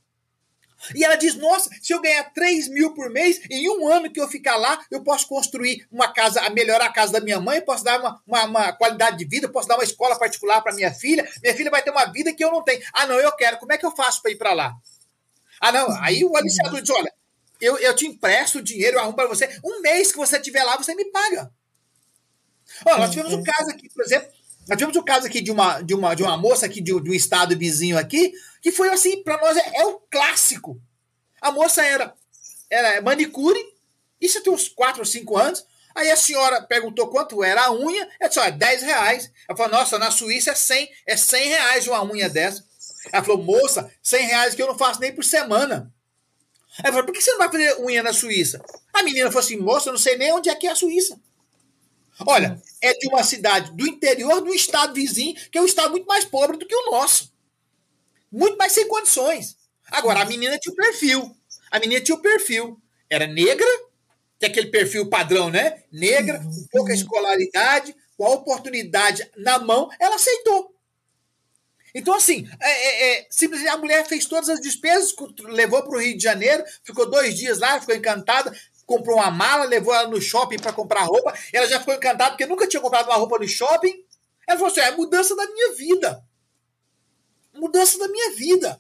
E 0.94 1.04
ela 1.04 1.16
diz: 1.16 1.36
Nossa, 1.36 1.70
se 1.82 1.94
eu 1.94 2.02
ganhar 2.02 2.24
3 2.34 2.68
mil 2.70 2.94
por 2.94 3.10
mês, 3.10 3.40
em 3.50 3.70
um 3.70 3.88
ano 3.88 4.12
que 4.12 4.20
eu 4.20 4.28
ficar 4.28 4.56
lá, 4.56 4.80
eu 4.92 5.04
posso 5.04 5.28
construir 5.28 5.88
uma 5.92 6.12
casa, 6.12 6.48
melhorar 6.50 6.86
a 6.86 6.92
casa 6.92 7.14
da 7.14 7.22
minha 7.22 7.40
mãe, 7.40 7.62
posso 7.62 7.84
dar 7.84 8.00
uma, 8.00 8.22
uma, 8.28 8.44
uma 8.46 8.74
qualidade 8.74 9.18
de 9.18 9.26
vida, 9.26 9.50
posso 9.50 9.68
dar 9.68 9.76
uma 9.76 9.84
escola 9.84 10.18
particular 10.18 10.62
para 10.62 10.76
minha 10.76 10.94
filha. 10.94 11.28
Minha 11.42 11.56
filha 11.56 11.72
vai 11.72 11.82
ter 11.82 11.92
uma 11.92 12.06
vida 12.06 12.34
que 12.34 12.44
eu 12.44 12.52
não 12.52 12.64
tenho. 12.64 12.82
Ah, 12.94 13.08
não, 13.08 13.20
eu 13.20 13.32
quero. 13.34 13.58
Como 13.58 13.72
é 13.74 13.78
que 13.78 13.86
eu 13.86 13.96
faço 13.96 14.22
para 14.22 14.32
ir 14.32 14.38
para 14.38 14.54
lá? 14.54 14.74
Ah, 15.60 15.72
não. 15.72 15.90
Aí 16.02 16.24
o 16.24 16.36
aliciador 16.36 16.82
diz: 16.82 16.90
Olha, 16.90 17.12
eu, 17.60 17.78
eu 17.78 17.96
te 17.96 18.06
empresto 18.06 18.60
o 18.60 18.64
dinheiro, 18.64 18.98
eu 18.98 19.02
arrumo 19.02 19.16
para 19.16 19.28
você. 19.28 19.60
Um 19.64 19.82
mês 19.82 20.12
que 20.12 20.18
você 20.18 20.38
estiver 20.38 20.64
lá, 20.64 20.78
você 20.78 20.94
me 20.94 21.06
paga. 21.06 21.52
Ó, 22.86 22.98
nós 22.98 23.12
tivemos 23.12 23.34
um 23.34 23.44
caso 23.44 23.70
aqui, 23.70 23.90
por 23.90 24.04
exemplo, 24.04 24.30
nós 24.68 24.78
tivemos 24.78 24.98
um 24.98 25.04
caso 25.04 25.28
aqui 25.28 25.42
de 25.42 25.52
uma, 25.52 25.82
de 25.82 25.94
uma, 25.94 26.16
de 26.16 26.24
uma 26.24 26.38
moça 26.38 26.66
aqui 26.66 26.82
de, 26.82 27.00
de 27.00 27.10
um 27.10 27.14
estado 27.14 27.58
vizinho 27.58 27.98
aqui, 27.98 28.34
que 28.62 28.72
foi 28.72 28.90
assim, 28.90 29.22
para 29.22 29.38
nós 29.40 29.56
é, 29.58 29.72
é, 29.76 29.86
o 29.86 30.00
clássico. 30.10 30.82
A 31.40 31.52
moça 31.52 31.84
era, 31.84 32.14
era 32.70 33.02
manicure, 33.02 33.60
isso 34.20 34.42
tem 34.42 34.52
uns 34.52 34.68
4 34.68 35.00
ou 35.00 35.06
5 35.06 35.38
anos. 35.38 35.66
Aí 35.94 36.12
a 36.12 36.18
senhora 36.18 36.62
perguntou 36.62 37.08
quanto 37.08 37.44
era 37.44 37.66
a 37.66 37.72
unha, 37.72 38.10
ela 38.20 38.28
disse, 38.28 38.40
olha, 38.40 38.52
10 38.52 38.82
reais. 38.82 39.32
Ela 39.48 39.58
falou, 39.58 39.72
nossa, 39.72 40.00
na 40.00 40.12
Suíça 40.12 40.52
é 40.52 40.56
100, 40.56 40.92
é 41.06 41.16
100 41.16 41.48
reais 41.48 41.88
uma 41.88 42.04
unha 42.04 42.28
dessa. 42.28 42.66
Ela 43.14 43.24
falou, 43.24 43.44
moça, 43.44 43.90
100 44.02 44.26
reais 44.26 44.56
que 44.56 44.62
eu 44.62 44.68
não 44.68 44.78
faço 44.78 45.00
nem 45.00 45.14
por 45.14 45.24
semana. 45.24 45.94
Ela 46.80 46.92
falou, 46.92 47.06
por 47.06 47.14
que 47.14 47.22
você 47.22 47.32
não 47.32 47.38
vai 47.38 47.52
fazer 47.52 47.80
unha 47.80 48.04
na 48.04 48.12
Suíça? 48.12 48.62
A 48.92 49.04
menina 49.04 49.28
falou 49.28 49.46
assim, 49.46 49.58
moça, 49.58 49.90
eu 49.90 49.94
não 49.94 50.00
sei 50.00 50.18
nem 50.18 50.34
onde 50.34 50.50
é 50.50 50.56
que 50.56 50.68
é 50.68 50.72
a 50.72 50.76
Suíça. 50.76 51.18
Olha, 52.26 52.62
é 52.82 52.94
de 52.94 53.08
uma 53.08 53.24
cidade 53.24 53.72
do 53.76 53.88
interior 53.88 54.42
do 54.42 54.54
estado 54.54 54.94
vizinho, 54.94 55.36
que 55.52 55.58
é 55.58 55.62
um 55.62 55.66
estado 55.66 55.92
muito 55.92 56.06
mais 56.06 56.26
pobre 56.26 56.58
do 56.58 56.66
que 56.66 56.76
o 56.76 56.92
nosso. 56.92 57.34
Muito 58.32 58.58
mais 58.58 58.72
sem 58.72 58.88
condições. 58.88 59.58
Agora, 59.92 60.22
a 60.22 60.26
menina 60.26 60.58
tinha 60.58 60.74
o 60.74 60.76
perfil. 60.76 61.36
A 61.72 61.80
menina 61.80 62.02
tinha 62.02 62.16
o 62.16 62.22
perfil. 62.22 62.82
Era 63.10 63.28
negra, 63.28 63.68
que 64.40 64.46
é 64.46 64.50
aquele 64.50 64.68
perfil 64.68 65.10
padrão, 65.10 65.50
né? 65.50 65.84
Negra, 65.92 66.40
com 66.40 66.68
pouca 66.72 66.94
escolaridade, 66.94 67.96
com 68.18 68.26
a 68.26 68.32
oportunidade 68.32 69.30
na 69.38 69.60
mão, 69.60 69.90
ela 70.00 70.16
aceitou. 70.16 70.76
Então, 71.94 72.14
assim, 72.14 72.46
é, 72.60 72.70
é, 72.70 73.20
é, 73.20 73.28
simplesmente 73.30 73.70
a 73.70 73.78
mulher 73.78 74.06
fez 74.06 74.26
todas 74.26 74.50
as 74.50 74.60
despesas, 74.60 75.16
levou 75.46 75.82
para 75.82 75.98
o 75.98 76.02
Rio 76.02 76.18
de 76.18 76.24
Janeiro, 76.24 76.62
ficou 76.84 77.10
dois 77.10 77.38
dias 77.38 77.60
lá, 77.60 77.80
ficou 77.80 77.96
encantada, 77.96 78.52
comprou 78.86 79.18
uma 79.18 79.32
mala, 79.32 79.66
levou 79.66 79.94
ela 79.94 80.08
no 80.08 80.22
shopping 80.22 80.58
para 80.58 80.74
comprar 80.74 81.04
roupa. 81.04 81.34
Ela 81.52 81.68
já 81.68 81.80
ficou 81.80 81.94
encantada 81.94 82.32
porque 82.32 82.46
nunca 82.46 82.68
tinha 82.68 82.82
comprado 82.82 83.08
uma 83.08 83.16
roupa 83.16 83.40
no 83.40 83.48
shopping. 83.48 84.04
Ela 84.48 84.58
falou 84.58 84.72
assim: 84.72 84.82
é 84.82 84.92
mudança 84.92 85.36
da 85.36 85.46
minha 85.48 85.74
vida. 85.74 86.24
Mudança 87.54 87.98
da 87.98 88.08
minha 88.08 88.36
vida. 88.36 88.80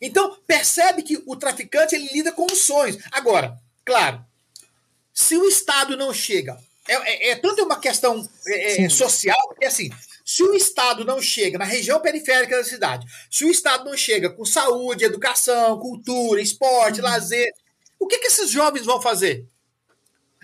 Então, 0.00 0.36
percebe 0.46 1.02
que 1.02 1.22
o 1.26 1.36
traficante 1.36 1.94
ele 1.94 2.08
lida 2.12 2.30
com 2.30 2.44
os 2.44 2.58
sonhos. 2.58 2.98
Agora, 3.10 3.58
claro, 3.84 4.24
se 5.12 5.36
o 5.36 5.48
Estado 5.48 5.96
não 5.96 6.12
chega, 6.12 6.58
é, 6.86 6.94
é, 6.94 7.30
é 7.30 7.36
tanto 7.36 7.62
uma 7.62 7.80
questão 7.80 8.28
é, 8.46 8.84
é 8.84 8.88
social, 8.88 9.38
porque 9.48 9.64
assim, 9.64 9.90
se 10.24 10.42
o 10.42 10.54
Estado 10.54 11.04
não 11.04 11.22
chega 11.22 11.58
na 11.58 11.64
região 11.64 12.00
periférica 12.00 12.56
da 12.56 12.64
cidade, 12.64 13.06
se 13.30 13.44
o 13.44 13.50
Estado 13.50 13.84
não 13.84 13.96
chega 13.96 14.28
com 14.28 14.44
saúde, 14.44 15.04
educação, 15.04 15.78
cultura, 15.78 16.40
esporte, 16.40 17.00
uhum. 17.00 17.06
lazer, 17.06 17.50
o 18.04 18.06
que, 18.06 18.18
que 18.18 18.26
esses 18.26 18.50
jovens 18.50 18.84
vão 18.84 19.00
fazer? 19.00 19.48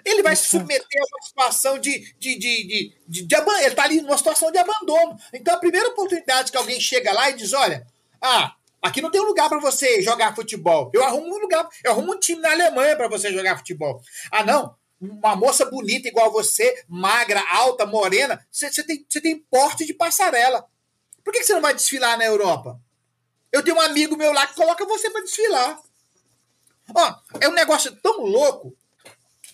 Ele 0.03 0.23
vai 0.23 0.35
se 0.35 0.47
submeter 0.47 1.03
a 1.03 1.15
uma 1.15 1.23
situação 1.23 1.79
de. 1.79 2.15
de, 2.19 2.39
de, 2.39 2.95
de, 3.07 3.27
de, 3.27 3.35
ele 3.35 3.67
está 3.67 3.85
ali 3.85 4.01
numa 4.01 4.17
situação 4.17 4.51
de 4.51 4.57
abandono. 4.57 5.19
Então, 5.35 5.55
a 5.55 5.59
primeira 5.59 5.89
oportunidade 5.91 6.51
que 6.51 6.57
alguém 6.57 6.81
chega 6.81 7.13
lá 7.13 7.29
e 7.29 7.35
diz: 7.35 7.53
olha, 7.53 7.87
ah, 8.19 8.55
aqui 8.81 9.03
não 9.03 9.11
tem 9.11 9.21
lugar 9.21 9.51
para 9.51 9.61
você 9.61 10.01
jogar 10.01 10.35
futebol. 10.35 10.91
Eu 10.95 11.05
arrumo 11.05 11.37
um 11.37 11.39
lugar, 11.39 11.69
eu 11.85 11.93
arrumo 11.93 12.15
um 12.15 12.19
time 12.19 12.41
na 12.41 12.51
Alemanha 12.51 12.97
para 12.97 13.09
você 13.09 13.31
jogar 13.31 13.59
futebol. 13.59 14.01
Ah, 14.33 14.43
não. 14.43 14.75
Uma 14.99 15.37
moça 15.37 15.67
bonita 15.67 16.09
igual 16.09 16.33
você, 16.33 16.83
magra, 16.89 17.43
alta, 17.51 17.85
morena, 17.85 18.43
você, 18.51 18.71
tem, 18.83 19.05
você 19.07 19.21
tem 19.21 19.39
porte 19.39 19.85
de 19.85 19.93
passarela. 19.93 20.67
Por 21.23 21.33
que 21.33 21.45
você 21.45 21.53
não 21.53 21.61
vai 21.61 21.75
desfilar 21.75 22.17
na 22.17 22.25
Europa? 22.25 22.81
Eu 23.53 23.63
tenho 23.63 23.77
um 23.77 23.81
amigo 23.81 24.17
meu 24.17 24.33
lá 24.33 24.47
que 24.47 24.55
coloca 24.55 24.87
você 24.87 25.11
para 25.11 25.23
desfilar. 25.23 25.79
Ó, 26.95 27.15
é 27.41 27.49
um 27.49 27.53
negócio 27.53 27.95
tão 27.97 28.21
louco 28.21 28.77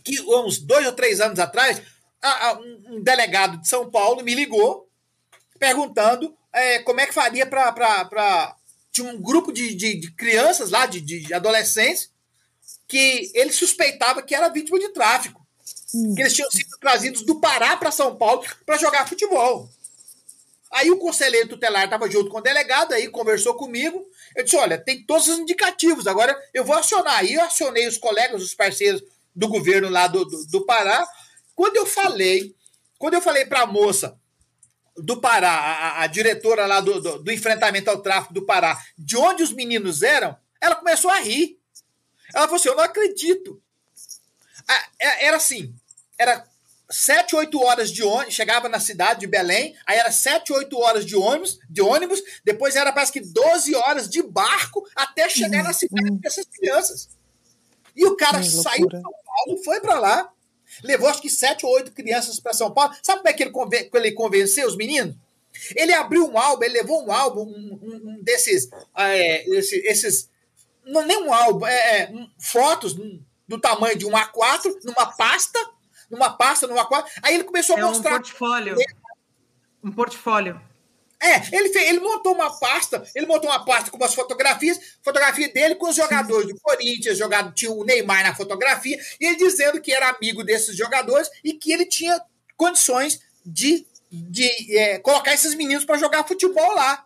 que 0.05 0.21
uns 0.21 0.59
dois 0.59 0.87
ou 0.87 0.93
três 0.93 1.21
anos 1.21 1.39
atrás, 1.39 1.83
um 2.89 3.03
delegado 3.03 3.59
de 3.59 3.69
São 3.69 3.91
Paulo 3.91 4.23
me 4.23 4.35
ligou 4.35 4.89
perguntando 5.59 6.37
é, 6.53 6.79
como 6.81 7.01
é 7.01 7.07
que 7.07 7.15
faria 7.15 7.47
para. 7.47 8.57
Tinha 8.93 9.13
um 9.13 9.21
grupo 9.21 9.53
de, 9.53 9.75
de, 9.75 10.01
de 10.01 10.11
crianças 10.13 10.71
lá, 10.71 10.87
de, 10.87 11.01
de, 11.01 11.35
adolescentes, 11.35 12.11
que 12.89 13.31
ele 13.35 13.53
suspeitava 13.53 14.23
que 14.23 14.35
era 14.35 14.49
vítima 14.49 14.79
de 14.79 14.89
tráfico. 14.89 15.45
Hum. 15.95 16.15
Que 16.15 16.23
eles 16.23 16.33
tinham 16.33 16.51
sido 16.51 16.79
trazidos 16.81 17.23
do 17.23 17.39
Pará 17.39 17.77
para 17.77 17.91
São 17.91 18.17
Paulo 18.17 18.43
para 18.65 18.79
jogar 18.79 19.07
futebol. 19.07 19.69
Aí 20.73 20.91
o 20.91 20.99
conselheiro 20.99 21.49
tutelar 21.49 21.85
estava 21.85 22.11
junto 22.11 22.31
com 22.31 22.39
o 22.39 22.43
delegado, 22.43 22.93
aí 22.93 23.09
conversou 23.09 23.55
comigo. 23.55 24.06
Eu 24.37 24.45
disse: 24.45 24.57
olha, 24.57 24.77
tem 24.77 25.03
todos 25.03 25.27
os 25.29 25.39
indicativos, 25.39 26.07
agora 26.07 26.39
eu 26.53 26.63
vou 26.63 26.77
acionar. 26.77 27.21
Aí 27.21 27.33
eu 27.33 27.43
acionei 27.43 27.89
os 27.89 27.97
colegas, 27.97 28.43
os 28.43 28.55
parceiros 28.55 29.03
do 29.35 29.49
governo 29.49 29.89
lá 29.89 30.07
do, 30.07 30.25
do, 30.27 30.47
do 30.47 30.67
Pará. 30.67 31.09
Quando 31.55 31.77
eu 31.77 31.87
falei, 31.87 32.55
quando 32.99 33.15
eu 33.15 33.23
falei 33.23 33.47
para 33.47 33.63
a 33.63 33.67
moça 33.67 34.21
do 34.95 35.19
Pará, 35.21 35.51
a, 35.51 36.03
a 36.03 36.07
diretora 36.07 36.67
lá 36.67 36.81
do, 36.81 37.01
do, 37.01 37.23
do, 37.23 37.33
enfrentamento 37.33 37.91
ao 37.91 38.03
tráfico 38.03 38.35
do 38.35 38.45
Pará, 38.45 38.79
de 38.97 39.17
onde 39.17 39.43
os 39.43 39.53
meninos 39.53 40.03
eram, 40.03 40.37
ela 40.61 40.77
começou 40.77 41.11
a 41.11 41.19
rir. 41.19 41.59
Ela 42.35 42.45
falou 42.45 42.57
assim: 42.57 42.69
Eu 42.69 42.77
não 42.77 42.85
acredito. 42.85 43.63
É, 45.01 45.27
era 45.27 45.39
assim: 45.39 45.75
era 46.19 46.47
sete, 46.91 47.35
oito 47.35 47.61
horas 47.61 47.91
de 47.91 48.03
ônibus, 48.03 48.35
chegava 48.35 48.69
na 48.69 48.79
cidade 48.79 49.21
de 49.21 49.27
Belém, 49.27 49.75
aí 49.87 49.99
era 49.99 50.13
sete, 50.13 50.53
oito 50.53 50.79
horas 50.79 51.05
de 51.05 51.17
ônibus, 51.17 51.59
de 51.69 51.83
ônibus, 51.83 52.23
depois 52.45 52.77
era 52.77 52.93
parece 52.93 53.13
que 53.13 53.21
12 53.21 53.75
horas 53.75 54.09
de 54.09 54.23
barco 54.23 54.87
até 54.95 55.29
chegar 55.29 55.65
na 55.65 55.73
cidade 55.73 56.11
uhum. 56.11 56.17
dessas 56.19 56.47
crianças. 56.47 57.09
E 57.95 58.05
o 58.07 58.17
cara 58.17 58.43
saiu 58.43 58.89
de 58.89 59.01
São 59.01 59.13
Paulo, 59.25 59.65
foi 59.65 59.81
para 59.81 59.99
lá, 59.99 60.33
levou 60.83 61.09
acho 61.09 61.23
que 61.23 61.31
sete 61.31 61.65
ou 61.65 61.73
oito 61.73 61.93
crianças 61.93 62.39
para 62.39 62.53
São 62.53 62.73
Paulo. 62.73 62.95
Sabe 63.03 63.19
como 63.19 63.29
é 63.29 63.33
que 63.33 63.43
ele, 63.43 63.51
conven 63.51 63.91
ele 63.93 64.13
convenceu 64.13 64.69
os 64.69 64.77
meninos? 64.77 65.17
Ele 65.75 65.95
abriu 65.95 66.27
um 66.27 66.39
álbum, 66.39 66.65
ele 66.65 66.75
levou 66.75 67.05
um 67.05 67.11
álbum, 67.11 67.43
um, 67.43 67.79
um, 67.83 68.11
um 68.11 68.23
desses, 68.23 68.69
é, 68.95 69.49
esses, 69.57 69.85
esses, 69.85 70.31
não 70.85 71.05
nem 71.07 71.23
um 71.23 71.33
álbum, 71.33 71.67
é, 71.67 72.03
é 72.03 72.13
fotos 72.39 72.95
do 73.49 73.59
tamanho 73.59 73.97
de 73.97 74.05
um 74.05 74.13
A4, 74.13 74.81
numa 74.85 75.07
pasta, 75.07 75.59
numa 76.11 76.31
pasta, 76.31 76.67
numa 76.67 76.89
A4. 76.89 77.05
Aí 77.23 77.35
ele 77.35 77.45
começou 77.45 77.77
a 77.77 77.79
é 77.79 77.83
mostrar. 77.83 78.13
Um 78.13 78.15
portfólio. 78.17 78.77
Um 79.83 79.93
portfólio. 79.93 80.61
É, 81.21 81.57
ele, 81.57 81.71
fez, 81.71 81.89
ele 81.89 82.01
montou 82.01 82.35
uma 82.35 82.59
pasta, 82.59 83.03
ele 83.15 83.27
montou 83.27 83.49
uma 83.49 83.65
pasta 83.65 83.91
com 83.91 83.97
umas 83.97 84.15
fotografias, 84.15 84.79
fotografia 85.03 85.49
dele 85.49 85.75
com 85.75 85.89
os 85.89 85.97
jogadores 85.97 86.47
do 86.47 86.61
Corinthians, 86.61 87.17
jogado, 87.17 87.55
tinha 87.55 87.73
o 87.73 87.85
Neymar 87.85 88.23
na 88.23 88.35
fotografia, 88.35 88.99
e 89.19 89.25
ele 89.25 89.37
dizendo 89.37 89.81
que 89.81 89.93
era 89.93 90.11
amigo 90.11 90.45
desses 90.45 90.77
jogadores 90.77 91.31
e 91.43 91.55
que 91.55 91.73
ele 91.73 91.87
tinha 91.87 92.21
condições 92.55 93.21
de, 93.45 93.87
de 94.13 94.79
é, 94.79 94.99
colocar 94.99 95.33
esses 95.33 95.55
meninos 95.55 95.87
para 95.87 95.99
jogar 95.99 96.25
futebol 96.25 96.75
lá. 96.75 97.06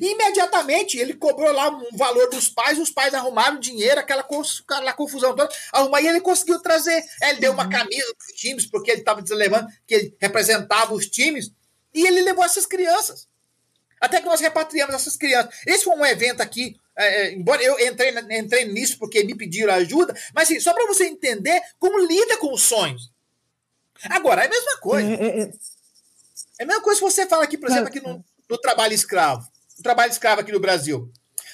E 0.00 0.12
imediatamente 0.12 0.98
ele 0.98 1.14
cobrou 1.14 1.52
lá 1.52 1.68
um 1.68 1.96
valor 1.96 2.30
dos 2.30 2.48
pais, 2.48 2.78
os 2.78 2.90
pais 2.90 3.14
arrumaram 3.14 3.58
dinheiro, 3.58 4.00
aquela, 4.00 4.22
aquela 4.22 4.92
confusão 4.92 5.34
toda, 5.34 5.52
arrumar, 5.72 6.00
e 6.00 6.06
ele 6.06 6.20
conseguiu 6.20 6.60
trazer. 6.60 7.04
Ele 7.22 7.40
deu 7.40 7.52
uma 7.52 7.64
uhum. 7.64 7.70
camisa 7.70 8.14
dos 8.14 8.38
times, 8.38 8.66
porque 8.66 8.90
ele 8.90 9.00
estava 9.00 9.22
levando, 9.30 9.66
que 9.86 9.94
ele 9.94 10.16
representava 10.20 10.94
os 10.94 11.06
times, 11.06 11.50
e 11.92 12.06
ele 12.06 12.22
levou 12.22 12.44
essas 12.44 12.66
crianças. 12.66 13.28
Até 14.00 14.20
que 14.20 14.26
nós 14.26 14.40
repatriamos 14.40 14.94
essas 14.94 15.16
crianças. 15.16 15.54
Esse 15.66 15.84
foi 15.84 15.96
um 15.96 16.04
evento 16.04 16.40
aqui, 16.40 16.76
é, 16.96 17.06
é 17.06 17.32
embora 17.32 17.62
eu 17.62 17.78
entrei, 17.78 18.12
entrei 18.38 18.64
nisso 18.66 18.98
porque 18.98 19.22
me 19.24 19.34
pediram 19.34 19.72
ajuda, 19.74 20.14
mas 20.34 20.48
assim, 20.48 20.60
só 20.60 20.72
para 20.72 20.86
você 20.86 21.04
entender 21.04 21.60
como 21.78 22.04
lida 22.04 22.36
com 22.38 22.52
os 22.52 22.62
sonhos. 22.62 23.10
Agora, 24.10 24.42
é 24.42 24.46
a 24.46 24.50
mesma 24.50 24.76
coisa. 24.78 25.08
É, 25.08 25.14
é, 25.14 25.42
é, 25.42 25.50
é 26.58 26.64
a 26.64 26.66
mesma 26.66 26.82
coisa 26.82 27.00
que 27.00 27.04
você 27.04 27.26
fala 27.26 27.44
aqui, 27.44 27.56
por 27.56 27.68
exemplo, 27.68 27.88
aqui 27.88 28.00
no, 28.00 28.24
no 28.48 28.58
trabalho 28.58 28.92
escravo 28.92 29.51
trabalho 29.82 30.10
escravo 30.10 30.40
aqui 30.40 30.52
no 30.52 30.60
Brasil. 30.60 31.10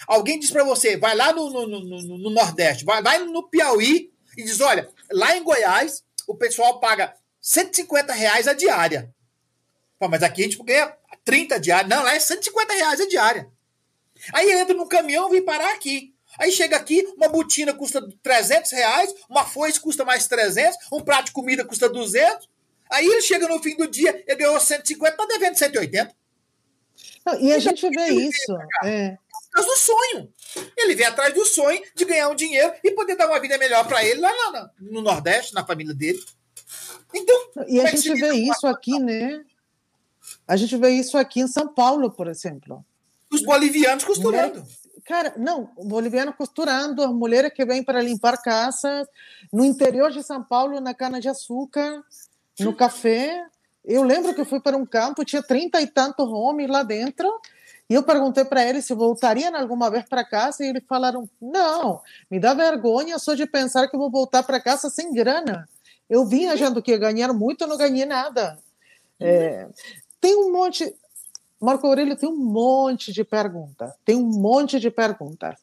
Alguém 0.07 0.39
diz 0.39 0.51
para 0.51 0.65
você, 0.65 0.97
vai 0.97 1.15
lá 1.15 1.33
no, 1.33 1.51
no, 1.51 1.67
no, 1.67 2.19
no, 2.19 2.31
Nordeste, 2.31 2.85
vai 2.85 3.03
lá 3.03 3.19
no 3.19 3.49
Piauí 3.49 4.11
e 4.37 4.45
diz: 4.45 4.61
olha, 4.61 4.89
lá 5.13 5.37
em 5.37 5.43
Goiás, 5.43 6.03
o 6.27 6.35
pessoal 6.35 6.81
paga 6.81 7.15
150 7.41 8.13
reais 8.13 8.49
a 8.49 8.53
diária. 8.53 9.13
Pô, 9.99 10.09
mas 10.09 10.23
aqui 10.23 10.43
a 10.43 10.45
gente 10.45 10.63
ganha 10.63 10.95
30 11.25 11.61
diárias. 11.61 11.91
Não, 11.91 12.03
lá 12.03 12.15
é 12.15 12.21
150 12.21 12.73
reais 12.73 13.01
a 13.01 13.09
diária. 13.09 13.51
Aí 14.33 14.51
entra 14.53 14.75
no 14.75 14.89
caminhão 14.89 15.29
e 15.29 15.33
vem 15.33 15.45
parar 15.45 15.75
aqui. 15.75 16.15
Aí 16.39 16.53
chega 16.53 16.77
aqui, 16.77 17.07
uma 17.17 17.29
botina 17.29 17.73
custa 17.75 18.07
300 18.23 18.71
reais, 18.71 19.15
uma 19.29 19.45
foice 19.45 19.81
custa 19.81 20.05
mais 20.05 20.27
300, 20.29 20.77
um 20.93 21.01
prato 21.01 21.27
de 21.27 21.33
comida 21.33 21.65
custa 21.65 21.89
200. 21.89 22.49
Aí 22.91 23.07
ele 23.07 23.23
chega 23.23 23.49
no 23.49 23.63
fim 23.63 23.77
do 23.77 23.87
dia, 23.87 24.23
ele 24.27 24.37
ganhou 24.37 24.59
150, 24.59 25.17
tá 25.17 25.27
devendo 25.27 25.57
180. 25.57 26.15
E 27.37 27.53
a 27.53 27.59
gente 27.59 27.89
vê 27.91 28.09
isso. 28.09 28.57
É. 28.85 29.17
Por 29.53 29.65
do 29.65 29.77
sonho. 29.77 30.33
Ele 30.77 30.95
vem 30.95 31.07
atrás 31.07 31.35
do 31.35 31.45
sonho 31.45 31.81
de 31.95 32.05
ganhar 32.05 32.29
um 32.29 32.35
dinheiro 32.35 32.73
e 32.83 32.93
poder 32.93 33.17
dar 33.17 33.27
uma 33.27 33.41
vida 33.41 33.59
melhor 33.59 33.87
para 33.87 34.05
ele 34.05 34.21
lá, 34.21 34.31
lá, 34.53 34.71
no 34.79 35.03
Nordeste, 35.03 35.55
na 35.55 35.65
família 35.65 35.95
dele. 35.95 36.23
Então, 37.15 37.37
e 37.67 37.81
a 37.81 37.85
é 37.85 37.91
gente 37.91 38.15
vê 38.15 38.33
isso 38.33 38.67
aqui, 38.67 38.99
né? 38.99 39.45
A 40.47 40.57
gente 40.57 40.77
vê 40.77 40.91
isso 40.91 41.17
aqui 41.17 41.41
em 41.41 41.49
São 41.49 41.69
Paulo, 41.69 42.11
por 42.11 42.29
exemplo. 42.29 42.85
Os 43.31 43.43
bolivianos 43.43 44.05
costurando. 44.05 44.65
Cara, 45.05 45.35
não, 45.39 45.71
boliviano 45.77 46.35
costurando, 46.35 47.03
as 47.03 47.11
mulheres 47.11 47.53
que 47.55 47.65
vêm 47.65 47.83
para 47.83 48.03
limpar 48.03 48.37
casas, 48.43 49.07
no 49.51 49.65
interior 49.65 50.11
de 50.11 50.23
São 50.23 50.43
Paulo, 50.43 50.81
na 50.81 50.93
cana-de-açúcar, 50.93 52.03
no 52.61 52.75
café, 52.75 53.43
eu 53.89 54.03
lembro 54.03 54.35
que 54.35 54.41
eu 54.41 54.45
fui 54.45 54.61
para 54.61 54.77
um 54.77 54.85
campo, 54.85 55.25
tinha 55.25 55.43
trinta 55.43 55.81
e 55.81 55.87
tantos 55.87 56.29
homens 56.29 56.69
lá 56.69 56.83
dentro, 56.83 57.41
e 57.89 57.95
eu 57.95 58.03
perguntei 58.03 58.45
para 58.45 58.63
eles 58.63 58.85
se 58.85 58.93
voltariam 58.95 59.57
alguma 59.57 59.91
vez 59.91 60.05
para 60.07 60.23
casa, 60.23 60.63
e 60.63 60.69
eles 60.69 60.83
falaram: 60.87 61.29
não, 61.41 62.03
me 62.31 62.39
dá 62.39 62.53
vergonha 62.53 63.19
só 63.19 63.35
de 63.35 63.47
pensar 63.47 63.89
que 63.89 63.97
vou 63.97 64.11
voltar 64.11 64.43
para 64.43 64.61
casa 64.61 64.91
sem 64.91 65.13
grana. 65.13 65.67
Eu 66.09 66.27
vim 66.27 66.47
achando 66.47 66.83
que 66.83 66.91
ia 66.91 66.99
ganhar 66.99 67.33
muito, 67.33 67.67
não 67.67 67.79
ganhei 67.79 68.05
nada. 68.05 68.59
É, 69.19 69.67
tem 70.21 70.37
um 70.37 70.53
monte. 70.53 70.95
Marco 71.61 71.87
Aurélio 71.87 72.17
tem 72.17 72.29
um 72.29 72.37
monte 72.37 73.11
de 73.11 73.25
perguntas, 73.25 73.91
tem 74.05 74.17
um 74.17 74.27
monte 74.39 74.79
de 74.79 74.91
perguntas. 74.91 75.57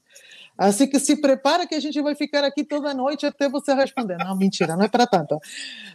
Assim 0.58 0.88
que 0.88 1.00
se 1.00 1.18
prepara 1.18 1.68
que 1.68 1.76
a 1.76 1.80
gente 1.80 2.02
vai 2.02 2.16
ficar 2.16 2.44
aqui 2.44 2.64
toda 2.64 2.94
noite 2.94 3.26
até 3.26 3.50
você 3.50 3.74
responder. 3.74 4.18
Não, 4.18 4.36
mentira, 4.36 4.76
não 4.76 4.86
é 4.86 4.88
para 4.88 5.06
tanto. 5.06 5.40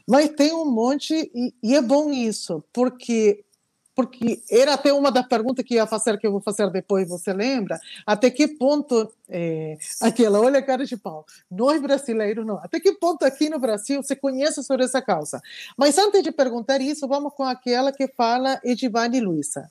Mas 0.06 0.30
tem 0.30 0.52
um 0.52 0.70
monte, 0.70 1.30
e, 1.34 1.54
e, 1.62 1.74
é 1.74 1.82
bom 1.82 2.10
isso, 2.10 2.62
porque 2.72 3.44
porque 3.92 4.40
era 4.50 4.74
até 4.74 4.94
uma 4.94 5.10
das 5.10 5.26
perguntas 5.26 5.62
que 5.62 5.74
ia 5.74 5.86
fazer, 5.86 6.16
que 6.16 6.26
eu 6.26 6.30
vou 6.30 6.40
fazer 6.40 6.70
depois, 6.70 7.06
você 7.06 7.34
lembra? 7.34 7.78
Até 8.06 8.30
que 8.30 8.48
ponto, 8.48 9.12
é, 9.28 9.76
aquela, 10.00 10.40
olha 10.40 10.60
a 10.60 10.62
cara 10.62 10.86
de 10.86 10.96
pau, 10.96 11.26
nós 11.50 11.82
brasileiros 11.82 12.46
não, 12.46 12.56
até 12.56 12.80
que 12.80 12.92
ponto 12.92 13.26
aqui 13.26 13.50
no 13.50 13.58
Brasil 13.58 14.02
você 14.02 14.16
conhece 14.16 14.62
sobre 14.62 14.84
essa 14.84 15.02
causa? 15.02 15.42
Mas 15.76 15.98
antes 15.98 16.22
de 16.22 16.32
perguntar 16.32 16.80
isso, 16.80 17.06
vamos 17.06 17.34
com 17.34 17.44
aquela 17.44 17.92
que 17.92 18.08
fala 18.08 18.58
Edivane 18.64 19.20
Luiza. 19.20 19.68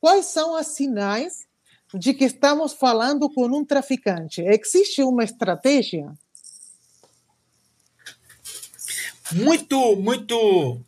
Quais 0.00 0.26
são 0.26 0.58
os 0.58 0.66
sinais 0.66 1.46
de 1.94 2.14
que 2.14 2.24
estamos 2.24 2.72
falando 2.72 3.28
com 3.30 3.46
um 3.46 3.64
traficante. 3.64 4.42
Existe 4.42 5.02
uma 5.02 5.24
estratégia? 5.24 6.12
Muito, 9.32 9.96
muito. 9.96 10.80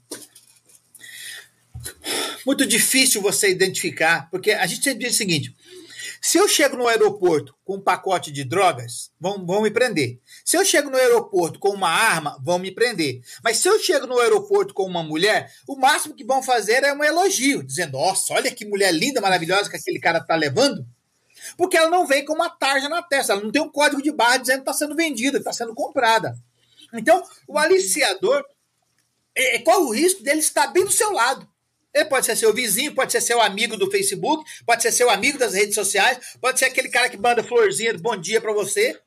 Muito 2.44 2.66
difícil 2.66 3.22
você 3.22 3.50
identificar, 3.50 4.28
porque 4.30 4.50
a 4.50 4.66
gente 4.66 4.82
sempre 4.82 5.04
diz 5.04 5.14
o 5.14 5.16
seguinte: 5.16 5.54
se 6.20 6.38
eu 6.38 6.48
chego 6.48 6.76
no 6.76 6.86
aeroporto 6.86 7.54
com 7.64 7.76
um 7.76 7.80
pacote 7.80 8.30
de 8.30 8.44
drogas, 8.44 9.10
vão, 9.18 9.44
vão 9.44 9.62
me 9.62 9.70
prender. 9.70 10.20
Se 10.44 10.56
eu 10.56 10.64
chego 10.64 10.90
no 10.90 10.96
aeroporto 10.96 11.58
com 11.58 11.70
uma 11.70 11.88
arma, 11.88 12.38
vão 12.42 12.58
me 12.58 12.70
prender. 12.70 13.22
Mas 13.42 13.58
se 13.58 13.68
eu 13.68 13.78
chego 13.78 14.06
no 14.06 14.18
aeroporto 14.18 14.74
com 14.74 14.84
uma 14.84 15.02
mulher, 15.02 15.52
o 15.66 15.76
máximo 15.76 16.14
que 16.14 16.24
vão 16.24 16.42
fazer 16.42 16.82
é 16.82 16.92
um 16.92 17.04
elogio, 17.04 17.62
dizendo: 17.62 17.92
Nossa, 17.92 18.34
olha 18.34 18.50
que 18.50 18.64
mulher 18.64 18.92
linda, 18.92 19.20
maravilhosa 19.20 19.70
que 19.70 19.76
aquele 19.76 20.00
cara 20.00 20.18
está 20.18 20.34
levando. 20.34 20.86
Porque 21.56 21.76
ela 21.76 21.90
não 21.90 22.06
vem 22.06 22.24
com 22.24 22.32
uma 22.32 22.50
tarja 22.50 22.88
na 22.88 23.02
testa, 23.02 23.32
ela 23.32 23.42
não 23.42 23.50
tem 23.50 23.62
um 23.62 23.70
código 23.70 24.02
de 24.02 24.12
barra 24.12 24.38
dizendo 24.38 24.62
que 24.62 24.70
está 24.70 24.72
sendo 24.72 24.94
vendida, 24.94 25.38
está 25.38 25.52
sendo 25.52 25.74
comprada. 25.74 26.36
Então, 26.92 27.22
o 27.48 27.58
aliciador, 27.58 28.44
é, 29.34 29.56
é, 29.56 29.58
qual 29.60 29.82
o 29.82 29.92
risco 29.92 30.22
dele 30.22 30.40
estar 30.40 30.68
bem 30.68 30.84
do 30.84 30.92
seu 30.92 31.12
lado? 31.12 31.48
Ele 31.94 32.04
pode 32.06 32.24
ser 32.24 32.36
seu 32.36 32.54
vizinho, 32.54 32.94
pode 32.94 33.12
ser 33.12 33.20
seu 33.20 33.40
amigo 33.40 33.76
do 33.76 33.90
Facebook, 33.90 34.50
pode 34.64 34.82
ser 34.82 34.92
seu 34.92 35.10
amigo 35.10 35.38
das 35.38 35.52
redes 35.52 35.74
sociais, 35.74 36.18
pode 36.40 36.58
ser 36.58 36.66
aquele 36.66 36.88
cara 36.88 37.08
que 37.08 37.18
manda 37.18 37.44
florzinha 37.44 37.92
de 37.92 38.02
bom 38.02 38.16
dia 38.16 38.40
para 38.40 38.52
você. 38.52 38.98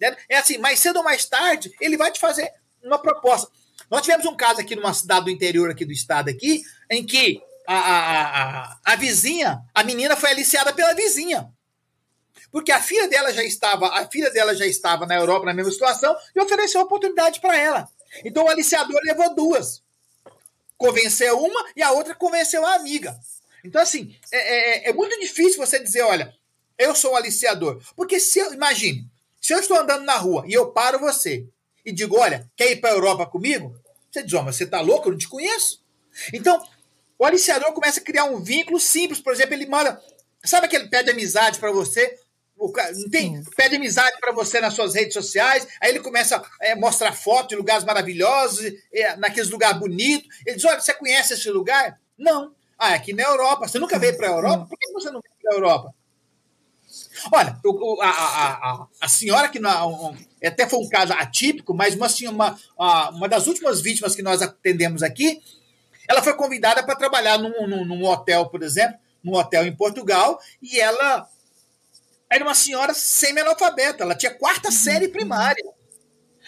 Né? 0.00 0.16
É 0.28 0.38
assim, 0.38 0.58
mais 0.58 0.78
cedo 0.78 0.96
ou 0.96 1.04
mais 1.04 1.24
tarde, 1.24 1.72
ele 1.80 1.96
vai 1.96 2.10
te 2.10 2.20
fazer 2.20 2.50
uma 2.82 2.98
proposta. 2.98 3.50
Nós 3.90 4.02
tivemos 4.02 4.26
um 4.26 4.36
caso 4.36 4.60
aqui 4.60 4.76
numa 4.76 4.92
cidade 4.92 5.26
do 5.26 5.30
interior 5.30 5.70
aqui 5.70 5.84
do 5.84 5.92
estado 5.92 6.28
aqui, 6.28 6.62
em 6.90 7.04
que 7.04 7.40
a, 7.66 7.78
a, 7.78 8.22
a, 8.22 8.78
a 8.84 8.96
vizinha, 8.96 9.60
a 9.74 9.84
menina 9.84 10.16
foi 10.16 10.30
aliciada 10.30 10.72
pela 10.72 10.94
vizinha. 10.94 11.50
Porque 12.50 12.72
a 12.72 12.80
filha 12.80 13.08
dela 13.08 13.32
já 13.32 13.42
estava, 13.42 13.88
a 13.88 14.08
filha 14.08 14.30
dela 14.30 14.54
já 14.54 14.66
estava 14.66 15.06
na 15.06 15.16
Europa 15.16 15.46
na 15.46 15.54
mesma 15.54 15.72
situação 15.72 16.16
e 16.34 16.40
ofereceu 16.40 16.80
oportunidade 16.80 17.40
para 17.40 17.56
ela. 17.56 17.88
Então 18.24 18.44
o 18.44 18.48
aliciador 18.48 18.98
levou 19.04 19.34
duas. 19.34 19.82
Convenceu 20.76 21.38
uma 21.38 21.66
e 21.76 21.82
a 21.82 21.90
outra 21.90 22.14
convenceu 22.14 22.64
a 22.64 22.74
amiga. 22.74 23.18
Então, 23.64 23.82
assim, 23.82 24.16
é, 24.32 24.86
é, 24.86 24.90
é 24.90 24.92
muito 24.92 25.18
difícil 25.18 25.58
você 25.58 25.78
dizer, 25.78 26.02
olha, 26.02 26.32
eu 26.78 26.94
sou 26.94 27.12
um 27.12 27.16
aliciador. 27.16 27.82
Porque 27.96 28.20
se 28.20 28.38
eu, 28.38 28.54
imagine, 28.54 29.04
se 29.48 29.54
eu 29.54 29.60
estou 29.60 29.80
andando 29.80 30.04
na 30.04 30.18
rua 30.18 30.44
e 30.46 30.52
eu 30.52 30.72
paro 30.72 30.98
você 30.98 31.48
e 31.82 31.90
digo, 31.90 32.18
olha, 32.18 32.46
quer 32.54 32.70
ir 32.70 32.82
para 32.82 32.90
a 32.90 32.92
Europa 32.92 33.24
comigo? 33.24 33.74
Você 34.10 34.22
diz, 34.22 34.34
ó, 34.34 34.40
oh, 34.40 34.42
mas 34.42 34.56
você 34.56 34.64
está 34.64 34.82
louco? 34.82 35.08
Eu 35.08 35.12
não 35.12 35.18
te 35.18 35.26
conheço. 35.26 35.82
Então, 36.34 36.62
o 37.18 37.24
aliciador 37.24 37.72
começa 37.72 37.98
a 37.98 38.02
criar 38.02 38.24
um 38.24 38.42
vínculo 38.42 38.78
simples, 38.78 39.22
por 39.22 39.32
exemplo, 39.32 39.54
ele 39.54 39.64
manda. 39.64 39.98
Sabe 40.44 40.66
aquele 40.66 40.88
pede 40.88 41.10
amizade 41.10 41.58
para 41.58 41.72
você? 41.72 42.18
O 42.58 42.70
não 42.70 43.08
tem, 43.08 43.42
pede 43.56 43.76
amizade 43.76 44.18
para 44.20 44.32
você 44.32 44.60
nas 44.60 44.74
suas 44.74 44.94
redes 44.94 45.14
sociais, 45.14 45.66
aí 45.80 45.92
ele 45.92 46.00
começa 46.00 46.36
a 46.36 46.66
é, 46.66 46.74
mostrar 46.74 47.14
fotos 47.14 47.48
de 47.48 47.56
lugares 47.56 47.84
maravilhosos, 47.84 48.70
é, 48.92 49.16
naqueles 49.16 49.48
lugares 49.48 49.80
bonitos. 49.80 50.28
Ele 50.44 50.56
diz: 50.56 50.64
Olha, 50.66 50.78
você 50.78 50.92
conhece 50.92 51.32
esse 51.32 51.48
lugar? 51.48 51.98
Não. 52.18 52.54
Ah, 52.78 52.92
é 52.92 52.96
aqui 52.96 53.14
na 53.14 53.22
Europa. 53.22 53.66
Você 53.66 53.78
nunca 53.78 53.98
veio 53.98 54.14
para 54.14 54.28
a 54.28 54.32
Europa? 54.32 54.66
Por 54.66 54.78
que 54.78 54.92
você 54.92 55.10
não 55.10 55.22
veio 55.22 55.34
para 55.40 55.52
a 55.52 55.56
Europa? 55.56 55.94
Olha, 57.32 57.58
o, 57.64 58.00
a, 58.00 58.08
a, 58.08 58.86
a, 59.00 59.08
senhora 59.08 59.48
que 59.48 59.58
não, 59.58 60.16
até 60.44 60.68
foi 60.68 60.78
um 60.78 60.88
caso 60.88 61.12
atípico, 61.12 61.74
mas 61.74 61.94
uma, 61.94 62.08
uma, 62.76 63.10
uma 63.10 63.28
das 63.28 63.46
últimas 63.46 63.80
vítimas 63.80 64.14
que 64.14 64.22
nós 64.22 64.42
atendemos 64.42 65.02
aqui, 65.02 65.40
ela 66.08 66.22
foi 66.22 66.34
convidada 66.34 66.82
para 66.82 66.96
trabalhar 66.96 67.38
num, 67.38 67.66
num, 67.66 67.84
num, 67.84 68.04
hotel, 68.04 68.46
por 68.46 68.62
exemplo, 68.62 68.98
num 69.22 69.34
hotel 69.34 69.66
em 69.66 69.74
Portugal, 69.74 70.40
e 70.62 70.80
ela 70.80 71.28
era 72.30 72.44
uma 72.44 72.54
senhora 72.54 72.94
semi-analfabeta, 72.94 74.04
ela 74.04 74.14
tinha 74.14 74.34
quarta 74.34 74.70
série 74.70 75.08
primária. 75.08 75.64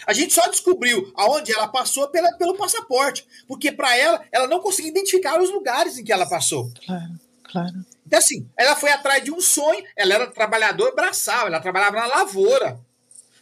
A 0.07 0.13
gente 0.13 0.33
só 0.33 0.49
descobriu 0.49 1.13
aonde 1.15 1.53
ela 1.53 1.69
passou 1.69 2.09
pela, 2.09 2.33
pelo 2.39 2.57
passaporte, 2.57 3.27
porque 3.47 3.71
para 3.71 3.95
ela, 3.97 4.25
ela 4.33 4.47
não 4.47 4.61
conseguia 4.61 4.91
identificar 4.91 5.41
os 5.41 5.51
lugares 5.51 5.99
em 5.99 6.05
que 6.05 6.13
ela 6.13 6.27
passou. 6.27 6.73
Claro, 6.87 7.21
claro. 7.45 7.87
Então, 8.11 8.19
assim, 8.19 8.45
ela 8.57 8.75
foi 8.75 8.91
atrás 8.91 9.23
de 9.23 9.31
um 9.31 9.41
sonho, 9.41 9.85
ela 9.95 10.15
era 10.15 10.27
trabalhadora 10.27 10.93
braçal, 10.93 11.47
ela 11.47 11.61
trabalhava 11.61 11.97
na 11.97 12.07
lavoura, 12.09 12.81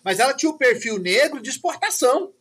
mas 0.04 0.20
ela 0.20 0.34
tinha 0.34 0.50
o 0.50 0.58
perfil 0.58 0.98
negro 0.98 1.40
de 1.40 1.48
exportação. 1.48 2.34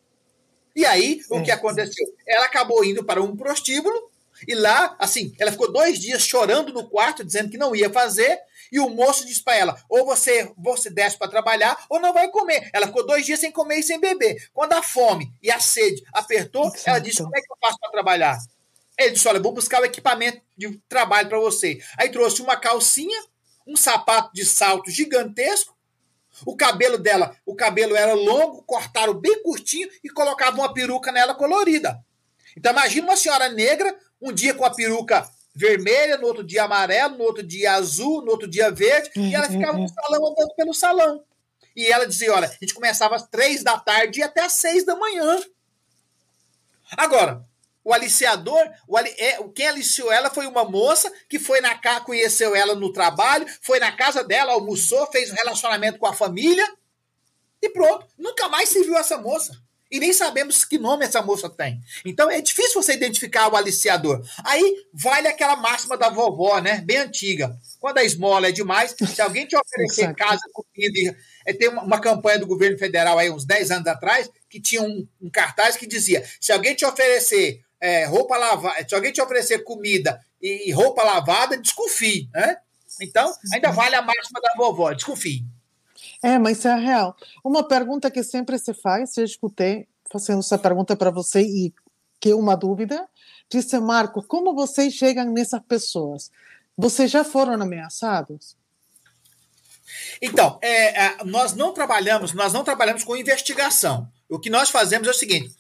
E 0.76 0.86
aí, 0.86 1.22
o 1.30 1.42
que 1.42 1.52
aconteceu? 1.52 2.06
Ela 2.28 2.44
acabou 2.44 2.84
indo 2.84 3.02
para 3.02 3.24
um 3.24 3.34
prostíbulo, 3.34 4.12
e 4.46 4.54
lá, 4.54 4.94
assim, 5.00 5.34
ela 5.40 5.54
ficou 5.54 5.72
dois 5.72 6.00
dias 6.00 6.22
chorando 6.22 6.74
no 6.74 6.90
quarto, 6.90 7.24
dizendo 7.24 7.50
que 7.50 7.58
não 7.58 7.74
ia 7.74 7.90
fazer, 7.90 8.38
e 8.74 8.78
o 8.78 8.90
moço 8.90 9.26
disse 9.26 9.42
para 9.42 9.56
ela: 9.56 9.82
ou 9.88 10.06
você, 10.06 10.52
você 10.58 10.90
desce 10.90 11.18
para 11.18 11.32
trabalhar, 11.32 11.78
ou 11.90 11.98
não 11.98 12.14
vai 12.14 12.28
comer. 12.28 12.70
Ela 12.74 12.88
ficou 12.88 13.08
dois 13.08 13.26
dias 13.26 13.40
sem 13.40 13.54
comer 13.54 13.80
e 13.80 13.84
sem 13.84 14.02
beber. 14.02 14.50
Quando 14.54 14.74
a 14.74 14.84
fome 14.84 15.32
e 15.42 15.50
a 15.50 15.62
sede 15.62 16.04
apertou, 16.12 16.66
Exato. 16.66 16.90
ela 16.90 17.00
disse: 17.00 17.24
como 17.24 17.38
é 17.38 17.40
que 17.40 17.50
eu 17.50 17.58
faço 17.62 17.80
para 17.80 17.90
trabalhar? 17.90 18.38
Ele 18.98 19.12
disse: 19.12 19.28
olha, 19.28 19.40
vou 19.40 19.54
buscar 19.54 19.82
o 19.82 19.86
equipamento 19.86 20.42
de 20.58 20.78
trabalho 20.90 21.30
para 21.30 21.40
você. 21.40 21.80
Aí 21.98 22.10
trouxe 22.10 22.42
uma 22.42 22.58
calcinha, 22.58 23.20
um 23.66 23.76
sapato 23.76 24.32
de 24.34 24.46
salto 24.46 24.90
gigantesco. 24.90 25.76
O 26.46 26.56
cabelo 26.56 26.98
dela, 26.98 27.36
o 27.46 27.56
cabelo 27.56 27.96
era 27.96 28.14
longo, 28.14 28.62
cortaram 28.64 29.14
bem 29.14 29.42
curtinho 29.42 29.90
e 30.04 30.10
colocavam 30.10 30.60
uma 30.60 30.74
peruca 30.74 31.12
nela 31.12 31.34
colorida. 31.34 32.00
Então 32.56 32.72
imagina 32.72 33.08
uma 33.08 33.18
senhora 33.18 33.50
negra, 33.50 33.96
um 34.22 34.32
dia 34.32 34.54
com 34.54 34.64
a 34.64 34.74
peruca 34.74 35.28
vermelha, 35.56 36.18
no 36.18 36.28
outro 36.28 36.44
dia 36.44 36.64
amarelo, 36.64 37.18
no 37.18 37.24
outro 37.24 37.42
dia 37.42 37.74
azul, 37.74 38.22
no 38.24 38.32
outro 38.32 38.48
dia 38.48 38.70
verde, 38.70 39.12
e 39.16 39.34
ela 39.34 39.50
ficava 39.50 39.78
no 39.78 39.88
salão 39.90 40.28
andando 40.28 40.56
pelo 40.56 40.74
salão. 40.74 41.24
E 41.76 41.88
ela 41.88 42.06
dizia: 42.06 42.34
olha, 42.34 42.48
a 42.48 42.58
gente 42.62 42.74
começava 42.74 43.16
às 43.16 43.28
três 43.28 43.64
da 43.64 43.78
tarde 43.78 44.20
e 44.20 44.24
até 44.24 44.42
às 44.42 44.54
seis 44.54 44.86
da 44.86 44.96
manhã. 44.96 45.40
Agora, 46.96 47.44
o 47.88 47.94
aliciador, 47.94 48.70
o 48.86 48.98
ali, 48.98 49.10
é, 49.18 49.42
quem 49.56 49.66
aliciou 49.66 50.12
ela 50.12 50.30
foi 50.30 50.46
uma 50.46 50.66
moça 50.66 51.10
que 51.30 51.40
foi 51.40 51.62
na 51.62 51.74
casa, 51.74 52.02
conheceu 52.02 52.54
ela 52.54 52.76
no 52.76 52.92
trabalho, 52.92 53.48
foi 53.62 53.80
na 53.80 53.94
casa 53.94 54.26
dela, 54.26 54.52
almoçou, 54.52 55.10
fez 55.10 55.32
um 55.32 55.36
relacionamento 55.36 55.98
com 55.98 56.06
a 56.06 56.12
família 56.12 56.70
e 57.62 57.70
pronto. 57.70 58.06
Nunca 58.18 58.50
mais 58.50 58.68
se 58.68 58.84
viu 58.84 58.98
essa 58.98 59.18
moça. 59.18 59.58
E 59.90 60.02
nem 60.02 60.12
sabemos 60.12 60.66
que 60.66 60.78
nome 60.78 61.06
essa 61.06 61.22
moça 61.22 61.50
tem. 61.50 61.80
Então 62.04 62.30
é 62.30 62.42
difícil 62.42 62.84
você 62.84 62.92
identificar 62.92 63.48
o 63.48 63.56
aliciador. 63.56 64.22
Aí 64.44 64.86
vale 64.94 65.30
aquela 65.30 65.56
máxima 65.56 65.96
da 65.96 66.10
vovó, 66.10 66.60
né? 66.60 66.82
Bem 66.82 66.98
antiga. 66.98 67.58
Quando 67.80 68.00
a 68.00 68.04
esmola 68.04 68.50
é 68.50 68.52
demais, 68.52 68.94
se 69.16 69.22
alguém 69.22 69.48
te 69.48 69.56
oferecer 69.56 70.14
casa, 70.14 70.42
comida. 70.52 71.18
É, 71.46 71.54
tem 71.54 71.70
uma, 71.70 71.84
uma, 71.84 72.02
campanha 72.02 72.38
do 72.38 72.46
governo 72.46 72.78
federal 72.78 73.18
aí, 73.18 73.32
uns 73.32 73.46
10 73.46 73.72
anos 73.72 73.88
atrás, 73.88 74.30
que 74.50 74.60
tinha 74.60 74.82
um, 74.82 75.08
um 75.22 75.30
cartaz 75.30 75.78
que 75.78 75.88
dizia: 75.88 76.22
se 76.42 76.52
alguém 76.52 76.76
te 76.76 76.86
oferecer 76.86 77.66
é, 77.80 78.06
roupa 78.06 78.38
lavada, 78.38 78.88
se 78.88 78.96
alguém 78.96 79.12
te 79.12 79.22
oferecer 79.22 79.64
comida 79.64 80.20
e, 80.42 80.72
roupa 80.72 81.04
lavada, 81.04 81.58
desconfie. 81.58 82.30
Né? 82.34 82.58
Então, 83.02 83.34
ainda 83.54 83.72
vale 83.72 83.96
a 83.96 84.02
máxima 84.02 84.42
da 84.42 84.54
vovó, 84.56 84.94
desconfie. 84.94 85.46
É, 86.22 86.38
mas 86.40 86.60
isso 86.60 86.68
é 86.68 86.76
real. 86.76 87.16
Uma 87.44 87.68
pergunta 87.68 88.10
que 88.10 88.24
sempre 88.24 88.58
se 88.58 88.74
faz, 88.74 89.18
eu 89.18 89.26
escutei 89.26 89.88
fazendo 90.12 90.40
essa 90.40 90.58
pergunta 90.58 90.96
para 90.96 91.12
você 91.12 91.42
e 91.42 91.74
que 92.20 92.34
uma 92.34 92.56
dúvida, 92.56 93.08
disse 93.52 93.80
Marco, 93.80 94.24
como 94.24 94.56
vocês 94.56 94.94
chegam 94.94 95.26
nessas 95.32 95.62
pessoas? 95.62 96.32
Vocês 96.76 97.12
já 97.12 97.24
foram 97.24 97.54
ameaçados? 97.54 98.56
Então, 100.22 100.60
é, 100.62 101.06
é, 101.06 101.24
nós 101.24 101.54
não 101.54 101.74
trabalhamos, 101.74 102.34
nós 102.34 102.54
não 102.54 102.64
trabalhamos 102.64 103.04
com 103.04 103.16
investigação. 103.16 104.08
O 104.30 104.40
que 104.40 104.50
nós 104.50 104.70
fazemos 104.70 105.08
é 105.08 105.12
o 105.12 105.14
seguinte: 105.14 105.56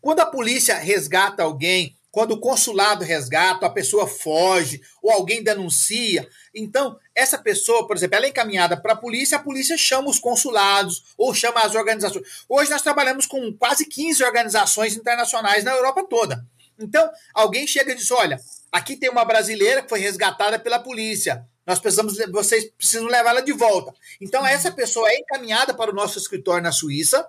quando 0.00 0.20
a 0.20 0.26
polícia 0.26 0.76
resgata 0.76 1.42
alguém 1.42 1.96
quando 2.12 2.32
o 2.32 2.38
consulado 2.38 3.02
resgata, 3.02 3.64
a 3.64 3.70
pessoa 3.70 4.06
foge 4.06 4.82
ou 5.02 5.10
alguém 5.10 5.42
denuncia, 5.42 6.28
então 6.54 6.98
essa 7.14 7.38
pessoa, 7.38 7.86
por 7.86 7.96
exemplo, 7.96 8.16
ela 8.16 8.26
é 8.26 8.28
encaminhada 8.28 8.76
para 8.76 8.92
a 8.92 8.96
polícia, 8.96 9.38
a 9.38 9.42
polícia 9.42 9.78
chama 9.78 10.10
os 10.10 10.18
consulados 10.18 11.14
ou 11.16 11.32
chama 11.32 11.62
as 11.62 11.74
organizações. 11.74 12.44
Hoje 12.46 12.70
nós 12.70 12.82
trabalhamos 12.82 13.24
com 13.24 13.50
quase 13.54 13.86
15 13.86 14.22
organizações 14.22 14.94
internacionais 14.94 15.64
na 15.64 15.72
Europa 15.72 16.04
toda. 16.04 16.44
Então, 16.78 17.10
alguém 17.32 17.66
chega 17.66 17.92
e 17.92 17.94
diz: 17.94 18.10
olha, 18.10 18.38
aqui 18.70 18.94
tem 18.94 19.08
uma 19.08 19.24
brasileira 19.24 19.82
que 19.82 19.88
foi 19.88 20.00
resgatada 20.00 20.58
pela 20.58 20.78
polícia. 20.78 21.46
Nós 21.66 21.78
precisamos, 21.78 22.18
vocês 22.30 22.70
precisam 22.76 23.06
levá-la 23.06 23.40
de 23.40 23.52
volta. 23.52 23.94
Então, 24.20 24.44
essa 24.44 24.70
pessoa 24.70 25.08
é 25.08 25.16
encaminhada 25.18 25.72
para 25.72 25.90
o 25.90 25.94
nosso 25.94 26.18
escritório 26.18 26.62
na 26.62 26.72
Suíça. 26.72 27.26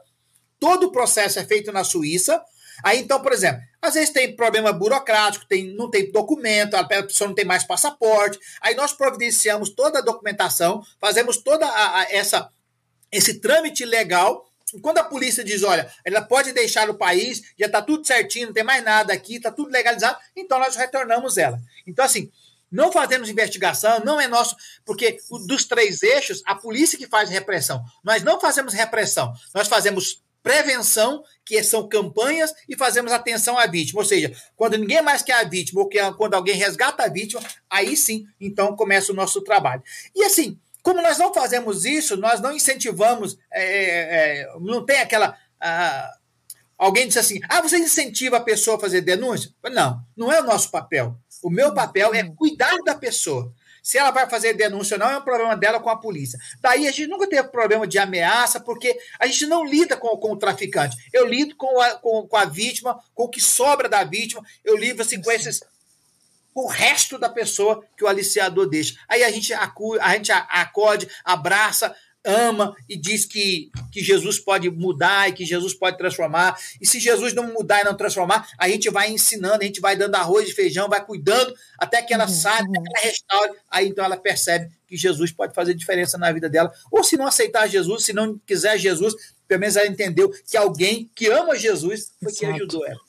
Todo 0.64 0.86
o 0.86 0.92
processo 0.94 1.40
é 1.40 1.44
feito 1.44 1.74
na 1.74 1.84
Suíça. 1.84 2.42
Aí, 2.86 3.00
então, 3.00 3.22
por 3.22 3.34
exemplo, 3.34 3.62
às 3.82 3.96
vezes 3.96 4.12
tem 4.12 4.34
problema 4.34 4.72
burocrático, 4.72 5.46
tem, 5.46 5.76
não 5.76 5.90
tem 5.90 6.10
documento, 6.10 6.76
a 6.76 6.86
pessoa 6.86 7.28
não 7.28 7.36
tem 7.36 7.44
mais 7.44 7.66
passaporte. 7.66 8.40
Aí 8.62 8.74
nós 8.74 8.94
providenciamos 8.94 9.72
toda 9.72 10.00
a 10.00 10.02
documentação, 10.02 10.82
fazemos 11.02 11.36
toda 11.36 11.66
a, 11.68 12.00
a, 12.00 12.04
essa, 12.10 12.50
esse 13.12 13.42
trâmite 13.42 13.84
legal. 13.84 14.50
Quando 14.82 15.00
a 15.00 15.04
polícia 15.04 15.44
diz, 15.44 15.64
olha, 15.64 15.94
ela 16.06 16.22
pode 16.22 16.54
deixar 16.54 16.90
o 16.90 16.96
país, 16.96 17.42
já 17.60 17.66
está 17.66 17.82
tudo 17.82 18.08
certinho, 18.08 18.48
não 18.48 18.54
tem 18.54 18.64
mais 18.64 18.82
nada 18.82 19.12
aqui, 19.12 19.36
está 19.36 19.52
tudo 19.52 19.70
legalizado, 19.70 20.18
então 20.34 20.58
nós 20.60 20.78
retornamos 20.78 21.38
ela. 21.38 21.60
Então, 21.86 22.06
assim, 22.06 22.32
não 22.72 22.90
fazemos 22.90 23.28
investigação, 23.28 24.00
não 24.06 24.20
é 24.20 24.30
nosso, 24.30 24.56
porque 24.86 25.18
dos 25.46 25.66
três 25.66 26.02
eixos, 26.02 26.42
a 26.46 26.56
polícia 26.56 26.98
que 26.98 27.06
faz 27.06 27.30
repressão. 27.30 27.84
Nós 28.02 28.24
não 28.24 28.40
fazemos 28.40 28.74
repressão, 28.74 29.34
nós 29.54 29.68
fazemos 29.68 30.23
prevenção, 30.44 31.24
que 31.46 31.64
são 31.64 31.88
campanhas, 31.88 32.54
e 32.68 32.76
fazemos 32.76 33.12
atenção 33.12 33.58
à 33.58 33.66
vítima. 33.66 34.02
Ou 34.02 34.06
seja, 34.06 34.32
quando 34.56 34.78
ninguém 34.78 35.02
mais 35.02 35.24
quer 35.24 35.34
a 35.34 35.44
vítima, 35.46 35.82
ou 35.82 35.88
que, 35.88 35.98
quando 36.14 36.34
alguém 36.34 36.56
resgata 36.56 37.04
a 37.04 37.08
vítima, 37.08 37.42
aí 37.70 37.96
sim, 37.96 38.28
então 38.40 38.76
começa 38.76 39.12
o 39.14 39.16
nosso 39.16 39.42
trabalho. 39.42 39.82
E 40.14 40.24
assim, 40.24 40.60
como 40.84 41.02
nós 41.02 41.18
não 41.18 41.34
fazemos 41.34 41.86
isso, 41.86 42.18
nós 42.18 42.42
não 42.42 42.52
incentivamos, 42.52 43.38
é, 43.52 43.64
é, 43.64 44.42
é 44.42 44.48
não 44.60 44.86
tem 44.86 45.00
aquela. 45.00 45.36
Ah, 45.60 46.14
alguém 46.78 47.08
disse 47.08 47.20
assim: 47.20 47.40
ah, 47.48 47.62
você 47.62 47.78
incentiva 47.78 48.38
a 48.38 48.42
pessoa 48.42 48.76
a 48.76 48.80
fazer 48.80 49.00
denúncia? 49.00 49.50
Não, 49.72 50.02
não 50.16 50.32
é 50.32 50.42
o 50.42 50.46
nosso 50.46 50.70
papel. 50.70 51.18
O 51.42 51.50
meu 51.50 51.74
papel 51.74 52.14
é 52.14 52.24
cuidar 52.36 52.76
da 52.86 52.96
pessoa. 52.96 53.54
Se 53.84 53.98
ela 53.98 54.12
vai 54.12 54.30
fazer 54.30 54.54
denúncia 54.54 54.96
ou 54.96 55.00
não, 55.00 55.10
é 55.12 55.18
um 55.18 55.22
problema 55.22 55.58
dela 55.58 55.78
com 55.78 55.90
a 55.90 56.00
polícia. 56.00 56.40
Daí 56.62 56.88
a 56.88 56.92
gente 56.92 57.08
nunca 57.08 57.28
teve 57.28 57.50
problema 57.50 57.86
de 57.86 58.00
ameaça, 58.00 58.62
porque 58.62 58.98
a 59.20 59.28
gente 59.28 59.46
não 59.46 59.66
lida 59.66 59.98
com, 59.98 60.16
com 60.16 60.32
o 60.32 60.38
traficante. 60.38 60.96
Eu 61.12 61.28
lido 61.28 61.54
com 61.58 61.82
a, 61.82 61.96
com, 61.96 62.26
com 62.26 62.38
a 62.38 62.46
vítima, 62.46 62.98
com 63.14 63.24
o 63.24 63.30
que 63.30 63.42
sobra 63.42 63.90
da 63.90 64.06
vítima, 64.06 64.42
eu 64.64 64.78
lido 64.78 65.02
assim, 65.02 65.22
com 65.22 65.30
esses 65.30 65.62
com 66.54 66.66
o 66.66 66.68
resto 66.68 67.18
da 67.18 67.30
pessoa 67.30 67.84
que 67.98 68.04
o 68.04 68.08
aliciador 68.08 68.70
deixa. 68.70 68.96
Aí 69.10 69.24
a 69.24 69.32
gente, 69.32 69.52
acu 69.54 70.00
a 70.00 70.14
gente 70.16 70.32
acode, 70.32 71.10
abraça, 71.26 71.96
ama 72.26 72.76
e 72.88 72.96
diz 72.96 73.26
que, 73.26 73.70
que 73.92 74.04
Jesus 74.04 74.40
pode 74.40 74.70
mudar 74.70 75.30
e 75.30 75.34
que 75.34 75.46
Jesus 75.46 75.74
pode 75.74 75.98
transformar. 75.98 76.58
E 76.80 76.86
se 76.86 77.00
Jesus 77.00 77.34
não 77.34 77.54
mudar 77.54 77.82
e 77.82 77.84
não 77.84 77.96
transformar, 77.96 78.48
a 78.58 78.70
gente 78.70 78.90
vai 78.90 79.10
ensinando, 79.10 79.62
a 79.62 79.66
gente 79.66 79.82
vai 79.82 79.96
dando 79.96 80.16
arroz 80.16 80.50
e 80.50 80.54
feijão, 80.54 80.90
vai 80.90 81.04
cuidando 81.06 81.54
até 81.78 82.02
que 82.02 82.14
ela 82.14 82.26
uhum. 82.26 82.30
saia, 82.30 82.64
até 82.64 82.82
que 82.82 82.90
ela 82.90 83.00
restaure. 83.04 83.52
Aí 83.70 83.88
então 83.88 84.06
ela 84.06 84.18
percebe 84.18 84.72
que 84.88 84.96
Jesus 84.96 85.32
pode 85.32 85.54
fazer 85.54 85.74
diferença 85.74 86.18
na 86.18 86.32
vida 86.32 86.50
dela. 86.50 86.72
Ou 86.92 87.04
se 87.04 87.18
não 87.18 87.28
aceitar 87.28 87.68
Jesus, 87.68 88.06
se 88.06 88.14
não 88.14 88.40
quiser 88.46 88.78
Jesus, 88.78 89.14
pelo 89.48 89.62
menos 89.62 89.76
ela 89.76 89.88
entendeu 89.88 90.32
que 90.48 90.58
alguém 90.58 91.10
que 91.16 91.28
ama 91.28 91.58
Jesus 91.58 92.14
foi 92.22 92.32
Exato. 92.32 92.40
que 92.40 92.46
ajudou 92.46 92.88
ela. 92.88 93.02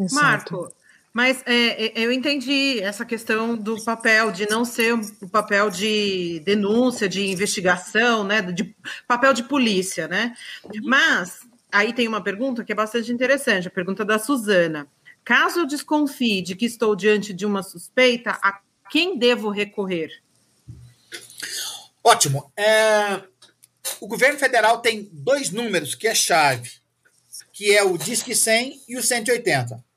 Exato. 0.00 0.14
Marco, 0.14 0.72
mas 1.18 1.42
é, 1.46 1.86
é, 1.86 1.92
eu 1.96 2.12
entendi 2.12 2.78
essa 2.78 3.04
questão 3.04 3.56
do 3.56 3.82
papel, 3.82 4.30
de 4.30 4.48
não 4.48 4.64
ser 4.64 4.94
o 4.94 5.28
papel 5.28 5.68
de 5.68 6.40
denúncia, 6.44 7.08
de 7.08 7.26
investigação, 7.26 8.22
né? 8.22 8.40
De 8.40 8.72
papel 9.08 9.32
de 9.34 9.42
polícia, 9.42 10.06
né? 10.06 10.36
Uhum. 10.62 10.70
Mas 10.84 11.40
aí 11.72 11.92
tem 11.92 12.06
uma 12.06 12.22
pergunta 12.22 12.62
que 12.62 12.70
é 12.70 12.74
bastante 12.76 13.10
interessante, 13.10 13.66
a 13.66 13.70
pergunta 13.72 14.04
da 14.04 14.16
Suzana. 14.16 14.86
Caso 15.24 15.58
eu 15.58 15.66
desconfie 15.66 16.40
de 16.40 16.54
que 16.54 16.66
estou 16.66 16.94
diante 16.94 17.32
de 17.32 17.44
uma 17.44 17.64
suspeita, 17.64 18.38
a 18.40 18.60
quem 18.88 19.18
devo 19.18 19.50
recorrer? 19.50 20.22
Ótimo. 22.04 22.52
É, 22.56 23.24
o 24.00 24.06
governo 24.06 24.38
federal 24.38 24.78
tem 24.78 25.08
dois 25.10 25.50
números 25.50 25.96
que 25.96 26.06
é 26.06 26.14
chave, 26.14 26.70
que 27.52 27.76
é 27.76 27.82
o 27.82 27.98
Disque 27.98 28.36
100 28.36 28.82
e 28.86 28.96
o 28.96 29.02
180. 29.02 29.87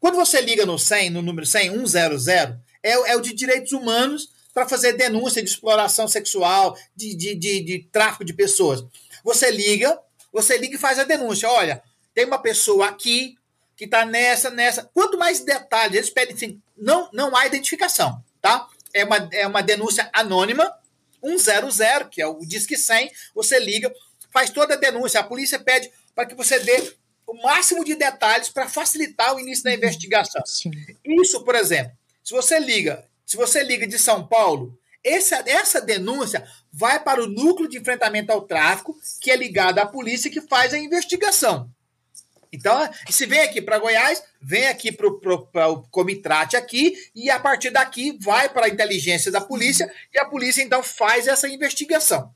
Quando 0.00 0.16
você 0.16 0.40
liga 0.40 0.64
no 0.64 0.78
100, 0.78 1.10
no 1.10 1.20
número 1.20 1.46
100, 1.46 1.86
100, 1.86 2.34
é, 2.82 2.92
é 2.92 3.16
o 3.16 3.20
de 3.20 3.34
direitos 3.34 3.72
humanos 3.72 4.30
para 4.54 4.66
fazer 4.68 4.94
denúncia 4.94 5.42
de 5.42 5.50
exploração 5.50 6.08
sexual, 6.08 6.76
de, 6.96 7.14
de, 7.14 7.34
de, 7.34 7.62
de 7.62 7.78
tráfico 7.92 8.24
de 8.24 8.32
pessoas. 8.32 8.82
Você 9.22 9.50
liga, 9.50 9.98
você 10.32 10.56
liga 10.56 10.74
e 10.74 10.78
faz 10.78 10.98
a 10.98 11.04
denúncia. 11.04 11.48
Olha, 11.48 11.82
tem 12.14 12.24
uma 12.24 12.38
pessoa 12.38 12.88
aqui 12.88 13.36
que 13.76 13.84
está 13.84 14.04
nessa, 14.04 14.50
nessa. 14.50 14.90
Quanto 14.92 15.18
mais 15.18 15.40
detalhes, 15.40 15.96
eles 15.96 16.10
pedem 16.10 16.34
assim, 16.34 16.60
não, 16.76 17.08
não 17.12 17.36
há 17.36 17.46
identificação, 17.46 18.22
tá? 18.40 18.66
É 18.92 19.04
uma, 19.04 19.28
é 19.32 19.46
uma 19.46 19.62
denúncia 19.62 20.08
anônima, 20.12 20.74
100, 21.22 22.08
que 22.10 22.20
é 22.20 22.26
o 22.26 22.40
Disque 22.40 22.76
100, 22.76 23.10
você 23.34 23.58
liga, 23.58 23.92
faz 24.32 24.50
toda 24.50 24.74
a 24.74 24.76
denúncia, 24.76 25.20
a 25.20 25.24
polícia 25.24 25.58
pede 25.58 25.90
para 26.14 26.26
que 26.26 26.34
você 26.34 26.58
dê 26.58 26.92
o 27.30 27.42
máximo 27.42 27.84
de 27.84 27.94
detalhes 27.94 28.48
para 28.48 28.68
facilitar 28.68 29.34
o 29.34 29.38
início 29.38 29.62
da 29.62 29.72
investigação. 29.72 30.42
Isso, 31.04 31.44
por 31.44 31.54
exemplo, 31.54 31.92
se 32.24 32.34
você 32.34 32.58
liga, 32.58 33.06
se 33.24 33.36
você 33.36 33.62
liga 33.62 33.86
de 33.86 33.98
São 33.98 34.26
Paulo, 34.26 34.76
essa, 35.02 35.36
essa 35.46 35.80
denúncia 35.80 36.44
vai 36.72 36.98
para 36.98 37.22
o 37.22 37.28
núcleo 37.28 37.68
de 37.68 37.78
enfrentamento 37.78 38.32
ao 38.32 38.42
tráfico, 38.42 38.96
que 39.20 39.30
é 39.30 39.36
ligado 39.36 39.78
à 39.78 39.86
polícia 39.86 40.28
que 40.28 40.40
faz 40.40 40.74
a 40.74 40.78
investigação. 40.78 41.70
Então, 42.52 42.90
se 43.08 43.26
vem 43.26 43.42
aqui 43.42 43.62
para 43.62 43.78
Goiás, 43.78 44.20
vem 44.42 44.66
aqui 44.66 44.90
para 44.90 45.06
o 45.70 45.82
Comitrate 45.88 46.56
aqui, 46.56 46.96
e 47.14 47.30
a 47.30 47.38
partir 47.38 47.70
daqui 47.70 48.18
vai 48.20 48.48
para 48.48 48.66
a 48.66 48.68
inteligência 48.68 49.30
da 49.30 49.40
polícia, 49.40 49.88
e 50.12 50.18
a 50.18 50.24
polícia 50.24 50.62
então 50.62 50.82
faz 50.82 51.28
essa 51.28 51.48
investigação. 51.48 52.34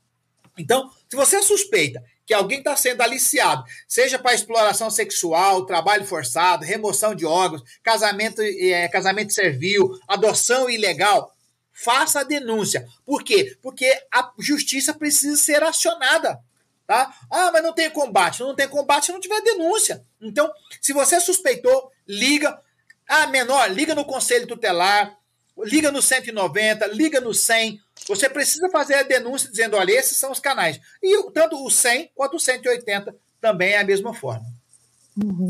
Então, 0.57 0.89
se 1.09 1.15
você 1.15 1.41
suspeita 1.41 2.03
que 2.25 2.33
alguém 2.33 2.59
está 2.59 2.75
sendo 2.75 3.01
aliciado, 3.01 3.63
seja 3.87 4.17
para 4.17 4.33
exploração 4.33 4.89
sexual, 4.89 5.65
trabalho 5.65 6.05
forçado, 6.05 6.65
remoção 6.65 7.13
de 7.13 7.25
órgãos, 7.25 7.63
casamento, 7.83 8.41
é, 8.41 8.87
casamento 8.87 9.33
servil, 9.33 9.91
adoção 10.07 10.69
ilegal, 10.69 11.31
faça 11.71 12.21
a 12.21 12.23
denúncia. 12.23 12.87
Por 13.05 13.23
quê? 13.23 13.57
Porque 13.61 13.85
a 14.11 14.31
justiça 14.39 14.93
precisa 14.93 15.35
ser 15.35 15.61
acionada. 15.61 16.39
Tá? 16.87 17.13
Ah, 17.31 17.51
mas 17.51 17.63
não 17.63 17.73
tem 17.73 17.89
combate. 17.89 18.41
Não 18.41 18.55
tem 18.55 18.67
combate 18.67 19.07
se 19.07 19.11
não 19.11 19.19
tiver 19.19 19.41
denúncia. 19.41 20.03
Então, 20.21 20.51
se 20.79 20.93
você 20.93 21.19
suspeitou, 21.19 21.91
liga. 22.07 22.59
Ah, 23.07 23.27
menor, 23.27 23.69
liga 23.71 23.93
no 23.93 24.05
conselho 24.05 24.47
tutelar, 24.47 25.15
liga 25.63 25.91
no 25.91 26.01
190, 26.01 26.87
liga 26.87 27.21
no 27.21 27.33
100. 27.33 27.79
Você 28.07 28.29
precisa 28.29 28.69
fazer 28.69 28.95
a 28.95 29.03
denúncia 29.03 29.49
dizendo: 29.49 29.77
olha, 29.77 29.91
esses 29.91 30.17
são 30.17 30.31
os 30.31 30.39
canais. 30.39 30.79
E 31.01 31.31
tanto 31.31 31.63
o 31.63 31.69
100 31.69 32.11
quanto 32.15 32.37
o 32.37 32.39
180 32.39 33.15
também 33.39 33.73
é 33.73 33.79
a 33.79 33.85
mesma 33.85 34.13
forma. 34.13 34.45
Uhum. 35.21 35.49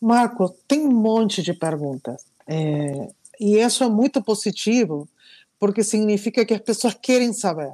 Marco, 0.00 0.48
tem 0.66 0.80
um 0.80 0.92
monte 0.92 1.42
de 1.42 1.52
perguntas. 1.52 2.24
É, 2.46 3.08
e 3.40 3.58
isso 3.58 3.84
é 3.84 3.88
muito 3.88 4.22
positivo, 4.22 5.08
porque 5.58 5.82
significa 5.82 6.44
que 6.44 6.54
as 6.54 6.60
pessoas 6.60 6.94
querem 6.94 7.32
saber. 7.32 7.72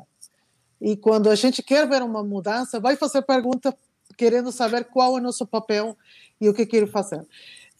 E 0.81 0.97
quando 0.97 1.29
a 1.29 1.35
gente 1.35 1.63
quer 1.63 1.89
ver 1.89 2.03
uma 2.03 2.23
mudança, 2.23 2.81
vai 2.81 2.97
fazer 2.97 3.23
pergunta 3.23 3.77
querendo 4.17 4.53
saber 4.53 4.85
qual 4.85 5.17
é 5.17 5.21
o 5.21 5.23
nosso 5.23 5.47
papel 5.47 5.97
e 6.41 6.49
o 6.49 6.55
que 6.55 6.67
quer 6.67 6.87
fazer. 6.89 7.25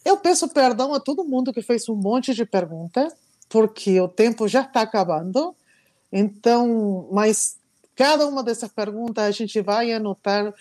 Eu 0.03 0.17
peço 0.17 0.47
perdão 0.49 0.93
a 0.93 0.99
todo 0.99 1.23
mundo 1.23 1.53
que 1.53 1.61
fez 1.61 1.87
um 1.89 1.95
monte 1.95 2.33
de 2.33 2.45
perguntas, 2.45 3.13
porque 3.51 3.99
o 3.99 4.07
tempo 4.07 4.47
já 4.47 4.61
está 4.61 4.81
acabando. 4.81 5.53
Então, 6.11 7.07
mas 7.11 7.57
cada 7.95 8.25
uma 8.25 8.41
dessas 8.41 8.71
perguntas 8.71 9.25
a 9.25 9.31
gente 9.31 9.59
vai 9.61 9.91
anotar. 9.91 10.53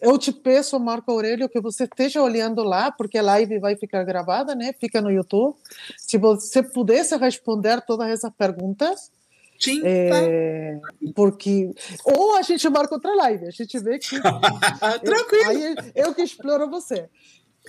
Eu 0.00 0.18
te 0.18 0.32
peço, 0.32 0.80
Marco 0.80 1.12
Aurélio, 1.12 1.48
que 1.48 1.60
você 1.60 1.84
esteja 1.84 2.22
olhando 2.22 2.62
lá, 2.62 2.90
porque 2.90 3.18
a 3.18 3.22
live 3.22 3.58
vai 3.58 3.76
ficar 3.76 4.04
gravada, 4.04 4.54
né? 4.54 4.72
Fica 4.72 5.00
no 5.00 5.10
YouTube. 5.10 5.54
Se 5.98 6.18
você 6.18 6.62
pudesse 6.62 7.16
responder 7.16 7.82
todas 7.82 8.08
essas 8.08 8.32
perguntas, 8.32 9.10
Sim, 9.58 9.82
é, 9.84 10.78
tá. 10.80 10.88
Porque. 11.14 11.70
Ou 12.04 12.36
a 12.36 12.42
gente 12.42 12.68
marca 12.68 12.94
outra 12.94 13.14
live, 13.14 13.46
a 13.46 13.50
gente 13.50 13.78
vê 13.78 13.98
que. 13.98 14.16
Tranquilo. 15.04 15.48
Aí 15.48 15.74
eu 15.94 16.14
que 16.14 16.22
exploro 16.22 16.68
você. 16.68 17.08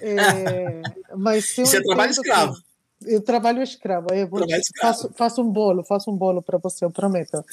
É, 0.01 0.81
mas 1.15 1.57
Isso 1.57 1.75
é 1.75 1.81
trabalho 1.81 2.11
escravo. 2.11 2.53
Que, 2.53 2.74
eu 3.03 3.21
trabalho 3.21 3.61
escravo. 3.61 4.07
Eu 4.13 4.27
vou, 4.27 4.43
escravo. 4.43 4.63
Faço, 4.79 5.11
faço 5.15 5.41
um 5.41 5.49
bolo, 5.49 5.83
faço 5.83 6.11
um 6.11 6.15
bolo 6.15 6.41
para 6.41 6.57
você, 6.57 6.85
eu 6.85 6.91
prometo. 6.91 7.43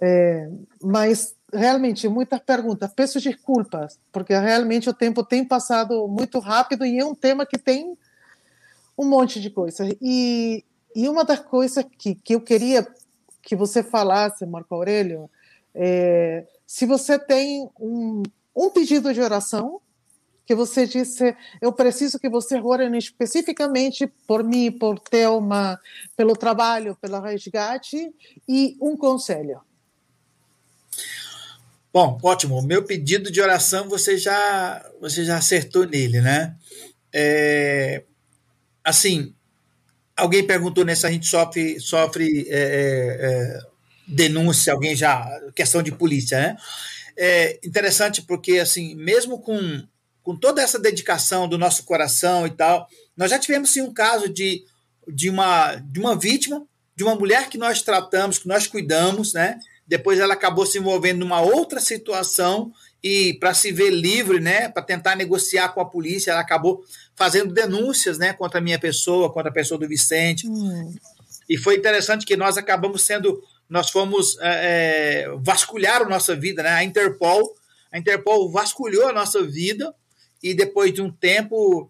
É, 0.00 0.48
mas 0.82 1.34
realmente 1.52 2.08
muitas 2.08 2.40
perguntas. 2.40 2.90
Peço 2.92 3.20
desculpas, 3.20 3.98
porque 4.10 4.36
realmente 4.36 4.88
o 4.88 4.94
tempo 4.94 5.22
tem 5.22 5.44
passado 5.44 6.08
muito 6.08 6.38
rápido 6.38 6.84
e 6.86 6.98
é 6.98 7.04
um 7.04 7.14
tema 7.14 7.44
que 7.44 7.58
tem 7.58 7.96
um 8.96 9.06
monte 9.06 9.40
de 9.40 9.50
coisas. 9.50 9.94
E, 10.00 10.64
e 10.94 11.08
uma 11.08 11.24
das 11.24 11.40
coisas 11.40 11.84
que, 11.98 12.14
que 12.14 12.34
eu 12.34 12.40
queria 12.40 12.86
que 13.42 13.56
você 13.56 13.82
falasse, 13.82 14.46
Marco 14.46 14.74
Aurélio, 14.74 15.28
é, 15.74 16.46
se 16.66 16.86
você 16.86 17.18
tem 17.18 17.68
um, 17.78 18.22
um 18.56 18.70
pedido 18.70 19.12
de 19.12 19.20
oração, 19.20 19.80
que 20.44 20.54
você 20.54 20.86
disse, 20.86 21.36
eu 21.60 21.72
preciso 21.72 22.18
que 22.18 22.28
você 22.28 22.60
ore 22.60 22.86
especificamente 22.98 24.06
por 24.26 24.42
mim, 24.42 24.70
por 24.72 24.98
Thelma, 24.98 25.78
pelo 26.16 26.34
trabalho, 26.34 26.96
pelo 27.00 27.20
resgate, 27.20 28.12
e 28.48 28.76
um 28.80 28.96
conselho. 28.96 29.60
Bom, 31.92 32.18
ótimo. 32.22 32.58
O 32.58 32.62
meu 32.62 32.84
pedido 32.84 33.30
de 33.30 33.40
oração 33.40 33.88
você 33.88 34.16
já 34.16 34.90
você 35.00 35.24
já 35.24 35.36
acertou 35.36 35.86
nele, 35.86 36.20
né? 36.20 36.56
É, 37.12 38.02
assim, 38.82 39.34
alguém 40.16 40.46
perguntou 40.46 40.84
né, 40.84 40.94
se 40.94 41.06
a 41.06 41.10
gente 41.10 41.26
sofre, 41.26 41.78
sofre 41.78 42.46
é, 42.48 42.58
é, 42.58 43.26
é, 43.26 43.58
denúncia, 44.08 44.72
alguém 44.72 44.96
já. 44.96 45.28
questão 45.54 45.82
de 45.82 45.92
polícia, 45.92 46.38
né? 46.38 46.56
É 47.16 47.60
interessante 47.62 48.22
porque, 48.22 48.58
assim, 48.58 48.94
mesmo 48.94 49.38
com, 49.38 49.86
com 50.22 50.36
toda 50.36 50.62
essa 50.62 50.78
dedicação 50.78 51.48
do 51.48 51.58
nosso 51.58 51.84
coração 51.84 52.46
e 52.46 52.50
tal, 52.50 52.86
nós 53.16 53.30
já 53.30 53.38
tivemos 53.38 53.70
sim 53.70 53.80
um 53.80 53.92
caso 53.92 54.28
de, 54.28 54.64
de, 55.08 55.28
uma, 55.28 55.74
de 55.76 55.98
uma 55.98 56.16
vítima, 56.16 56.64
de 56.94 57.02
uma 57.02 57.14
mulher 57.14 57.48
que 57.48 57.58
nós 57.58 57.82
tratamos, 57.82 58.38
que 58.38 58.48
nós 58.48 58.66
cuidamos, 58.66 59.32
né? 59.32 59.58
Depois 59.86 60.18
ela 60.18 60.34
acabou 60.34 60.64
se 60.64 60.78
envolvendo 60.78 61.18
numa 61.18 61.40
outra 61.40 61.80
situação 61.80 62.72
e 63.02 63.34
para 63.34 63.52
se 63.52 63.72
ver 63.72 63.90
livre, 63.90 64.38
né, 64.38 64.68
para 64.68 64.82
tentar 64.82 65.16
negociar 65.16 65.70
com 65.70 65.80
a 65.80 65.84
polícia, 65.84 66.30
ela 66.30 66.40
acabou 66.40 66.84
fazendo 67.16 67.52
denúncias, 67.52 68.16
né, 68.16 68.32
contra 68.32 68.60
a 68.60 68.62
minha 68.62 68.78
pessoa, 68.78 69.32
contra 69.32 69.50
a 69.50 69.52
pessoa 69.52 69.78
do 69.78 69.88
Vicente. 69.88 70.46
Hum. 70.46 70.94
E 71.48 71.58
foi 71.58 71.76
interessante 71.76 72.24
que 72.24 72.36
nós 72.36 72.56
acabamos 72.56 73.02
sendo, 73.02 73.42
nós 73.68 73.90
fomos 73.90 74.38
é, 74.40 75.28
vasculhar 75.40 76.02
a 76.02 76.08
nossa 76.08 76.36
vida, 76.36 76.62
né, 76.62 76.70
a 76.70 76.84
Interpol, 76.84 77.54
a 77.90 77.98
Interpol 77.98 78.48
vasculhou 78.50 79.08
a 79.08 79.12
nossa 79.12 79.42
vida 79.42 79.92
e 80.42 80.54
depois 80.54 80.92
de 80.92 81.00
um 81.00 81.10
tempo 81.10 81.88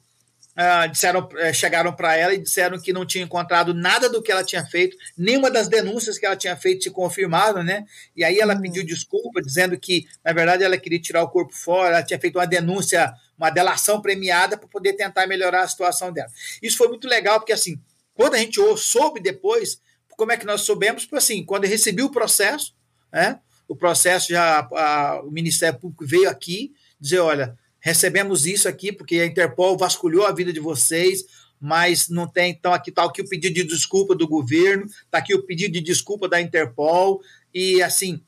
Uh, 0.53 0.86
disseram, 0.90 1.26
uh, 1.26 1.55
chegaram 1.55 1.94
para 1.94 2.14
ela 2.14 2.34
e 2.34 2.38
disseram 2.38 2.78
que 2.78 2.92
não 2.92 3.07
tinha 3.07 3.24
encontrado 3.24 3.72
nada 3.72 4.07
do 4.07 4.20
que 4.20 4.30
ela 4.30 4.44
tinha 4.44 4.62
feito, 4.62 4.94
nenhuma 5.16 5.50
das 5.50 5.66
denúncias 5.66 6.18
que 6.18 6.26
ela 6.26 6.36
tinha 6.36 6.55
feito 6.55 6.84
se 6.84 6.90
confirmaram, 6.90 7.62
né? 7.62 7.86
E 8.14 8.22
aí 8.22 8.38
ela 8.38 8.55
uhum. 8.55 8.61
pediu 8.61 8.84
desculpa, 8.84 9.40
dizendo 9.40 9.80
que, 9.80 10.07
na 10.22 10.30
verdade, 10.34 10.62
ela 10.62 10.76
queria 10.76 11.00
tirar 11.00 11.22
o 11.22 11.30
corpo 11.30 11.55
fora, 11.55 11.94
ela 11.94 12.03
tinha 12.03 12.20
feito 12.20 12.38
uma 12.38 12.46
denúncia, 12.46 13.14
uma 13.38 13.48
delação 13.48 14.03
premiada 14.03 14.59
para 14.59 14.68
poder 14.68 14.92
tentar 14.92 15.26
melhorar 15.26 15.62
a 15.62 15.68
situação 15.68 16.12
dela. 16.12 16.28
Isso 16.62 16.76
foi 16.76 16.88
muito 16.88 17.09
legal, 17.09 17.40
porque 17.40 17.55
assim, 17.55 17.80
quando 18.12 18.34
a 18.34 18.38
gente 18.38 18.61
soube 18.76 19.20
depois, 19.20 19.80
como 20.18 20.32
é 20.32 20.36
que 20.36 20.44
nós 20.44 20.61
soubemos? 20.61 21.07
Porque 21.07 21.16
assim, 21.16 21.42
quando 21.46 21.64
eu 21.64 21.70
recebi 21.70 22.03
o 22.03 22.11
processo, 22.11 22.74
né? 23.11 23.40
O 23.66 23.74
processo 23.74 24.28
já, 24.28 24.68
a, 24.70 25.22
o 25.24 25.30
Ministério 25.30 25.78
Público 25.78 26.05
veio 26.07 26.28
aqui 26.28 26.74
dizer, 27.00 27.20
olha, 27.20 27.57
recebemos 27.82 28.46
isso 28.46 28.68
aqui 28.68 28.92
porque 28.92 29.16
a 29.16 29.26
Interpol 29.26 29.76
vasculhou 29.76 30.24
a 30.24 30.32
vida 30.32 30.52
de 30.52 30.60
vocês, 30.60 31.26
mas 31.60 32.08
não 32.08 32.26
tem, 32.26 32.52
então 32.52 32.72
aqui 32.72 32.90
está 32.90 33.04
o 33.04 33.12
pedido 33.12 33.54
de 33.54 33.64
desculpa 33.64 34.14
do 34.14 34.26
governo, 34.26 34.86
está 34.86 35.18
aqui 35.18 35.34
o 35.34 35.42
pedido 35.42 35.74
de 35.74 35.80
desculpa 35.80 36.28
da 36.28 36.40
Interpol, 36.40 37.20
e 37.52 37.82
assim, 37.82 38.22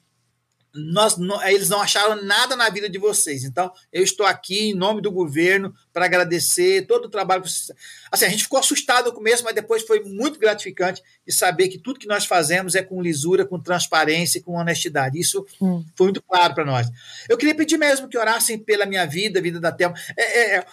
nós, 0.75 1.17
não, 1.17 1.43
eles 1.47 1.69
não 1.69 1.81
acharam 1.81 2.21
nada 2.23 2.57
na 2.57 2.69
vida 2.69 2.89
de 2.89 2.99
vocês. 2.99 3.45
Então, 3.45 3.73
eu 3.93 4.03
estou 4.03 4.27
aqui 4.27 4.71
em 4.71 4.75
nome 4.75 5.01
do 5.01 5.11
governo 5.11 5.73
para 5.93 6.05
agradecer 6.05 6.87
todo 6.87 7.05
o 7.05 7.09
trabalho 7.09 7.43
que 7.43 7.51
vocês. 7.51 7.77
Assim, 8.11 8.25
a 8.25 8.29
gente 8.29 8.43
ficou 8.43 8.59
assustado 8.59 9.07
no 9.07 9.13
começo, 9.13 9.45
mas 9.45 9.55
depois 9.55 9.85
foi 9.85 10.01
muito 10.01 10.39
gratificante 10.39 11.01
de 11.25 11.33
saber 11.33 11.69
que 11.69 11.79
tudo 11.79 12.01
que 12.01 12.09
nós 12.09 12.27
fazemos 12.27 12.75
é 12.75 12.83
com 12.83 13.01
lisura, 13.01 13.45
com 13.45 13.61
transparência 13.61 14.39
e 14.39 14.43
com 14.43 14.55
honestidade. 14.55 15.19
Isso 15.19 15.47
hum. 15.61 15.85
foi 15.97 16.07
muito 16.07 16.23
claro 16.23 16.55
para 16.55 16.65
nós. 16.65 16.89
Eu 17.29 17.39
queria 17.39 17.55
pedir 17.55 17.79
mesmo 17.79 18.09
que 18.09 18.19
orassem 18.19 18.59
pela 18.59 18.85
minha 18.85 19.07
vida, 19.07 19.39
a 19.39 19.43
vida 19.43 19.61
da 19.61 19.71
Thelma. 19.71 19.97
É, 20.17 20.23
é, 20.23 20.59
é, 20.59 20.67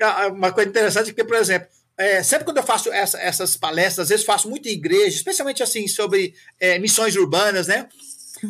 é 0.00 0.26
uma 0.26 0.52
coisa 0.52 0.68
interessante, 0.68 1.06
porque, 1.06 1.24
por 1.24 1.36
exemplo, 1.36 1.68
é, 1.96 2.22
sempre 2.22 2.44
quando 2.44 2.58
eu 2.58 2.62
faço 2.62 2.92
essa, 2.92 3.18
essas 3.20 3.56
palestras, 3.56 4.04
às 4.04 4.08
vezes 4.10 4.24
faço 4.24 4.48
muito 4.48 4.68
em 4.68 4.72
igreja, 4.72 5.16
especialmente 5.16 5.62
assim 5.62 5.88
sobre 5.88 6.34
é, 6.60 6.78
missões 6.78 7.16
urbanas, 7.16 7.66
né? 7.66 7.88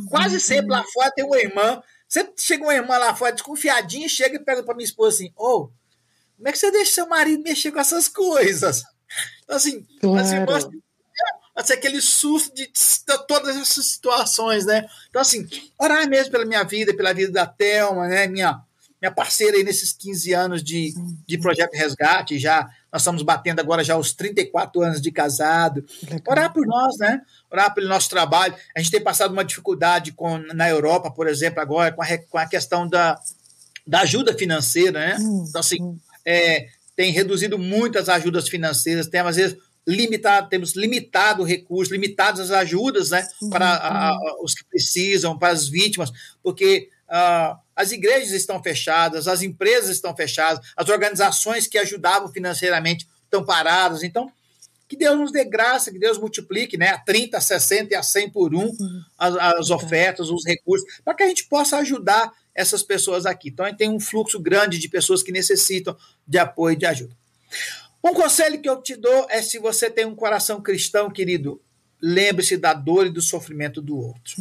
Quase 0.08 0.40
sempre 0.40 0.70
lá 0.70 0.84
fora 0.92 1.10
tem 1.10 1.24
uma 1.24 1.38
irmã, 1.38 1.82
sempre 2.08 2.34
chega 2.36 2.62
uma 2.62 2.74
irmã 2.74 2.98
lá 2.98 3.14
fora 3.14 3.32
desconfiadinha, 3.32 4.08
chega 4.08 4.36
e 4.36 4.44
pergunta 4.44 4.66
para 4.66 4.74
minha 4.74 4.84
esposa 4.84 5.16
assim: 5.16 5.32
Ô, 5.36 5.46
oh, 5.46 5.70
como 6.36 6.48
é 6.48 6.52
que 6.52 6.58
você 6.58 6.70
deixa 6.70 6.94
seu 6.94 7.08
marido 7.08 7.42
mexer 7.42 7.72
com 7.72 7.80
essas 7.80 8.08
coisas? 8.08 8.82
Então, 9.42 9.56
assim, 9.56 9.86
claro. 10.00 10.18
as 10.18 10.32
irmãs 10.32 10.68
assim, 11.58 11.72
aquele 11.72 12.00
susto 12.00 12.54
de, 12.54 12.66
de, 12.66 13.26
todas 13.26 13.56
essas 13.56 13.86
situações, 13.86 14.64
né? 14.64 14.86
Então, 15.10 15.20
assim, 15.20 15.48
orar 15.76 16.08
mesmo 16.08 16.30
pela 16.30 16.44
minha 16.44 16.62
vida, 16.62 16.94
pela 16.94 17.12
vida 17.12 17.32
da 17.32 17.46
Thelma, 17.46 18.06
né? 18.06 18.28
Minha, 18.28 18.60
minha 19.00 19.10
parceira 19.10 19.56
aí 19.56 19.64
nesses 19.64 19.92
15 19.92 20.32
anos 20.32 20.62
de, 20.62 20.94
de 21.26 21.38
Projeto 21.38 21.74
Resgate, 21.74 22.38
já 22.38 22.68
nós 22.92 23.02
estamos 23.02 23.22
batendo 23.22 23.60
agora 23.60 23.84
já 23.84 23.96
os 23.96 24.12
34 24.12 24.82
anos 24.82 25.00
de 25.00 25.12
casado. 25.12 25.84
Orar 26.26 26.52
por 26.52 26.66
nós, 26.66 26.96
né? 26.98 27.20
Orar 27.50 27.74
pelo 27.74 27.88
nosso 27.88 28.08
trabalho. 28.08 28.54
A 28.74 28.80
gente 28.80 28.90
tem 28.90 29.00
passado 29.00 29.32
uma 29.32 29.44
dificuldade 29.44 30.12
com, 30.12 30.38
na 30.54 30.68
Europa, 30.68 31.10
por 31.10 31.28
exemplo, 31.28 31.60
agora, 31.60 31.92
com 31.92 32.02
a, 32.02 32.18
com 32.18 32.38
a 32.38 32.46
questão 32.46 32.88
da, 32.88 33.20
da 33.86 34.00
ajuda 34.00 34.32
financeira, 34.32 34.98
né? 34.98 35.16
Então, 35.48 35.60
assim, 35.60 35.98
é, 36.24 36.68
tem 36.96 37.12
reduzido 37.12 37.58
muito 37.58 37.98
as 37.98 38.08
ajudas 38.08 38.48
financeiras, 38.48 39.06
tem, 39.06 39.20
às 39.20 39.36
vezes, 39.36 39.56
limitado, 39.86 40.48
temos 40.48 40.74
limitado 40.74 41.42
recursos, 41.42 41.92
limitadas 41.92 42.40
as 42.40 42.50
ajudas 42.50 43.10
né, 43.10 43.26
para 43.50 43.66
a, 43.66 44.10
a, 44.10 44.36
os 44.42 44.54
que 44.54 44.64
precisam, 44.64 45.38
para 45.38 45.52
as 45.52 45.66
vítimas, 45.66 46.12
porque 46.42 46.90
uh, 47.08 47.58
as 47.74 47.92
igrejas 47.92 48.32
estão 48.32 48.62
fechadas, 48.62 49.28
as 49.28 49.42
empresas 49.42 49.90
estão 49.90 50.14
fechadas, 50.14 50.64
as 50.76 50.88
organizações 50.88 51.66
que 51.66 51.78
ajudavam 51.78 52.28
financeiramente 52.28 53.08
estão 53.24 53.44
paradas. 53.44 54.02
Então, 54.02 54.30
que 54.88 54.96
Deus 54.96 55.18
nos 55.18 55.30
dê 55.30 55.44
graça, 55.44 55.92
que 55.92 55.98
Deus 55.98 56.18
multiplique 56.18 56.78
né, 56.78 56.90
a 56.90 56.98
30, 56.98 57.36
a 57.36 57.40
60 57.40 57.92
e 57.92 57.96
a 57.96 58.02
100 58.02 58.30
por 58.30 58.54
um 58.54 58.72
as, 59.18 59.36
as 59.36 59.70
ofertas, 59.70 60.30
os 60.30 60.46
recursos, 60.46 60.86
para 61.04 61.14
que 61.14 61.22
a 61.22 61.28
gente 61.28 61.44
possa 61.44 61.76
ajudar 61.78 62.32
essas 62.54 62.82
pessoas 62.82 63.26
aqui. 63.26 63.50
Então, 63.50 63.66
a 63.66 63.68
gente 63.68 63.78
tem 63.78 63.90
um 63.90 64.00
fluxo 64.00 64.40
grande 64.40 64.78
de 64.78 64.88
pessoas 64.88 65.22
que 65.22 65.30
necessitam 65.30 65.96
de 66.26 66.38
apoio 66.38 66.72
e 66.72 66.76
de 66.76 66.86
ajuda. 66.86 67.14
Um 68.02 68.14
conselho 68.14 68.60
que 68.60 68.68
eu 68.68 68.80
te 68.80 68.96
dou 68.96 69.26
é 69.28 69.42
se 69.42 69.58
você 69.58 69.90
tem 69.90 70.06
um 70.06 70.14
coração 70.14 70.62
cristão, 70.62 71.10
querido, 71.10 71.60
lembre-se 72.00 72.56
da 72.56 72.72
dor 72.72 73.06
e 73.06 73.10
do 73.10 73.20
sofrimento 73.20 73.82
do 73.82 73.96
outro. 73.96 74.36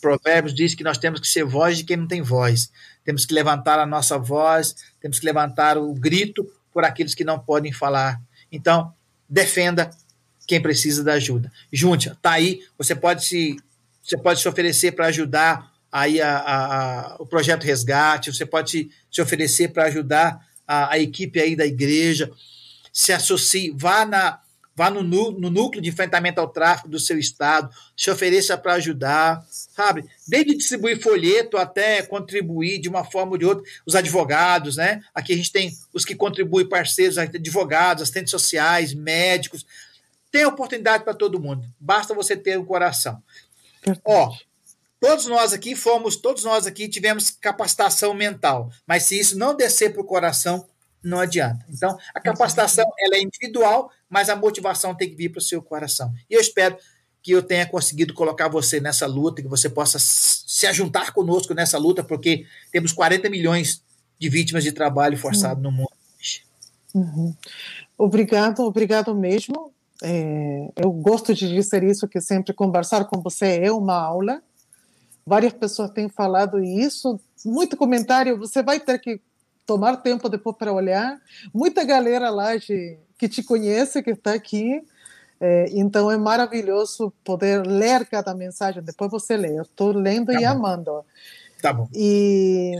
Provérbios 0.00 0.54
diz 0.54 0.74
que 0.74 0.84
nós 0.84 0.98
temos 0.98 1.20
que 1.20 1.26
ser 1.26 1.44
voz 1.44 1.78
de 1.78 1.84
quem 1.84 1.96
não 1.96 2.06
tem 2.06 2.22
voz. 2.22 2.70
Temos 3.04 3.26
que 3.26 3.34
levantar 3.34 3.78
a 3.78 3.86
nossa 3.86 4.18
voz, 4.18 4.74
temos 5.00 5.18
que 5.18 5.26
levantar 5.26 5.76
o 5.78 5.92
grito 5.94 6.48
por 6.72 6.84
aqueles 6.84 7.14
que 7.14 7.24
não 7.24 7.38
podem 7.38 7.72
falar. 7.72 8.20
Então, 8.50 8.92
defenda 9.28 9.90
quem 10.46 10.60
precisa 10.60 11.04
da 11.04 11.14
ajuda. 11.14 11.52
Junte, 11.72 12.10
tá 12.22 12.32
aí, 12.32 12.62
você 12.76 12.94
pode 12.94 13.24
se 13.24 13.56
você 14.02 14.16
pode 14.16 14.40
se 14.40 14.48
oferecer 14.48 14.92
para 14.92 15.06
ajudar 15.06 15.70
aí 15.92 16.20
a, 16.20 16.38
a, 16.38 17.10
a, 17.12 17.16
o 17.18 17.26
projeto 17.26 17.64
Resgate, 17.64 18.32
você 18.32 18.46
pode 18.46 18.70
se, 18.70 18.90
se 19.10 19.20
oferecer 19.20 19.68
para 19.68 19.84
ajudar 19.84 20.40
a, 20.66 20.94
a 20.94 20.98
equipe 20.98 21.38
aí 21.38 21.54
da 21.54 21.66
igreja, 21.66 22.30
se 22.90 23.12
associe, 23.12 23.70
vá 23.76 24.06
na 24.06 24.40
vá 24.78 24.90
no, 24.90 25.02
no 25.02 25.50
núcleo 25.50 25.82
de 25.82 25.88
enfrentamento 25.88 26.40
ao 26.40 26.48
tráfico 26.48 26.88
do 26.88 27.00
seu 27.00 27.18
estado, 27.18 27.68
se 27.96 28.08
ofereça 28.08 28.56
para 28.56 28.74
ajudar, 28.74 29.44
sabe? 29.50 30.04
Desde 30.26 30.56
distribuir 30.56 31.02
folheto 31.02 31.56
até 31.56 32.00
contribuir 32.02 32.78
de 32.78 32.88
uma 32.88 33.04
forma 33.04 33.32
ou 33.32 33.38
de 33.38 33.44
outra, 33.44 33.64
os 33.84 33.96
advogados, 33.96 34.76
né? 34.76 35.02
Aqui 35.12 35.32
a 35.32 35.36
gente 35.36 35.50
tem 35.50 35.76
os 35.92 36.04
que 36.04 36.14
contribuem 36.14 36.68
parceiros, 36.68 37.18
advogados, 37.18 38.04
assistentes 38.04 38.30
sociais, 38.30 38.94
médicos. 38.94 39.66
Tem 40.30 40.46
oportunidade 40.46 41.02
para 41.02 41.12
todo 41.12 41.40
mundo, 41.40 41.66
basta 41.80 42.14
você 42.14 42.36
ter 42.36 42.56
um 42.56 42.64
coração. 42.64 43.20
Ó, 44.04 44.32
todos 45.00 45.26
nós 45.26 45.52
aqui 45.52 45.74
fomos, 45.74 46.14
todos 46.14 46.44
nós 46.44 46.68
aqui 46.68 46.86
tivemos 46.88 47.30
capacitação 47.30 48.14
mental, 48.14 48.70
mas 48.86 49.02
se 49.02 49.18
isso 49.18 49.36
não 49.36 49.56
descer 49.56 49.92
para 49.92 50.02
o 50.02 50.04
coração, 50.04 50.68
não 51.02 51.18
adianta. 51.18 51.64
Então, 51.68 51.98
a 52.14 52.20
capacitação 52.20 52.84
ela 53.00 53.16
é 53.16 53.22
individual, 53.22 53.90
mas 54.08 54.28
a 54.28 54.36
motivação 54.36 54.94
tem 54.94 55.08
que 55.08 55.16
vir 55.16 55.30
para 55.30 55.38
o 55.38 55.42
seu 55.42 55.62
coração. 55.62 56.12
E 56.28 56.34
eu 56.34 56.40
espero 56.40 56.76
que 57.22 57.32
eu 57.32 57.42
tenha 57.42 57.66
conseguido 57.66 58.14
colocar 58.14 58.48
você 58.48 58.80
nessa 58.80 59.06
luta, 59.06 59.42
que 59.42 59.48
você 59.48 59.68
possa 59.68 59.98
se 59.98 60.66
ajuntar 60.66 61.12
conosco 61.12 61.52
nessa 61.52 61.76
luta, 61.76 62.02
porque 62.02 62.46
temos 62.72 62.92
40 62.92 63.28
milhões 63.28 63.82
de 64.18 64.28
vítimas 64.28 64.64
de 64.64 64.72
trabalho 64.72 65.16
forçado 65.18 65.56
uhum. 65.56 65.70
no 65.70 65.72
mundo. 65.72 65.92
Uhum. 66.94 67.34
Obrigado, 67.96 68.60
obrigado 68.60 69.14
mesmo. 69.14 69.72
É, 70.02 70.70
eu 70.76 70.90
gosto 70.92 71.34
de 71.34 71.48
dizer 71.48 71.82
isso, 71.82 72.08
que 72.08 72.20
sempre 72.20 72.52
conversar 72.52 73.04
com 73.06 73.20
você 73.20 73.60
é 73.62 73.72
uma 73.72 74.00
aula. 74.00 74.42
Várias 75.26 75.52
pessoas 75.52 75.90
têm 75.90 76.08
falado 76.08 76.62
isso, 76.62 77.20
muito 77.44 77.76
comentário. 77.76 78.38
Você 78.38 78.62
vai 78.62 78.80
ter 78.80 78.98
que 78.98 79.20
tomar 79.66 79.98
tempo 79.98 80.28
depois 80.28 80.56
para 80.56 80.72
olhar. 80.72 81.20
Muita 81.52 81.84
galera 81.84 82.30
lá 82.30 82.56
de, 82.56 82.96
que 83.18 83.28
te 83.28 83.42
conhece, 83.42 84.02
que 84.02 84.10
está 84.10 84.32
aqui. 84.32 84.80
É, 85.40 85.66
então 85.72 86.10
é 86.10 86.16
maravilhoso 86.16 87.12
poder 87.24 87.66
ler 87.66 88.06
cada 88.06 88.34
mensagem. 88.34 88.82
Depois 88.82 89.10
você 89.10 89.36
lê. 89.36 89.58
Eu 89.58 89.62
estou 89.62 89.92
lendo 89.92 90.32
tá 90.32 90.40
e 90.40 90.44
bom. 90.44 90.48
amando. 90.48 91.04
Tá 91.60 91.72
bom. 91.72 91.88
E 91.92 92.76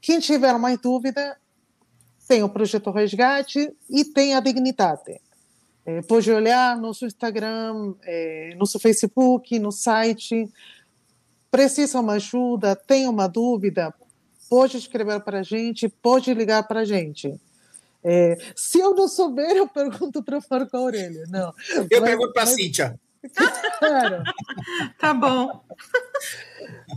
quem 0.00 0.20
tiver 0.20 0.56
mais 0.58 0.78
dúvida, 0.78 1.36
tem 2.28 2.42
o 2.42 2.48
Projeto 2.48 2.90
Resgate 2.90 3.72
e 3.90 4.04
tem 4.04 4.34
a 4.34 4.40
Dignidade. 4.40 5.20
É, 5.86 6.00
pode 6.02 6.30
olhar 6.30 6.76
no 6.76 6.82
nosso 6.82 7.04
Instagram, 7.04 7.94
é, 8.02 8.54
nosso 8.56 8.78
Facebook, 8.78 9.58
no 9.58 9.70
site. 9.70 10.48
Precisa 11.50 12.00
uma 12.00 12.14
ajuda, 12.14 12.74
tem 12.74 13.06
uma 13.06 13.28
dúvida, 13.28 13.94
pode 14.48 14.76
escrever 14.76 15.20
para 15.20 15.40
a 15.40 15.42
gente, 15.42 15.88
pode 15.88 16.32
ligar 16.32 16.66
para 16.66 16.80
a 16.80 16.84
gente. 16.84 17.38
É, 18.04 18.36
se 18.54 18.78
eu 18.78 18.94
não 18.94 19.08
souber, 19.08 19.56
eu 19.56 19.66
pergunto 19.66 20.22
para 20.22 20.38
o 20.38 20.42
Marco 20.50 20.76
Aurélio. 20.76 21.24
Não. 21.28 21.54
Eu 21.90 22.00
mas, 22.00 22.10
pergunto 22.10 22.32
para 22.32 22.42
a 22.42 22.46
mas... 22.46 22.54
Cíntia. 22.54 23.00
Claro. 23.78 24.22
tá 24.98 25.14
bom. 25.14 25.64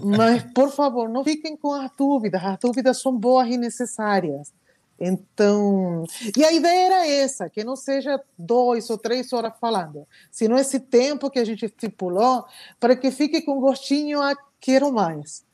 Mas, 0.04 0.44
por 0.54 0.70
favor, 0.72 1.08
não 1.08 1.24
fiquem 1.24 1.56
com 1.56 1.74
as 1.74 1.90
dúvidas. 1.98 2.44
As 2.44 2.60
dúvidas 2.60 3.02
são 3.02 3.18
boas 3.18 3.48
e 3.48 3.58
necessárias. 3.58 4.52
Então, 5.00 6.06
e 6.36 6.44
a 6.44 6.52
ideia 6.52 6.88
era 6.88 7.08
essa, 7.08 7.50
que 7.50 7.64
não 7.64 7.76
seja 7.76 8.20
dois 8.38 8.90
ou 8.90 8.98
três 8.98 9.32
horas 9.32 9.54
falando, 9.62 10.08
senão 10.32 10.58
esse 10.58 10.80
tempo 10.80 11.30
que 11.30 11.38
a 11.38 11.46
gente 11.46 11.66
estipulou, 11.66 12.46
para 12.80 12.96
que 12.96 13.12
fique 13.12 13.44
com 13.44 13.60
gostinho 13.60 14.20
a 14.20 14.36
quero 14.60 14.92
mais. 14.92 15.46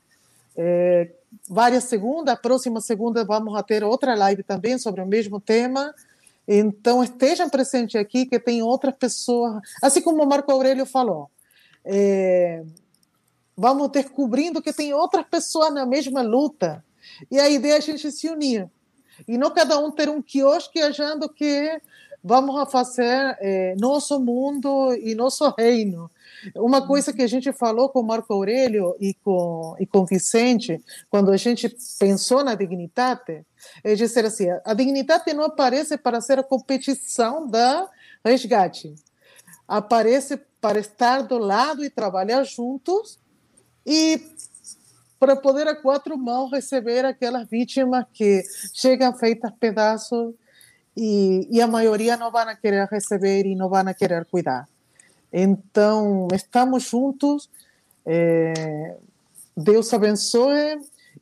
É, 0.56 1.10
várias 1.48 1.84
segundas, 1.84 2.34
a 2.34 2.36
próxima 2.36 2.80
segunda 2.80 3.24
vamos 3.24 3.60
ter 3.62 3.84
outra 3.84 4.14
live 4.14 4.42
também 4.42 4.78
sobre 4.78 5.00
o 5.00 5.06
mesmo 5.06 5.40
tema. 5.40 5.94
Então, 6.46 7.02
estejam 7.02 7.48
presentes 7.48 7.98
aqui, 8.00 8.26
que 8.26 8.38
tem 8.38 8.62
outras 8.62 8.94
pessoas, 8.94 9.62
assim 9.82 10.02
como 10.02 10.22
o 10.22 10.26
Marco 10.26 10.52
Aurélio 10.52 10.84
falou. 10.84 11.30
É, 11.84 12.62
vamos 13.56 13.88
descobrindo 13.90 14.62
que 14.62 14.72
tem 14.72 14.92
outras 14.92 15.26
pessoas 15.26 15.72
na 15.72 15.86
mesma 15.86 16.22
luta. 16.22 16.84
E 17.30 17.38
a 17.38 17.48
ideia 17.48 17.74
é 17.74 17.76
a 17.78 17.80
gente 17.80 18.10
se 18.10 18.28
unir. 18.28 18.68
E 19.28 19.38
não 19.38 19.50
cada 19.50 19.78
um 19.78 19.90
ter 19.90 20.08
um 20.08 20.20
quiosque 20.20 20.80
achando 20.80 21.28
que 21.28 21.80
vamos 22.22 22.70
fazer 22.70 23.36
é, 23.40 23.74
nosso 23.78 24.18
mundo 24.18 24.94
e 24.94 25.14
nosso 25.14 25.48
reino. 25.56 26.10
Uma 26.54 26.86
coisa 26.86 27.12
que 27.12 27.22
a 27.22 27.26
gente 27.26 27.52
falou 27.52 27.88
com 27.88 28.02
Marco 28.02 28.32
Aurélio 28.32 28.96
e 29.00 29.14
com, 29.14 29.76
e 29.78 29.86
com 29.86 30.04
Vicente, 30.04 30.82
quando 31.10 31.30
a 31.30 31.36
gente 31.36 31.74
pensou 31.98 32.44
na 32.44 32.54
dignidade, 32.54 33.44
é 33.82 33.94
dizer 33.94 34.24
assim: 34.24 34.46
a 34.64 34.74
dignidade 34.74 35.32
não 35.32 35.44
aparece 35.44 35.96
para 35.96 36.20
ser 36.20 36.38
a 36.38 36.42
competição 36.42 37.46
da 37.46 37.88
resgate, 38.24 38.94
aparece 39.66 40.36
para 40.60 40.78
estar 40.78 41.22
do 41.22 41.38
lado 41.38 41.84
e 41.84 41.90
trabalhar 41.90 42.44
juntos 42.44 43.18
e 43.86 44.20
para 45.18 45.36
poder 45.36 45.66
a 45.68 45.74
quatro 45.74 46.18
mãos 46.18 46.50
receber 46.50 47.04
aquelas 47.04 47.48
vítimas 47.48 48.04
que 48.12 48.42
chegam 48.74 49.16
feitas 49.16 49.50
pedaços 49.58 50.34
e, 50.96 51.48
e 51.50 51.60
a 51.60 51.66
maioria 51.66 52.16
não 52.16 52.30
vai 52.30 52.56
querer 52.56 52.86
receber 52.88 53.46
e 53.46 53.54
não 53.54 53.68
vai 53.68 53.92
querer 53.94 54.24
cuidar. 54.26 54.68
Então, 55.36 56.28
estamos 56.32 56.84
juntos. 56.84 57.50
É, 58.06 58.96
Deus 59.56 59.92
abençoe. 59.92 60.78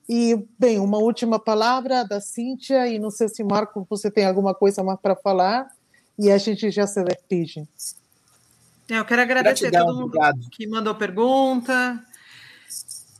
E, 0.06 0.46
bem, 0.58 0.78
uma 0.78 0.98
última 0.98 1.38
palavra 1.38 2.04
da 2.04 2.20
Cíntia, 2.20 2.86
e 2.86 2.98
não 2.98 3.10
sei 3.10 3.30
se, 3.30 3.42
Marco, 3.42 3.86
você 3.88 4.10
tem 4.10 4.26
alguma 4.26 4.54
coisa 4.54 4.82
mais 4.82 5.00
para 5.00 5.16
falar, 5.16 5.70
e 6.18 6.30
a 6.30 6.36
gente 6.36 6.70
já 6.70 6.86
se 6.86 7.02
despede. 7.02 7.66
É, 8.90 8.98
eu 8.98 9.04
quero 9.06 9.22
agradecer 9.22 9.74
a 9.74 9.80
todo 9.80 9.94
mundo 9.94 10.06
obrigado. 10.08 10.50
que 10.50 10.66
mandou 10.66 10.94
pergunta. 10.94 12.04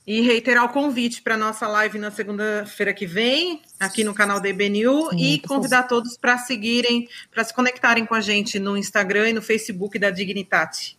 E 0.05 0.21
reiterar 0.21 0.65
o 0.65 0.69
convite 0.69 1.23
para 1.23 1.35
a 1.35 1.39
nossa 1.39 1.69
live 1.69 1.97
na 1.97 2.11
segunda-feira 2.11 2.93
que 2.93 3.07
vem, 3.07 3.63
aqui 3.79 4.03
no 4.03 4.13
canal 4.13 4.41
da 4.41 4.49
IBNU, 4.49 5.11
e 5.17 5.39
convidar 5.47 5.83
bom. 5.83 5.89
todos 5.89 6.17
para 6.17 6.39
seguirem, 6.39 7.09
para 7.31 7.45
se 7.45 7.55
conectarem 7.55 8.05
com 8.05 8.15
a 8.15 8.21
gente 8.21 8.59
no 8.59 8.77
Instagram 8.77 9.31
e 9.31 9.33
no 9.33 9.41
Facebook 9.41 9.99
da 10.01 10.11
Dignitate. 10.11 10.99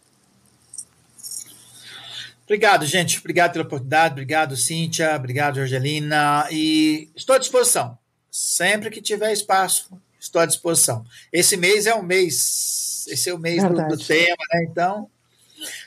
Obrigado, 2.43 2.85
gente. 2.85 3.19
Obrigado 3.19 3.53
pela 3.53 3.65
oportunidade. 3.65 4.13
Obrigado, 4.13 4.55
Cíntia. 4.55 5.15
Obrigado, 5.15 5.59
Angelina. 5.59 6.47
E 6.51 7.09
estou 7.15 7.35
à 7.35 7.39
disposição. 7.39 7.97
Sempre 8.29 8.89
que 8.89 9.01
tiver 9.01 9.31
espaço, 9.31 9.89
estou 10.19 10.41
à 10.41 10.45
disposição. 10.45 11.05
Esse 11.31 11.55
mês 11.55 11.85
é 11.85 11.95
um 11.95 12.01
mês, 12.01 13.05
esse 13.07 13.29
é 13.29 13.33
o 13.33 13.37
mês 13.37 13.63
do, 13.63 13.87
do, 13.87 13.97
tema, 13.97 14.37
né? 14.51 14.67
Então, 14.69 15.09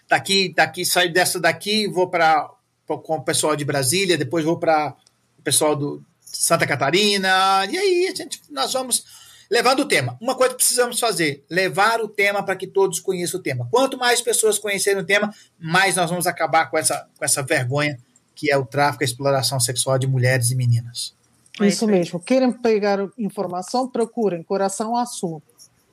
tá 0.06 0.16
aqui, 0.16 0.52
tá 0.54 0.62
aqui, 0.62 0.84
saio 0.84 1.12
dessa 1.12 1.40
daqui, 1.40 1.88
vou 1.88 2.08
para 2.08 2.50
com 2.86 3.16
o 3.16 3.22
pessoal 3.22 3.56
de 3.56 3.64
Brasília, 3.64 4.16
depois 4.16 4.44
vou 4.44 4.58
para 4.58 4.94
o 5.38 5.42
pessoal 5.42 5.74
do 5.74 6.02
Santa 6.20 6.66
Catarina, 6.66 7.66
e 7.70 7.76
aí 7.76 8.08
a 8.08 8.14
gente, 8.14 8.40
nós 8.50 8.72
vamos 8.72 9.04
levando 9.50 9.80
o 9.80 9.84
tema. 9.84 10.16
Uma 10.20 10.34
coisa 10.34 10.54
que 10.54 10.58
precisamos 10.58 10.98
fazer, 10.98 11.44
levar 11.48 12.00
o 12.00 12.08
tema 12.08 12.42
para 12.42 12.56
que 12.56 12.66
todos 12.66 13.00
conheçam 13.00 13.40
o 13.40 13.42
tema. 13.42 13.68
Quanto 13.70 13.96
mais 13.96 14.20
pessoas 14.20 14.58
conhecerem 14.58 15.02
o 15.02 15.06
tema, 15.06 15.32
mais 15.58 15.96
nós 15.96 16.10
vamos 16.10 16.26
acabar 16.26 16.66
com 16.70 16.78
essa, 16.78 17.08
com 17.16 17.24
essa 17.24 17.42
vergonha 17.42 17.98
que 18.34 18.50
é 18.50 18.56
o 18.56 18.66
tráfico 18.66 19.02
e 19.02 19.04
a 19.04 19.08
exploração 19.08 19.58
sexual 19.58 19.98
de 19.98 20.06
mulheres 20.06 20.50
e 20.50 20.54
meninas. 20.54 21.14
Isso 21.60 21.86
mesmo. 21.86 22.20
Querem 22.20 22.52
pegar 22.52 22.98
informação? 23.16 23.88
Procurem 23.88 24.42
Coração 24.42 24.94
Azul. 24.94 25.42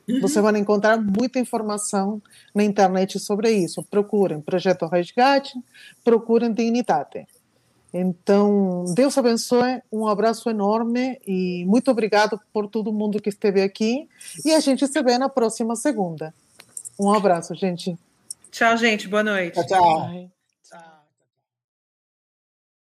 Uhum. 0.08 0.22
Você 0.22 0.41
vai 0.41 0.58
encontrar 0.58 0.97
muita 0.97 1.39
informação 1.39 2.22
na 2.54 2.64
internet 2.64 3.20
sobre 3.20 3.51
isso. 3.51 3.84
Procurem 3.84 4.41
Projeto 4.41 4.86
Resgate, 4.88 5.54
procurem 6.04 6.51
Dignitate. 6.51 7.26
Então, 7.93 8.86
Deus 8.95 9.16
abençoe, 9.18 9.82
um 9.91 10.08
abraço 10.08 10.49
enorme 10.49 11.20
e 11.28 11.64
muito 11.66 11.91
obrigado 11.91 12.39
por 12.51 12.68
todo 12.68 12.91
mundo 12.91 13.22
que 13.22 13.30
esteve 13.30 13.62
aqui. 13.62 14.10
E 14.43 14.51
a 14.51 14.60
gente 14.60 14.88
se 14.88 15.04
vê 15.04 15.18
na 15.18 15.30
próxima 15.30 15.76
segunda. 15.76 16.34
Um 16.99 17.14
abraço, 17.14 17.54
gente. 17.54 17.95
Tchau, 18.51 18.78
gente. 18.78 19.08
Boa 19.08 19.24
noite. 19.24 19.54
Tchau, 19.54 19.68
tchau. 19.68 20.42